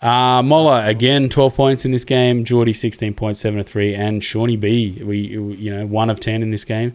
Uh, 0.00 0.40
Moller 0.44 0.84
again, 0.84 1.28
twelve 1.28 1.56
points 1.56 1.84
in 1.84 1.90
this 1.90 2.04
game. 2.04 2.44
Geordie 2.44 2.74
sixteen 2.74 3.12
point 3.12 3.36
seven 3.36 3.58
to 3.58 3.64
three, 3.64 3.92
and 3.92 4.22
Shawnee 4.22 4.56
B, 4.56 5.02
we 5.02 5.18
you 5.18 5.74
know 5.74 5.84
one 5.84 6.10
of 6.10 6.20
ten 6.20 6.42
in 6.42 6.52
this 6.52 6.64
game. 6.64 6.94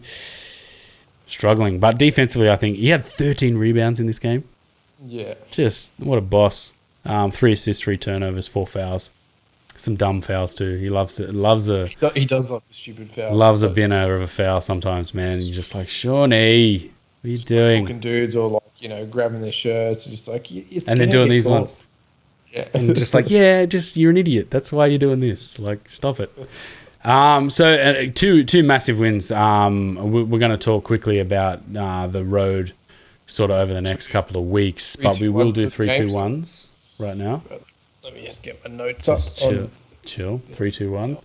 Struggling, 1.26 1.78
but 1.78 1.98
defensively, 1.98 2.50
I 2.50 2.56
think 2.56 2.76
he 2.76 2.88
had 2.88 3.04
thirteen 3.04 3.56
rebounds 3.56 4.00
in 4.00 4.06
this 4.06 4.18
game. 4.18 4.44
Yeah. 5.06 5.34
Just 5.50 5.90
what 5.98 6.18
a 6.18 6.20
boss. 6.22 6.72
Um, 7.04 7.30
three 7.30 7.52
assists, 7.52 7.82
three 7.82 7.96
turnovers, 7.96 8.46
four 8.48 8.66
fouls. 8.66 9.10
Some 9.76 9.96
dumb 9.96 10.20
fouls 10.20 10.54
too. 10.54 10.76
He 10.76 10.90
loves 10.90 11.18
it. 11.18 11.34
Loves 11.34 11.68
a 11.70 11.86
He 12.14 12.24
does 12.26 12.50
love 12.50 12.66
the 12.68 12.74
stupid 12.74 13.08
foul. 13.10 13.34
loves 13.34 13.62
a 13.62 13.68
binner 13.68 14.14
of 14.14 14.20
a 14.20 14.26
foul 14.26 14.60
sometimes, 14.60 15.14
man. 15.14 15.40
You're 15.40 15.54
just 15.54 15.74
like 15.74 15.88
Shawnee, 15.88 16.90
what 17.22 17.28
are 17.28 17.30
you 17.30 17.36
like 17.38 17.46
doing? 17.46 17.82
hooking 17.82 18.00
dudes 18.00 18.36
or 18.36 18.50
like 18.50 18.62
you 18.82 18.88
know 18.88 19.06
grabbing 19.06 19.40
their 19.40 19.50
shirts, 19.52 20.04
just 20.04 20.28
like 20.28 20.50
it's 20.52 20.90
And 20.90 21.00
gonna 21.00 21.10
doing 21.10 21.30
these 21.30 21.46
caught. 21.46 21.52
ones. 21.52 21.82
Yeah. 22.52 22.68
and 22.74 22.94
just 22.94 23.14
like, 23.14 23.30
yeah, 23.30 23.64
just 23.64 23.96
you're 23.96 24.10
an 24.10 24.18
idiot. 24.18 24.50
That's 24.50 24.70
why 24.70 24.86
you're 24.86 24.98
doing 24.98 25.20
this. 25.20 25.58
Like, 25.58 25.88
stop 25.88 26.20
it. 26.20 26.30
Um, 27.04 27.50
so 27.50 27.72
uh, 27.72 28.06
two 28.14 28.44
two 28.44 28.62
massive 28.62 28.98
wins. 28.98 29.32
Um, 29.32 29.96
we- 30.12 30.22
we're 30.22 30.38
going 30.38 30.52
to 30.52 30.56
talk 30.58 30.84
quickly 30.84 31.18
about 31.18 31.60
uh, 31.76 32.06
the 32.06 32.24
road, 32.24 32.72
sort 33.26 33.50
of 33.50 33.56
over 33.58 33.72
the 33.74 33.80
next 33.82 34.08
couple 34.08 34.36
of 34.40 34.48
weeks, 34.50 34.94
Three, 34.96 35.04
but 35.04 35.20
we 35.20 35.28
will 35.28 35.50
do 35.50 35.68
three 35.68 35.88
two 35.88 35.98
games. 36.04 36.14
ones 36.14 36.72
right 36.98 37.16
now. 37.16 37.42
Let 38.04 38.14
me 38.14 38.24
just 38.24 38.42
get 38.42 38.62
my 38.64 38.74
notes 38.74 39.08
up. 39.08 39.18
Just 39.18 39.38
chill, 39.38 39.58
on- 39.64 39.70
chill. 40.04 40.38
Three 40.52 40.70
two 40.70 40.92
one. 40.92 41.18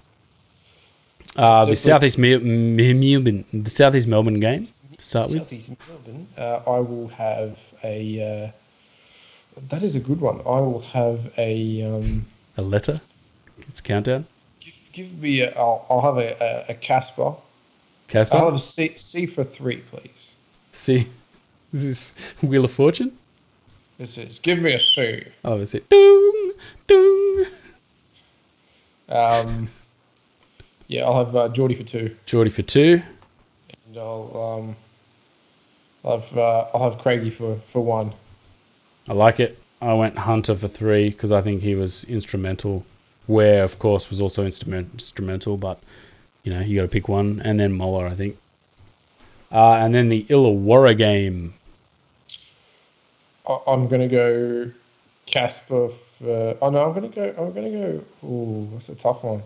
Uh, 1.35 1.65
the 1.65 1.75
southeast 1.75 2.17
Melbourne, 2.17 2.75
the 3.53 3.69
southeast 3.69 4.07
Melbourne 4.07 4.39
game 4.39 4.67
to 4.97 5.05
start 5.05 5.29
with. 5.29 5.39
Southeast 5.43 5.71
Melbourne. 5.87 6.27
Uh, 6.35 6.61
I 6.65 6.79
will 6.79 7.09
have 7.09 7.59
a. 7.83 8.51
Uh, 8.55 9.59
that 9.69 9.83
is 9.83 9.95
a 9.95 9.99
good 9.99 10.19
one. 10.21 10.37
I 10.39 10.59
will 10.59 10.81
have 10.81 11.31
a. 11.37 11.83
Um, 11.83 12.25
A 12.57 12.63
letter. 12.63 12.93
It's 13.67 13.81
countdown. 13.81 14.25
Give, 14.97 15.21
me. 15.21 15.41
A, 15.41 15.57
I'll, 15.57 15.85
I'll 15.89 16.01
have 16.01 16.17
a, 16.17 16.65
a, 16.69 16.71
a 16.71 16.73
Casper. 16.73 17.35
I'll 18.13 18.45
have 18.45 18.53
a 18.53 18.59
C, 18.59 18.93
C 18.97 19.25
for 19.25 19.43
three, 19.43 19.77
please. 19.77 20.33
See, 20.71 21.07
this 21.73 21.83
is 21.83 22.11
Wheel 22.41 22.65
of 22.65 22.71
Fortune. 22.71 23.11
This 23.97 24.17
is. 24.17 24.39
Give 24.39 24.59
me 24.59 24.73
a 24.73 24.79
C. 24.79 25.23
I'll 25.43 25.53
have 25.53 25.61
a 25.61 25.65
see. 25.65 25.81
Doom, 25.89 26.53
doom. 26.87 27.45
Um, 29.09 29.69
yeah, 30.87 31.05
I'll 31.05 31.25
have 31.25 31.35
uh, 31.35 31.49
Geordie 31.49 31.75
for 31.75 31.83
two, 31.83 32.15
Geordie 32.25 32.49
for 32.49 32.61
two. 32.61 33.01
and 33.87 33.97
I'll 33.97 34.59
um, 34.59 34.75
I'll 36.03 36.19
have 36.19 36.37
uh, 36.37 36.65
I'll 36.73 36.89
have 36.89 36.99
Craigie 36.99 37.29
for, 37.29 37.55
for 37.67 37.83
one. 37.83 38.11
I 39.07 39.13
like 39.13 39.39
it. 39.39 39.57
I 39.81 39.93
went 39.93 40.17
Hunter 40.17 40.55
for 40.55 40.67
three 40.67 41.09
because 41.09 41.31
I 41.31 41.41
think 41.41 41.61
he 41.61 41.75
was 41.75 42.03
instrumental. 42.05 42.85
Ware, 43.27 43.63
of 43.63 43.79
course, 43.79 44.09
was 44.09 44.21
also 44.21 44.45
instrument, 44.45 44.89
instrumental, 44.93 45.57
but 45.57 45.79
you 46.43 46.53
know 46.53 46.61
you 46.61 46.77
got 46.77 46.83
to 46.83 46.87
pick 46.87 47.07
one, 47.07 47.41
and 47.43 47.59
then 47.59 47.73
Moller, 47.73 48.07
I 48.07 48.15
think. 48.15 48.37
Uh, 49.51 49.73
and 49.73 49.93
then 49.93 50.09
the 50.09 50.23
Illawarra 50.23 50.97
game. 50.97 51.53
I, 53.47 53.59
I'm 53.67 53.87
gonna 53.87 54.07
go 54.07 54.71
Casper 55.25 55.89
for. 55.89 56.57
Oh 56.61 56.69
no, 56.69 56.85
I'm 56.85 56.93
gonna 56.93 57.09
go. 57.09 57.33
I'm 57.37 57.53
gonna 57.53 57.69
go. 57.69 58.03
Ooh, 58.25 58.69
that's 58.73 58.89
a 58.89 58.95
tough 58.95 59.23
one. 59.23 59.41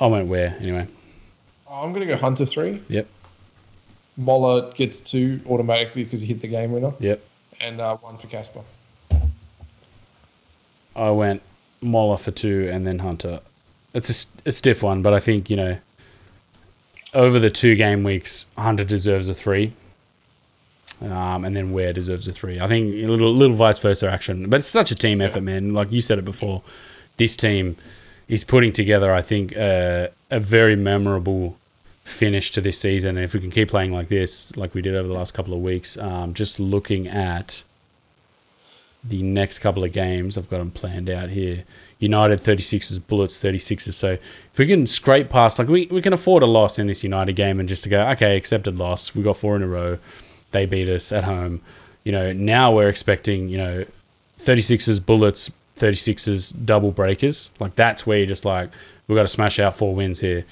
I 0.00 0.06
went 0.06 0.28
Ware 0.28 0.56
anyway. 0.60 0.86
I'm 1.70 1.92
gonna 1.92 2.06
go 2.06 2.16
Hunter 2.16 2.46
three. 2.46 2.80
Yep, 2.88 3.08
Moller 4.16 4.72
gets 4.72 5.00
two 5.00 5.40
automatically 5.48 6.04
because 6.04 6.22
he 6.22 6.28
hit 6.28 6.40
the 6.40 6.48
game 6.48 6.72
winner, 6.72 6.92
yep. 6.98 7.22
and 7.60 7.80
uh, 7.80 7.96
one 7.96 8.16
for 8.16 8.26
Casper. 8.26 8.62
I 10.96 11.10
went 11.10 11.42
Moller 11.80 12.16
for 12.16 12.30
two, 12.30 12.68
and 12.70 12.86
then 12.86 13.00
Hunter. 13.00 13.40
It's 13.94 14.26
a 14.44 14.52
stiff 14.52 14.82
one, 14.82 15.02
but 15.02 15.14
I 15.14 15.20
think 15.20 15.50
you 15.50 15.56
know. 15.56 15.78
Over 17.14 17.38
the 17.38 17.48
two 17.48 17.74
game 17.74 18.04
weeks, 18.04 18.44
Hunter 18.58 18.84
deserves 18.84 19.30
a 19.30 19.34
three. 19.34 19.72
Um, 21.00 21.44
and 21.44 21.56
then 21.56 21.72
Ware 21.72 21.92
deserves 21.92 22.28
a 22.28 22.32
three. 22.32 22.60
I 22.60 22.66
think 22.66 22.92
a 22.92 23.06
little 23.06 23.32
little 23.32 23.56
vice 23.56 23.78
versa 23.78 24.10
action, 24.10 24.50
but 24.50 24.58
it's 24.58 24.68
such 24.68 24.90
a 24.90 24.94
team 24.94 25.20
effort, 25.20 25.42
man. 25.42 25.72
Like 25.72 25.92
you 25.92 26.00
said 26.00 26.18
it 26.18 26.24
before, 26.24 26.62
this 27.16 27.36
team 27.36 27.76
is 28.28 28.44
putting 28.44 28.72
together, 28.72 29.12
I 29.14 29.22
think, 29.22 29.56
uh, 29.56 30.08
a 30.30 30.40
very 30.40 30.76
memorable 30.76 31.56
finish 32.04 32.50
to 32.52 32.60
this 32.60 32.78
season. 32.78 33.16
And 33.16 33.24
if 33.24 33.34
we 33.34 33.40
can 33.40 33.50
keep 33.50 33.68
playing 33.68 33.92
like 33.92 34.08
this, 34.08 34.56
like 34.56 34.74
we 34.74 34.82
did 34.82 34.94
over 34.94 35.06
the 35.06 35.14
last 35.14 35.34
couple 35.34 35.54
of 35.54 35.60
weeks, 35.60 35.96
um, 35.98 36.34
just 36.34 36.58
looking 36.58 37.06
at 37.06 37.62
the 39.08 39.22
next 39.22 39.60
couple 39.60 39.84
of 39.84 39.92
games, 39.92 40.36
I've 40.36 40.50
got 40.50 40.58
them 40.58 40.70
planned 40.70 41.08
out 41.10 41.30
here. 41.30 41.64
United 41.98 42.40
36ers, 42.40 43.00
Bullets 43.04 43.40
36ers. 43.40 43.94
So 43.94 44.12
if 44.12 44.58
we 44.58 44.66
can 44.66 44.86
scrape 44.86 45.30
past, 45.30 45.58
like 45.58 45.68
we, 45.68 45.86
we 45.86 46.00
can 46.00 46.12
afford 46.12 46.42
a 46.42 46.46
loss 46.46 46.78
in 46.78 46.86
this 46.86 47.02
United 47.02 47.34
game 47.34 47.58
and 47.58 47.68
just 47.68 47.82
to 47.84 47.88
go, 47.88 48.06
okay, 48.10 48.36
accepted 48.36 48.78
loss. 48.78 49.14
We 49.14 49.22
got 49.22 49.36
four 49.36 49.56
in 49.56 49.62
a 49.62 49.66
row. 49.66 49.98
They 50.52 50.66
beat 50.66 50.88
us 50.88 51.10
at 51.10 51.24
home. 51.24 51.60
You 52.04 52.12
know, 52.12 52.32
now 52.32 52.72
we're 52.72 52.88
expecting, 52.88 53.48
you 53.48 53.58
know, 53.58 53.84
36ers, 54.40 55.04
Bullets, 55.04 55.50
36ers, 55.76 56.54
double 56.64 56.92
breakers. 56.92 57.50
Like 57.58 57.74
that's 57.74 58.06
where 58.06 58.18
you're 58.18 58.26
just 58.26 58.44
like, 58.44 58.70
we've 59.06 59.16
got 59.16 59.22
to 59.22 59.28
smash 59.28 59.58
out 59.58 59.74
four 59.74 59.94
wins 59.94 60.20
here. 60.20 60.44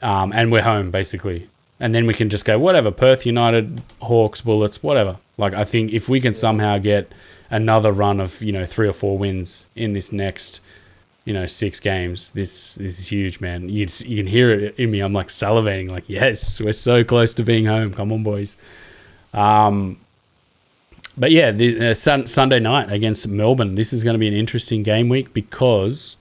Um, 0.00 0.32
and 0.32 0.52
we're 0.52 0.62
home 0.62 0.90
basically. 0.90 1.48
And 1.80 1.92
then 1.94 2.06
we 2.06 2.14
can 2.14 2.30
just 2.30 2.44
go, 2.44 2.58
whatever, 2.58 2.92
Perth 2.92 3.26
United, 3.26 3.82
Hawks, 4.00 4.40
Bullets, 4.40 4.82
whatever. 4.82 5.18
Like 5.36 5.54
I 5.54 5.64
think 5.64 5.92
if 5.92 6.08
we 6.08 6.20
can 6.20 6.34
somehow 6.34 6.78
get 6.78 7.10
another 7.54 7.92
run 7.92 8.20
of, 8.20 8.42
you 8.42 8.52
know, 8.52 8.66
three 8.66 8.88
or 8.88 8.92
four 8.92 9.16
wins 9.16 9.66
in 9.76 9.92
this 9.92 10.12
next 10.12 10.60
you 11.24 11.32
know 11.32 11.46
six 11.46 11.80
games. 11.80 12.32
This 12.32 12.74
this 12.76 12.98
is 12.98 13.08
huge 13.08 13.40
man. 13.40 13.68
You 13.68 13.86
can, 13.86 14.10
you 14.10 14.16
can 14.22 14.26
hear 14.26 14.50
it 14.50 14.78
in 14.78 14.90
me. 14.90 15.00
I'm 15.00 15.12
like 15.12 15.28
salivating 15.28 15.90
like 15.90 16.04
yes 16.08 16.60
we're 16.60 16.72
so 16.72 17.02
close 17.02 17.34
to 17.34 17.42
being 17.42 17.66
home. 17.66 17.92
Come 17.92 18.12
on 18.12 18.22
boys. 18.22 18.56
Um 19.32 19.98
but 21.16 21.30
yeah 21.30 21.50
the 21.50 21.90
uh, 21.90 21.94
sun, 21.94 22.26
sunday 22.26 22.60
night 22.60 22.92
against 22.92 23.26
melbourne. 23.28 23.74
This 23.74 23.92
is 23.92 24.04
going 24.04 24.14
to 24.14 24.18
be 24.18 24.28
an 24.28 24.34
interesting 24.34 24.82
game 24.82 25.08
week 25.08 25.32
because 25.32 26.16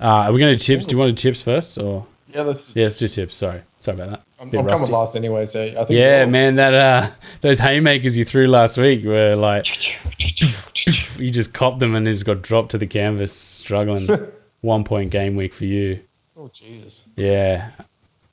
uh 0.00 0.26
are 0.26 0.32
we 0.32 0.40
going 0.40 0.50
to 0.50 0.56
do 0.56 0.62
tips? 0.62 0.86
Do 0.86 0.96
you 0.96 0.98
want 0.98 1.16
to 1.16 1.22
tips 1.22 1.42
first 1.42 1.78
or 1.78 2.06
Yeah, 2.34 2.42
let's. 2.42 2.74
yeah 2.74 2.84
let's 2.84 2.98
do 2.98 3.08
tips 3.08 3.34
sorry 3.36 3.62
sorry 3.78 3.96
about 4.00 4.10
that 4.10 4.22
I'm, 4.40 4.50
Bit 4.50 4.60
I'm 4.60 4.66
rusty. 4.66 4.80
coming 4.86 4.94
last 4.98 5.16
anyway, 5.16 5.46
so 5.46 5.62
I 5.64 5.72
think. 5.84 5.90
yeah 5.90 6.20
we'll- 6.24 6.30
man 6.30 6.56
that 6.56 6.74
uh 6.74 7.10
those 7.40 7.58
haymakers 7.60 8.18
you 8.18 8.24
threw 8.24 8.46
last 8.46 8.76
week 8.78 9.04
were 9.04 9.34
like 9.36 9.66
you 11.18 11.30
just 11.30 11.52
copped 11.54 11.78
them 11.78 11.94
and 11.94 12.06
they 12.06 12.10
just 12.12 12.24
got 12.26 12.42
dropped 12.42 12.72
to 12.72 12.78
the 12.78 12.86
canvas 12.86 13.32
struggling 13.32 14.08
one 14.60 14.84
point 14.84 15.10
game 15.10 15.36
week 15.36 15.54
for 15.54 15.64
you 15.64 16.00
Oh 16.38 16.48
Jesus! 16.52 17.04
Yeah. 17.16 17.70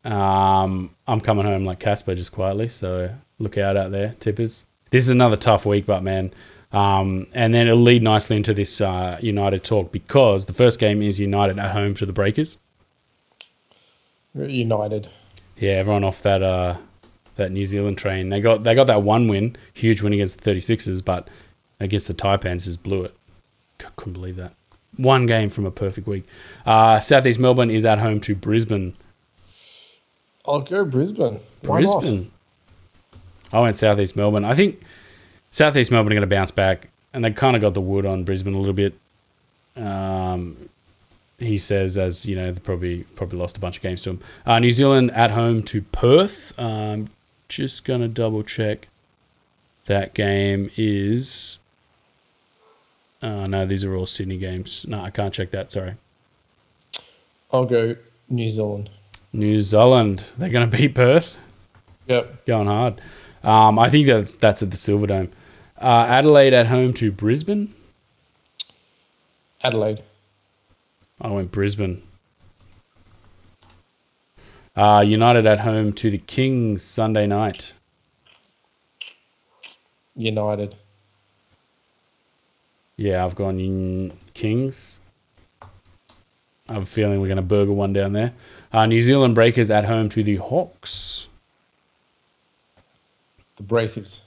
Um, 0.04 0.94
I'm 1.08 1.22
coming 1.22 1.46
home 1.46 1.64
like 1.64 1.80
Casper 1.80 2.16
just 2.16 2.34
quietly, 2.34 2.68
so 2.68 3.10
look 3.40 3.58
out 3.58 3.78
out 3.78 3.92
there, 3.92 4.14
tippers. 4.20 4.66
This 4.90 5.04
is 5.06 5.10
another 5.10 5.38
tough 5.38 5.66
week, 5.66 5.86
but 5.86 6.04
man. 6.04 6.32
Um, 6.74 7.28
and 7.34 7.54
then 7.54 7.68
it'll 7.68 7.80
lead 7.80 8.04
nicely 8.04 8.36
into 8.36 8.54
this 8.54 8.82
uh, 8.82 9.18
United 9.22 9.64
talk 9.64 9.92
because 9.94 10.48
the 10.48 10.54
first 10.54 10.80
game 10.80 11.02
is 11.02 11.20
United 11.20 11.58
at 11.60 11.72
home 11.72 11.94
to 11.94 12.06
the 12.06 12.12
Breakers. 12.12 12.58
United. 14.36 15.10
Yeah, 15.58 15.74
everyone 15.74 16.04
off 16.04 16.22
that 16.24 16.42
uh, 16.42 16.78
that 17.36 17.52
New 17.52 17.66
Zealand 17.66 17.98
train. 17.98 18.30
They 18.30 18.42
got 18.42 18.64
they 18.64 18.76
got 18.76 18.88
that 18.88 19.04
one 19.04 19.28
win, 19.28 19.56
huge 19.74 20.02
win 20.02 20.14
against 20.14 20.42
the 20.42 20.52
36ers, 20.52 21.04
but 21.04 21.28
against 21.80 22.08
the 22.08 22.14
Taipans 22.14 22.66
just 22.66 22.84
blew 22.84 23.04
it. 23.04 23.16
Couldn't 23.96 24.14
believe 24.14 24.38
that. 24.38 24.54
One 24.98 25.26
game 25.26 25.50
from 25.50 25.66
a 25.66 25.72
perfect 25.72 26.08
week. 26.08 26.26
Uh, 26.66 27.00
Southeast 27.00 27.40
Melbourne 27.40 27.72
is 27.72 27.84
at 27.86 28.00
home 28.00 28.20
to 28.22 28.36
Brisbane. 28.36 28.94
I'll 30.46 30.62
go 30.62 30.86
Brisbane. 30.86 31.40
Why 31.62 31.82
not? 31.82 32.02
Brisbane. 32.02 32.32
I 33.52 33.62
went 33.62 33.76
Southeast 33.76 34.16
Melbourne. 34.16 34.46
I 34.46 34.56
think 34.56 34.82
Southeast 35.52 35.92
Melbourne 35.92 36.14
are 36.14 36.16
going 36.16 36.30
to 36.30 36.36
bounce 36.36 36.52
back, 36.52 36.90
and 37.14 37.24
they 37.24 37.32
kind 37.32 37.56
of 37.56 37.62
got 37.62 37.74
the 37.74 37.82
wood 37.82 38.06
on 38.06 38.24
Brisbane 38.24 38.54
a 38.54 38.58
little 38.58 38.74
bit. 38.74 38.94
Um, 39.76 40.70
he 41.46 41.58
says, 41.58 41.98
as 41.98 42.26
you 42.26 42.36
know, 42.36 42.52
they 42.52 42.60
probably 42.60 43.04
probably 43.16 43.40
lost 43.40 43.58
a 43.58 43.60
bunch 43.60 43.78
of 43.78 43.84
games 43.84 44.04
to 44.04 44.12
him. 44.12 44.20
Uh, 44.46 44.60
New 44.60 44.70
Zealand 44.70 45.12
at 45.12 45.32
home 45.32 45.64
to 45.64 45.82
Perth. 45.82 46.58
Um, 46.60 47.10
just 47.50 47.86
gonna 47.86 48.08
double 48.08 48.44
check. 48.44 48.88
That 49.86 50.14
game 50.14 50.70
is. 50.78 51.60
Oh 53.22 53.46
no, 53.46 53.66
these 53.66 53.84
are 53.84 53.96
all 53.96 54.06
Sydney 54.06 54.38
games. 54.38 54.86
No, 54.88 55.00
I 55.00 55.10
can't 55.10 55.34
check 55.34 55.52
that. 55.52 55.72
Sorry. 55.72 55.96
I'll 57.52 57.66
go 57.66 57.96
New 58.30 58.50
Zealand. 58.50 58.90
New 59.32 59.60
Zealand. 59.62 60.26
They're 60.38 60.50
gonna 60.50 60.68
beat 60.68 60.96
Perth. 60.96 61.36
Yep. 62.08 62.46
going 62.46 62.68
hard. 62.68 63.00
Um, 63.44 63.80
I 63.80 63.90
think 63.90 64.08
that's 64.08 64.36
that's 64.36 64.62
at 64.64 64.72
the 64.72 64.78
Silverdome. 64.78 65.30
Uh, 65.80 66.06
Adelaide 66.08 66.54
at 66.54 66.68
home 66.68 66.94
to 66.94 67.12
Brisbane. 67.12 67.74
Adelaide. 69.64 70.02
I 71.22 71.30
went 71.30 71.52
Brisbane. 71.52 72.02
Uh, 74.76 75.04
United 75.06 75.46
at 75.46 75.60
home 75.60 75.94
to 75.94 76.10
the 76.10 76.18
Kings 76.18 76.84
Sunday 76.84 77.28
night. 77.28 77.74
United. 80.16 80.76
Yeah, 82.98 83.24
I've 83.24 83.36
gone 83.36 83.60
in 83.60 84.12
Kings. 84.34 85.00
I 86.70 86.74
have 86.74 86.84
a 86.84 86.86
feeling 86.86 87.20
we're 87.20 87.28
going 87.28 87.38
to 87.38 87.42
burger 87.44 87.74
one 87.74 87.94
down 87.94 88.14
there. 88.14 88.34
Uh, 88.72 88.86
New 88.86 89.02
Zealand 89.02 89.36
Breakers 89.36 89.70
at 89.70 89.86
home 89.86 90.10
to 90.10 90.24
the 90.24 90.38
Hawks. 90.38 91.28
The 93.58 93.64
Breakers. 93.64 94.22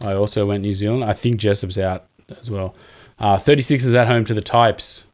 I 0.00 0.14
also 0.14 0.46
went 0.46 0.62
New 0.62 0.72
Zealand. 0.72 1.04
I 1.04 1.12
think 1.12 1.36
Jessup's 1.36 1.78
out 1.78 2.06
as 2.40 2.50
well. 2.50 2.74
Uh, 3.18 3.36
36ers 3.36 3.94
at 3.94 4.08
home 4.08 4.24
to 4.24 4.34
the 4.34 4.40
Types. 4.40 5.06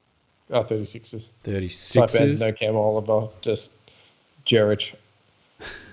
Oh, 0.50 0.62
36ers. 0.62 1.26
36ers. 1.44 2.40
no 2.40 2.52
Cam 2.52 2.76
Oliver, 2.76 3.28
just 3.42 3.78
Jerich 4.46 4.94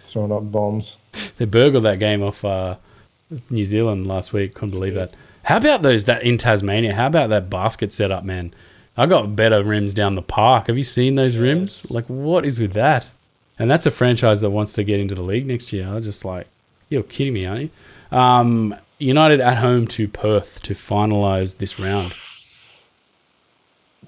throwing 0.01 0.31
up 0.31 0.49
bombs. 0.51 0.95
They 1.37 1.45
burgled 1.45 1.83
that 1.83 1.99
game 1.99 2.23
off 2.23 2.45
uh, 2.45 2.77
New 3.49 3.65
Zealand 3.65 4.07
last 4.07 4.31
week. 4.33 4.53
Couldn't 4.53 4.71
believe 4.71 4.93
that. 4.93 5.11
How 5.43 5.57
about 5.57 5.81
those 5.81 6.05
that 6.05 6.23
in 6.23 6.37
Tasmania? 6.37 6.93
How 6.93 7.07
about 7.07 7.29
that 7.29 7.49
basket 7.49 7.91
setup, 7.91 8.23
man? 8.23 8.53
I 8.97 9.05
got 9.07 9.35
better 9.35 9.61
rims 9.61 9.93
down 9.93 10.15
the 10.15 10.21
park. 10.21 10.67
Have 10.67 10.77
you 10.77 10.83
seen 10.83 11.15
those 11.15 11.35
rims? 11.35 11.89
Like, 11.91 12.05
what 12.05 12.45
is 12.45 12.59
with 12.59 12.73
that? 12.73 13.09
And 13.59 13.69
that's 13.69 13.85
a 13.85 13.91
franchise 13.91 14.41
that 14.41 14.49
wants 14.49 14.73
to 14.73 14.83
get 14.83 14.99
into 14.99 15.15
the 15.15 15.21
league 15.21 15.45
next 15.45 15.73
year. 15.73 15.87
I 15.87 15.95
was 15.95 16.05
just 16.05 16.23
like, 16.23 16.47
you're 16.89 17.03
kidding 17.03 17.33
me, 17.33 17.45
aren't 17.45 17.61
you? 17.63 18.17
Um, 18.17 18.75
United 18.97 19.41
at 19.41 19.57
home 19.57 19.87
to 19.87 20.07
Perth 20.07 20.61
to 20.63 20.73
finalise 20.73 21.57
this 21.57 21.79
round. 21.79 22.13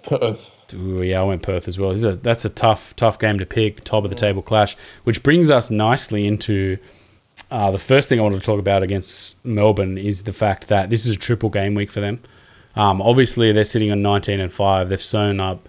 Perth. 0.08 0.51
Ooh, 0.74 1.03
yeah, 1.03 1.22
I 1.22 1.24
went 1.24 1.43
Perth 1.43 1.68
as 1.68 1.78
well. 1.78 1.91
A, 1.91 2.16
that's 2.16 2.45
a 2.45 2.49
tough, 2.49 2.95
tough 2.95 3.20
game 3.20 3.39
to 3.39 3.45
pick. 3.45 3.84
Top 3.84 4.03
of 4.03 4.10
the 4.10 4.16
table 4.16 4.41
clash, 4.41 4.76
which 5.03 5.24
brings 5.24 5.49
us 5.49 5.70
nicely 5.70 6.28
into 6.28 6.78
uh, 7.51 7.72
the 7.72 7.80
first 7.80 8.10
thing 8.10 8.20
I 8.20 8.24
wanted 8.24 8.39
to 8.39 8.45
talk 8.45 8.60
about 8.60 8.84
against 8.84 9.43
Melbourne 9.45 9.97
is 9.97 10.24
the 10.24 10.34
fact 10.34 10.68
that 10.68 10.89
this 10.89 11.05
is 11.05 11.16
a 11.16 11.20
triple 11.20 11.49
game 11.49 11.76
week 11.76 11.91
for 11.91 11.99
them. 12.01 12.22
Um, 12.76 13.01
obviously, 13.01 13.51
they're 13.51 13.64
sitting 13.64 13.91
on 13.91 14.01
19 14.01 14.39
and 14.39 14.51
five. 14.51 14.89
They've 14.89 15.01
sewn 15.01 15.39
up, 15.39 15.68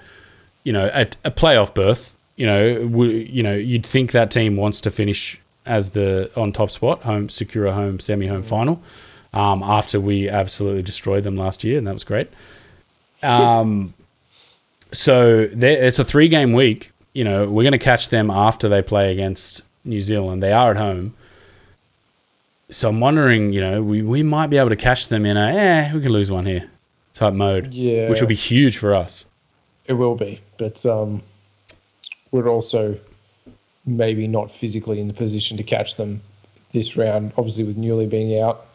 you 0.65 0.73
know, 0.73 0.91
a, 0.93 1.03
a 1.25 1.31
playoff 1.31 1.75
berth. 1.75 2.17
You 2.37 2.47
know, 2.47 2.83
w- 2.89 3.27
you 3.31 3.43
know, 3.43 3.55
you'd 3.55 3.87
think 3.87 4.13
that 4.13 4.31
team 4.31 4.57
wants 4.57 4.81
to 4.83 4.91
finish 4.91 5.41
as 5.67 5.91
the 5.91 6.31
on 6.37 6.53
top 6.53 6.71
spot, 6.71 7.03
home 7.03 7.29
secure 7.29 7.67
a 7.67 7.73
home 7.73 8.01
semi 8.01 8.27
home 8.27 8.43
final. 8.43 8.83
Um, 9.33 9.63
after 9.63 10.01
we 10.01 10.29
absolutely 10.29 10.83
destroyed 10.83 11.23
them 11.23 11.37
last 11.37 11.63
year, 11.63 11.79
and 11.79 11.87
that 11.87 11.93
was 11.93 12.05
great. 12.05 12.31
Um, 13.23 13.93
so 14.93 15.49
it's 15.53 15.99
a 15.99 16.05
three 16.05 16.29
game 16.29 16.53
week. 16.53 16.91
You 17.13 17.25
know, 17.25 17.49
we're 17.49 17.65
going 17.65 17.73
to 17.73 17.79
catch 17.79 18.11
them 18.11 18.31
after 18.31 18.69
they 18.69 18.83
play 18.83 19.13
against 19.13 19.63
New 19.85 20.01
Zealand. 20.01 20.43
They 20.43 20.53
are 20.53 20.71
at 20.71 20.77
home. 20.77 21.15
So 22.71 22.91
I'm 22.91 23.01
wondering, 23.01 23.53
you 23.53 23.61
know, 23.61 23.83
we, 23.83 24.03
we 24.03 24.23
might 24.23 24.49
be 24.49 24.59
able 24.59 24.69
to 24.69 24.77
catch 24.77 25.09
them 25.09 25.25
in 25.25 25.37
a, 25.37 25.49
eh, 25.49 25.95
we 25.95 26.03
can 26.03 26.13
lose 26.13 26.31
one 26.31 26.45
here 26.45 26.71
type 27.15 27.35
mode. 27.35 27.73
Yeah. 27.73 28.09
Which 28.09 28.21
will 28.21 28.29
be 28.29 28.35
huge 28.35 28.77
for 28.77 28.95
us. 28.95 29.25
It 29.87 29.95
will 29.95 30.15
be. 30.15 30.41
But 30.59 30.85
um, 30.85 31.23
we're 32.31 32.49
also 32.49 32.99
maybe 33.87 34.27
not 34.27 34.51
physically 34.51 35.01
in 35.01 35.09
the 35.09 35.15
position 35.15 35.57
to 35.57 35.63
catch 35.63 35.97
them 35.97 36.21
this 36.73 36.97
round. 36.97 37.33
Obviously, 37.39 37.65
with 37.65 37.77
Newley 37.77 38.09
being 38.09 38.39
out, 38.39 38.67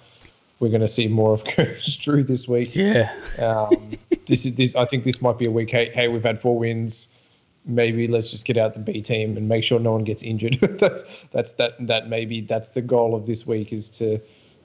we're 0.59 0.69
going 0.69 0.81
to 0.81 0.87
see 0.87 1.07
more 1.07 1.33
of 1.33 1.43
Curtis 1.45 1.97
Drew 1.97 2.23
this 2.23 2.47
week. 2.47 2.75
Yeah. 2.75 3.13
um, 3.39 3.91
this 4.27 4.45
is 4.45 4.55
this. 4.55 4.75
I 4.75 4.85
think 4.85 5.03
this 5.03 5.21
might 5.21 5.37
be 5.37 5.45
a 5.45 5.51
week. 5.51 5.69
Hey, 5.69 5.91
hey, 5.93 6.07
we've 6.07 6.23
had 6.23 6.39
four 6.39 6.57
wins. 6.57 7.09
Maybe 7.65 8.07
let's 8.07 8.29
just 8.31 8.45
get 8.45 8.57
out 8.57 8.73
the 8.73 8.79
B 8.79 9.01
team 9.01 9.37
and 9.37 9.47
make 9.47 9.63
sure 9.63 9.79
no 9.79 9.93
one 9.93 10.03
gets 10.03 10.23
injured. 10.23 10.59
that's 10.79 11.03
that's 11.31 11.55
that 11.55 11.75
that 11.87 12.09
maybe 12.09 12.41
that's 12.41 12.69
the 12.69 12.81
goal 12.81 13.15
of 13.15 13.25
this 13.25 13.47
week 13.47 13.71
is 13.71 13.89
to 13.91 14.19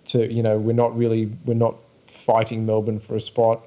to 0.06 0.32
you 0.32 0.42
know 0.42 0.58
we're 0.58 0.72
not 0.72 0.96
really 0.96 1.30
we're 1.44 1.54
not 1.54 1.76
fighting 2.06 2.66
Melbourne 2.66 2.98
for 2.98 3.14
a 3.14 3.20
spot. 3.20 3.64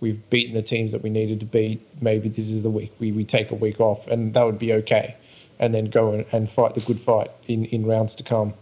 We've 0.00 0.28
beaten 0.30 0.54
the 0.54 0.62
teams 0.62 0.92
that 0.92 1.02
we 1.02 1.10
needed 1.10 1.40
to 1.40 1.46
beat. 1.46 1.80
Maybe 2.02 2.28
this 2.28 2.50
is 2.50 2.64
the 2.64 2.70
week 2.70 2.92
we, 2.98 3.12
we 3.12 3.24
take 3.24 3.52
a 3.52 3.54
week 3.54 3.80
off, 3.80 4.08
and 4.08 4.34
that 4.34 4.44
would 4.44 4.58
be 4.58 4.72
okay. 4.74 5.16
And 5.60 5.72
then 5.72 5.86
go 5.86 6.12
and, 6.12 6.26
and 6.32 6.50
fight 6.50 6.74
the 6.74 6.80
good 6.80 6.98
fight 6.98 7.30
in, 7.46 7.66
in 7.66 7.86
rounds 7.86 8.16
to 8.16 8.24
come. 8.24 8.54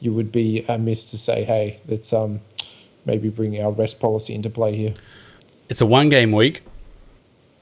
You 0.00 0.12
would 0.12 0.30
be 0.30 0.66
amiss 0.68 1.06
to 1.12 1.18
say, 1.18 1.44
hey, 1.44 1.80
let's 1.86 2.12
um, 2.12 2.40
maybe 3.04 3.28
bring 3.28 3.60
our 3.62 3.72
rest 3.72 4.00
policy 4.00 4.34
into 4.34 4.50
play 4.50 4.76
here. 4.76 4.94
It's 5.68 5.80
a 5.80 5.86
one 5.86 6.08
game 6.08 6.32
week. 6.32 6.62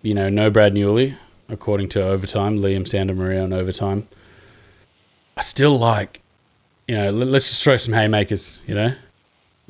You 0.03 0.15
know, 0.15 0.29
no 0.29 0.51
Brad 0.51 0.75
Newley, 0.75 1.15
according 1.49 1.91
to 1.91 2.03
overtime. 2.03 2.59
Liam 2.59 2.83
Santamaria 2.83 3.43
on 3.43 3.53
overtime. 3.53 4.09
I 5.37 5.43
still 5.43 5.79
like, 5.79 6.23
you 6.89 6.97
know, 6.97 7.11
let's 7.11 7.49
just 7.49 7.63
throw 7.63 7.77
some 7.77 7.95
haymakers, 7.95 8.59
you 8.67 8.75
know? 8.75 8.95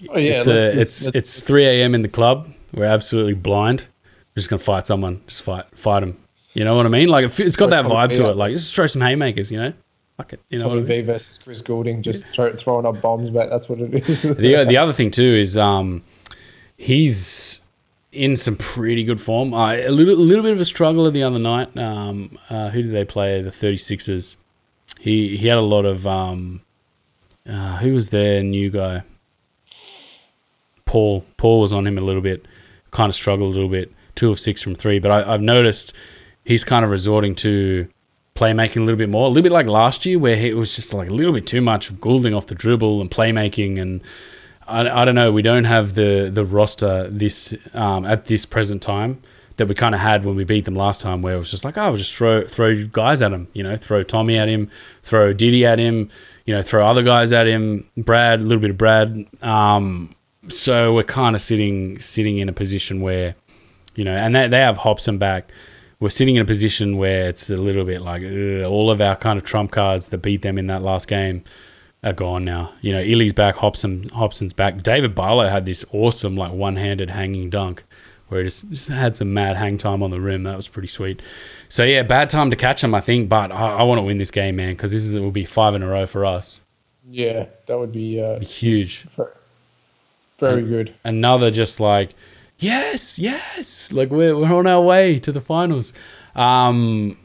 Oh, 0.09 0.19
yeah, 0.19 0.33
it's, 0.33 0.49
uh, 0.49 0.53
let's, 0.53 0.65
a, 0.65 0.77
let's, 0.79 1.07
it's, 1.09 1.17
it's 1.17 1.43
3 1.43 1.65
a.m. 1.67 1.95
in 1.95 2.03
the 2.03 2.09
club. 2.09 2.49
We're 2.73 2.85
absolutely 2.85 3.35
blind. 3.35 3.87
We're 4.01 4.41
just 4.41 4.49
going 4.49 4.59
to 4.59 4.65
fight 4.65 4.87
someone. 4.87 5.23
Just 5.27 5.43
fight 5.43 5.67
fight 5.73 6.01
them. 6.01 6.17
You 6.55 6.65
know 6.65 6.77
what 6.77 6.87
I 6.87 6.89
mean? 6.89 7.09
Like, 7.09 7.25
it's 7.25 7.57
got 7.57 7.71
that 7.71 7.85
vibe 7.85 8.13
to 8.15 8.31
it. 8.31 8.37
Like, 8.37 8.53
just 8.53 8.75
throw 8.75 8.87
some 8.87 9.03
haymakers, 9.03 9.53
you 9.53 9.61
know? 9.61 9.73
Fuck 10.21 10.35
it. 10.35 10.41
You 10.51 10.59
know 10.59 10.69
Tommy 10.69 10.83
V 10.83 10.93
I 10.93 10.97
mean? 10.99 11.07
versus 11.07 11.39
Chris 11.39 11.63
Goulding, 11.63 12.03
just 12.03 12.27
throw, 12.27 12.53
throwing 12.53 12.85
up 12.85 13.01
bombs, 13.01 13.31
but 13.31 13.49
that's 13.49 13.71
what 13.71 13.81
it 13.81 13.95
is. 13.95 14.21
the, 14.23 14.67
the 14.69 14.77
other 14.77 14.93
thing, 14.93 15.11
too, 15.11 15.23
is 15.23 15.57
um, 15.57 16.03
he's 16.77 17.63
in 18.13 18.37
some 18.37 18.57
pretty 18.57 19.03
good 19.03 19.19
form. 19.19 19.55
Uh, 19.55 19.77
a 19.77 19.89
little, 19.89 20.13
a 20.13 20.17
little 20.17 20.43
bit 20.43 20.53
of 20.53 20.61
a 20.61 20.65
struggle 20.67 21.11
the 21.11 21.23
other 21.23 21.39
night. 21.39 21.75
Um, 21.79 22.37
uh, 22.51 22.69
who 22.69 22.83
did 22.83 22.93
they 22.93 23.07
play? 23.07 23.41
The 23.41 23.51
36ers. 23.51 24.37
He 25.01 25.39
he 25.39 25.49
had 25.49 25.57
a 25.57 25.63
lot 25.63 25.87
of 25.87 26.07
um, 26.07 26.61
uh, 27.49 27.79
who 27.79 27.95
was 27.95 28.11
their 28.11 28.43
new 28.43 28.69
guy? 28.69 29.03
Paul. 30.85 31.25
Paul 31.39 31.63
was 31.63 31.73
on 31.73 31.87
him 31.87 31.97
a 31.97 32.03
little 32.03 32.21
bit. 32.21 32.45
Kind 32.91 33.09
of 33.09 33.15
struggled 33.15 33.55
a 33.55 33.55
little 33.55 33.71
bit. 33.71 33.91
Two 34.17 34.31
of 34.31 34.39
six 34.39 34.61
from 34.63 34.75
three, 34.75 34.99
but 34.99 35.11
I, 35.11 35.33
I've 35.33 35.41
noticed 35.41 35.95
he's 36.45 36.65
kind 36.65 36.85
of 36.85 36.91
resorting 36.91 37.35
to 37.37 37.89
playmaking 38.41 38.79
a 38.79 38.81
little 38.81 38.97
bit 38.97 39.11
more. 39.11 39.27
A 39.27 39.29
little 39.29 39.43
bit 39.43 39.53
like 39.53 39.67
last 39.67 40.07
year, 40.07 40.19
where 40.19 40.37
it 40.37 40.57
was 40.57 40.75
just 40.75 40.95
like 40.95 41.11
a 41.11 41.15
little 41.15 41.33
bit 41.33 41.47
too 41.47 41.61
much 41.61 41.91
of 41.91 42.01
Goulding 42.01 42.35
off 42.35 42.47
the 42.47 42.55
dribble 42.55 43.01
and 43.01 43.11
playmaking 43.11 43.81
and 43.81 44.01
I, 44.71 45.03
I 45.03 45.05
don't 45.05 45.15
know. 45.15 45.33
We 45.33 45.43
don't 45.43 45.65
have 45.65 45.95
the 45.95 46.31
the 46.33 46.45
roster 46.45 47.09
this 47.11 47.55
um, 47.75 48.05
at 48.05 48.27
this 48.27 48.47
present 48.47 48.83
time 48.83 49.23
that 49.57 49.67
we 49.67 49.75
kind 49.75 49.95
of 49.95 50.01
had 50.01 50.25
when 50.25 50.37
we 50.37 50.45
beat 50.45 50.65
them 50.65 50.77
last 50.77 51.01
time, 51.01 51.21
where 51.21 51.35
it 51.35 51.39
was 51.39 51.51
just 51.51 51.65
like, 51.65 51.77
oh, 51.77 51.89
we'll 51.89 51.97
just 51.97 52.17
throw 52.17 52.45
throw 52.47 52.75
guys 52.87 53.21
at 53.21 53.33
him. 53.33 53.49
You 53.53 53.63
know, 53.63 53.77
throw 53.77 54.03
Tommy 54.03 54.39
at 54.39 54.49
him, 54.49 54.71
throw 55.03 55.33
Diddy 55.33 55.67
at 55.67 55.79
him. 55.79 56.09
You 56.47 56.55
know, 56.55 56.63
throw 56.63 56.87
other 56.87 57.03
guys 57.03 57.33
at 57.33 57.47
him. 57.47 57.89
Brad, 57.97 58.41
a 58.41 58.43
little 58.43 58.61
bit 58.61 58.71
of 58.71 58.79
Brad. 58.79 59.27
Um, 59.43 60.15
so 60.49 60.95
we're 60.95 61.03
kind 61.03 61.37
of 61.37 61.43
sitting 61.43 61.99
sitting 61.99 62.39
in 62.39 62.49
a 62.49 62.53
position 62.53 63.03
where, 63.03 63.35
you 63.95 64.05
know, 64.05 64.17
and 64.17 64.35
they 64.35 64.49
they 64.49 64.61
have 64.61 64.79
Hopson 64.79 65.19
back. 65.19 65.53
We're 66.01 66.09
sitting 66.09 66.37
in 66.37 66.43
a 66.43 66.47
position 66.47 66.97
where 66.97 67.29
it's 67.29 67.51
a 67.51 67.59
little 67.59 67.85
bit 67.85 68.01
like 68.01 68.23
ugh, 68.23 68.65
all 68.65 68.91
of 68.91 69.03
our 69.03 69.15
kind 69.17 69.39
of 69.39 69.45
trump 69.45 69.71
cards 69.71 70.07
that 70.07 70.19
beat 70.19 70.41
them 70.41 70.57
in 70.57 70.67
that 70.69 70.83
last 70.83 71.07
game 71.09 71.45
are 72.03 72.15
gone 72.15 72.43
now. 72.43 72.73
You 72.81 72.93
know, 72.95 73.01
Illy's 73.01 73.35
back, 73.35 73.57
Hopson, 73.57 74.09
Hopson's 74.09 74.55
back. 74.55 74.83
David 74.83 75.15
Barlow 75.15 75.49
had 75.49 75.67
this 75.67 75.85
awesome, 75.93 76.37
like, 76.37 76.53
one 76.53 76.77
handed 76.77 77.11
hanging 77.11 77.51
dunk 77.51 77.85
where 78.29 78.41
he 78.41 78.47
just, 78.47 78.71
just 78.71 78.89
had 78.89 79.15
some 79.15 79.35
mad 79.35 79.59
hang 79.59 79.77
time 79.77 80.03
on 80.03 80.11
the 80.11 80.21
rim. 80.21 80.45
That 80.45 80.57
was 80.57 80.69
pretty 80.69 80.89
sweet. 80.89 81.21
So, 81.69 81.85
yeah, 81.85 82.03
bad 82.03 82.31
time 82.31 82.49
to 82.49 82.57
catch 82.57 82.83
him, 82.83 82.95
I 82.95 83.03
think, 83.03 83.29
but 83.29 83.53
I, 83.53 83.79
I 83.79 83.83
want 83.83 83.99
to 83.99 84.03
win 84.03 84.17
this 84.17 84.31
game, 84.31 84.57
man, 84.57 84.73
because 84.73 84.93
this 84.93 85.03
is, 85.03 85.15
it 85.15 85.21
will 85.21 85.31
be 85.31 85.45
five 85.45 85.75
in 85.75 85.83
a 85.83 85.87
row 85.87 86.07
for 86.07 86.25
us. 86.25 86.63
Yeah, 87.07 87.45
that 87.67 87.79
would 87.79 87.93
be, 87.93 88.23
uh, 88.23 88.39
be 88.39 88.47
huge. 88.47 89.05
Very 90.39 90.63
good. 90.63 90.95
Another 91.05 91.51
just 91.51 91.81
like, 91.81 92.15
yes, 92.61 93.19
yes, 93.19 93.93
like 93.93 94.11
we're, 94.11 94.37
we're 94.37 94.55
on 94.55 94.67
our 94.67 94.81
way 94.81 95.19
to 95.19 95.33
the 95.33 95.41
finals. 95.41 95.93
Um, 96.35 97.17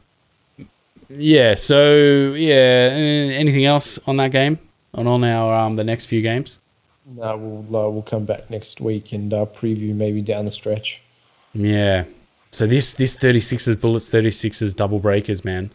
yeah. 1.09 1.55
So 1.55 2.33
yeah. 2.33 2.89
Anything 3.35 3.65
else 3.65 3.99
on 4.07 4.17
that 4.17 4.31
game? 4.31 4.59
On 4.93 5.07
on 5.07 5.23
our 5.23 5.53
um 5.53 5.75
the 5.75 5.83
next 5.83 6.05
few 6.05 6.21
games? 6.21 6.59
No, 7.05 7.37
we'll 7.37 7.85
uh, 7.85 7.89
we'll 7.89 8.01
come 8.01 8.25
back 8.25 8.49
next 8.49 8.81
week 8.81 9.13
and 9.13 9.33
uh, 9.33 9.45
preview 9.45 9.93
maybe 9.93 10.21
down 10.21 10.45
the 10.45 10.51
stretch. 10.51 11.01
Yeah. 11.53 12.05
So 12.51 12.65
this 12.65 12.93
this 12.93 13.15
36ers 13.15 13.79
bullets 13.79 14.09
36ers 14.09 14.75
double 14.75 14.99
breakers, 14.99 15.43
man. 15.45 15.71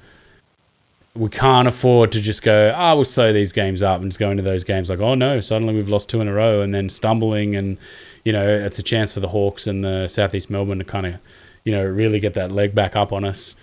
We 1.14 1.28
can't 1.28 1.66
afford 1.66 2.12
to 2.12 2.20
just 2.20 2.42
go, 2.42 2.72
ah, 2.74 2.92
oh, 2.92 2.96
we'll 2.96 3.04
sew 3.04 3.32
these 3.32 3.52
games 3.52 3.82
up 3.82 4.00
and 4.00 4.10
just 4.10 4.20
go 4.20 4.30
into 4.30 4.44
those 4.44 4.62
games 4.62 4.88
like, 4.88 5.00
oh 5.00 5.14
no, 5.14 5.40
suddenly 5.40 5.74
we've 5.74 5.88
lost 5.88 6.08
two 6.08 6.20
in 6.20 6.28
a 6.28 6.32
row 6.32 6.60
and 6.60 6.72
then 6.72 6.88
stumbling 6.88 7.56
and 7.56 7.78
you 8.24 8.32
know, 8.32 8.46
it's 8.46 8.78
a 8.78 8.82
chance 8.82 9.12
for 9.14 9.20
the 9.20 9.28
Hawks 9.28 9.66
and 9.66 9.84
the 9.84 10.08
Southeast 10.08 10.50
Melbourne 10.50 10.78
to 10.78 10.84
kind 10.84 11.06
of, 11.06 11.14
you 11.64 11.72
know, 11.72 11.84
really 11.84 12.20
get 12.20 12.34
that 12.34 12.52
leg 12.52 12.74
back 12.74 12.96
up 12.96 13.12
on 13.12 13.24
us. 13.24 13.56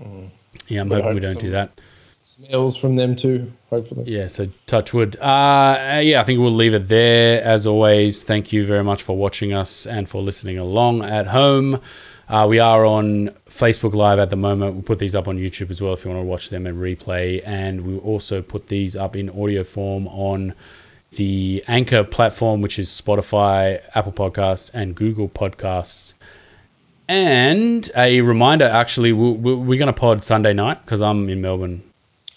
Mm. 0.00 0.28
Yeah, 0.68 0.82
I'm 0.82 0.90
hoping 0.90 1.14
we 1.14 1.20
don't 1.20 1.34
some, 1.34 1.42
do 1.42 1.50
that. 1.50 1.80
Some 2.24 2.46
L's 2.50 2.76
from 2.76 2.96
them 2.96 3.16
too, 3.16 3.50
hopefully. 3.70 4.04
Yeah, 4.06 4.26
so 4.26 4.48
touch 4.66 4.92
wood. 4.92 5.16
Uh, 5.16 6.00
yeah, 6.02 6.20
I 6.20 6.24
think 6.24 6.40
we'll 6.40 6.52
leave 6.52 6.74
it 6.74 6.88
there. 6.88 7.42
As 7.42 7.66
always, 7.66 8.22
thank 8.22 8.52
you 8.52 8.66
very 8.66 8.84
much 8.84 9.02
for 9.02 9.16
watching 9.16 9.52
us 9.52 9.86
and 9.86 10.08
for 10.08 10.20
listening 10.22 10.58
along 10.58 11.02
at 11.02 11.28
home. 11.28 11.80
Uh, 12.28 12.46
we 12.48 12.58
are 12.58 12.84
on 12.84 13.30
Facebook 13.48 13.94
Live 13.94 14.18
at 14.18 14.30
the 14.30 14.36
moment. 14.36 14.74
We'll 14.74 14.82
put 14.82 14.98
these 14.98 15.14
up 15.14 15.28
on 15.28 15.38
YouTube 15.38 15.70
as 15.70 15.82
well 15.82 15.92
if 15.92 16.04
you 16.04 16.10
want 16.10 16.22
to 16.22 16.26
watch 16.26 16.50
them 16.50 16.66
and 16.66 16.78
replay. 16.78 17.42
And 17.44 17.86
we'll 17.86 17.98
also 17.98 18.42
put 18.42 18.68
these 18.68 18.96
up 18.96 19.16
in 19.16 19.28
audio 19.30 19.62
form 19.62 20.06
on 20.08 20.54
the 21.12 21.62
Anchor 21.68 22.04
platform, 22.04 22.62
which 22.62 22.78
is 22.78 22.88
Spotify, 22.88 23.82
Apple 23.94 24.12
Podcasts, 24.12 24.72
and 24.72 24.94
Google 24.94 25.28
Podcasts. 25.28 26.14
And 27.08 27.90
a 27.96 28.20
reminder, 28.22 28.64
actually, 28.64 29.12
we 29.12 29.32
we're 29.32 29.78
going 29.78 29.86
to 29.86 29.92
pod 29.92 30.24
Sunday 30.24 30.54
night 30.54 30.84
because 30.84 31.02
I'm 31.02 31.28
in 31.28 31.42
Melbourne 31.42 31.82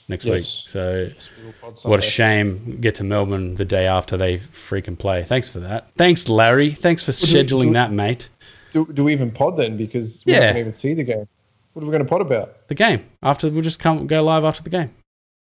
next 0.07 0.25
yes. 0.25 0.33
week. 0.33 0.67
So, 0.67 1.11
what 1.87 1.99
a 1.99 2.01
shame. 2.01 2.79
Get 2.81 2.95
to 2.95 3.03
Melbourne 3.03 3.55
the 3.55 3.65
day 3.65 3.87
after 3.87 4.17
they 4.17 4.37
freaking 4.37 4.97
play. 4.97 5.23
Thanks 5.23 5.47
for 5.47 5.59
that. 5.59 5.91
Thanks, 5.95 6.27
Larry. 6.27 6.71
Thanks 6.71 7.03
for 7.03 7.11
scheduling 7.11 7.61
do, 7.61 7.67
do, 7.67 7.73
that, 7.73 7.91
mate. 7.91 8.29
Do, 8.75 8.85
do 8.91 9.05
we 9.05 9.13
even 9.13 9.31
pod 9.31 9.55
then? 9.55 9.77
Because 9.77 10.21
we 10.25 10.33
yeah. 10.33 10.47
don't 10.47 10.57
even 10.57 10.73
see 10.73 10.93
the 10.93 11.05
game. 11.05 11.25
What 11.71 11.81
are 11.81 11.85
we 11.85 11.91
going 11.91 12.03
to 12.03 12.09
pod 12.09 12.19
about? 12.19 12.67
The 12.67 12.75
game. 12.75 13.05
After 13.23 13.49
we'll 13.49 13.61
just 13.61 13.79
come 13.79 14.05
go 14.05 14.21
live 14.21 14.43
after 14.43 14.61
the 14.61 14.69
game. 14.69 14.93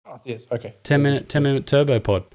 Oh, 0.06 0.20
yes. 0.24 0.46
Okay. 0.52 0.76
Ten 0.84 1.02
minute, 1.02 1.30
ten 1.30 1.42
minute 1.42 1.66
turbo 1.66 2.00
pod. 2.00 2.26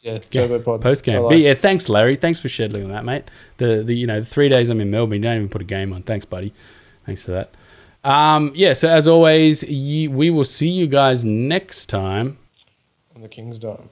Yeah, 0.00 0.18
turbo 0.18 0.58
pod. 0.58 0.80
Post 0.80 1.04
game. 1.04 1.22
Like. 1.22 1.38
yeah, 1.38 1.54
thanks, 1.54 1.88
Larry. 1.88 2.16
Thanks 2.16 2.40
for 2.40 2.48
scheduling 2.48 2.88
that, 2.88 3.04
mate. 3.04 3.30
The 3.58 3.84
the 3.84 3.94
you 3.94 4.04
know 4.04 4.18
the 4.18 4.26
three 4.26 4.48
days 4.48 4.68
I'm 4.68 4.80
in 4.80 4.90
Melbourne, 4.90 5.18
you 5.18 5.22
don't 5.22 5.36
even 5.36 5.48
put 5.48 5.62
a 5.62 5.64
game 5.64 5.92
on. 5.92 6.02
Thanks, 6.02 6.24
buddy. 6.24 6.52
Thanks 7.06 7.22
for 7.22 7.30
that. 7.30 7.54
Um, 8.02 8.50
yeah. 8.56 8.72
So 8.72 8.88
as 8.88 9.06
always, 9.06 9.62
you, 9.62 10.10
we 10.10 10.30
will 10.30 10.44
see 10.44 10.70
you 10.70 10.88
guys 10.88 11.24
next 11.24 11.86
time 11.86 12.36
on 13.14 13.22
the 13.22 13.28
King's 13.28 13.58
Dome. 13.58 13.88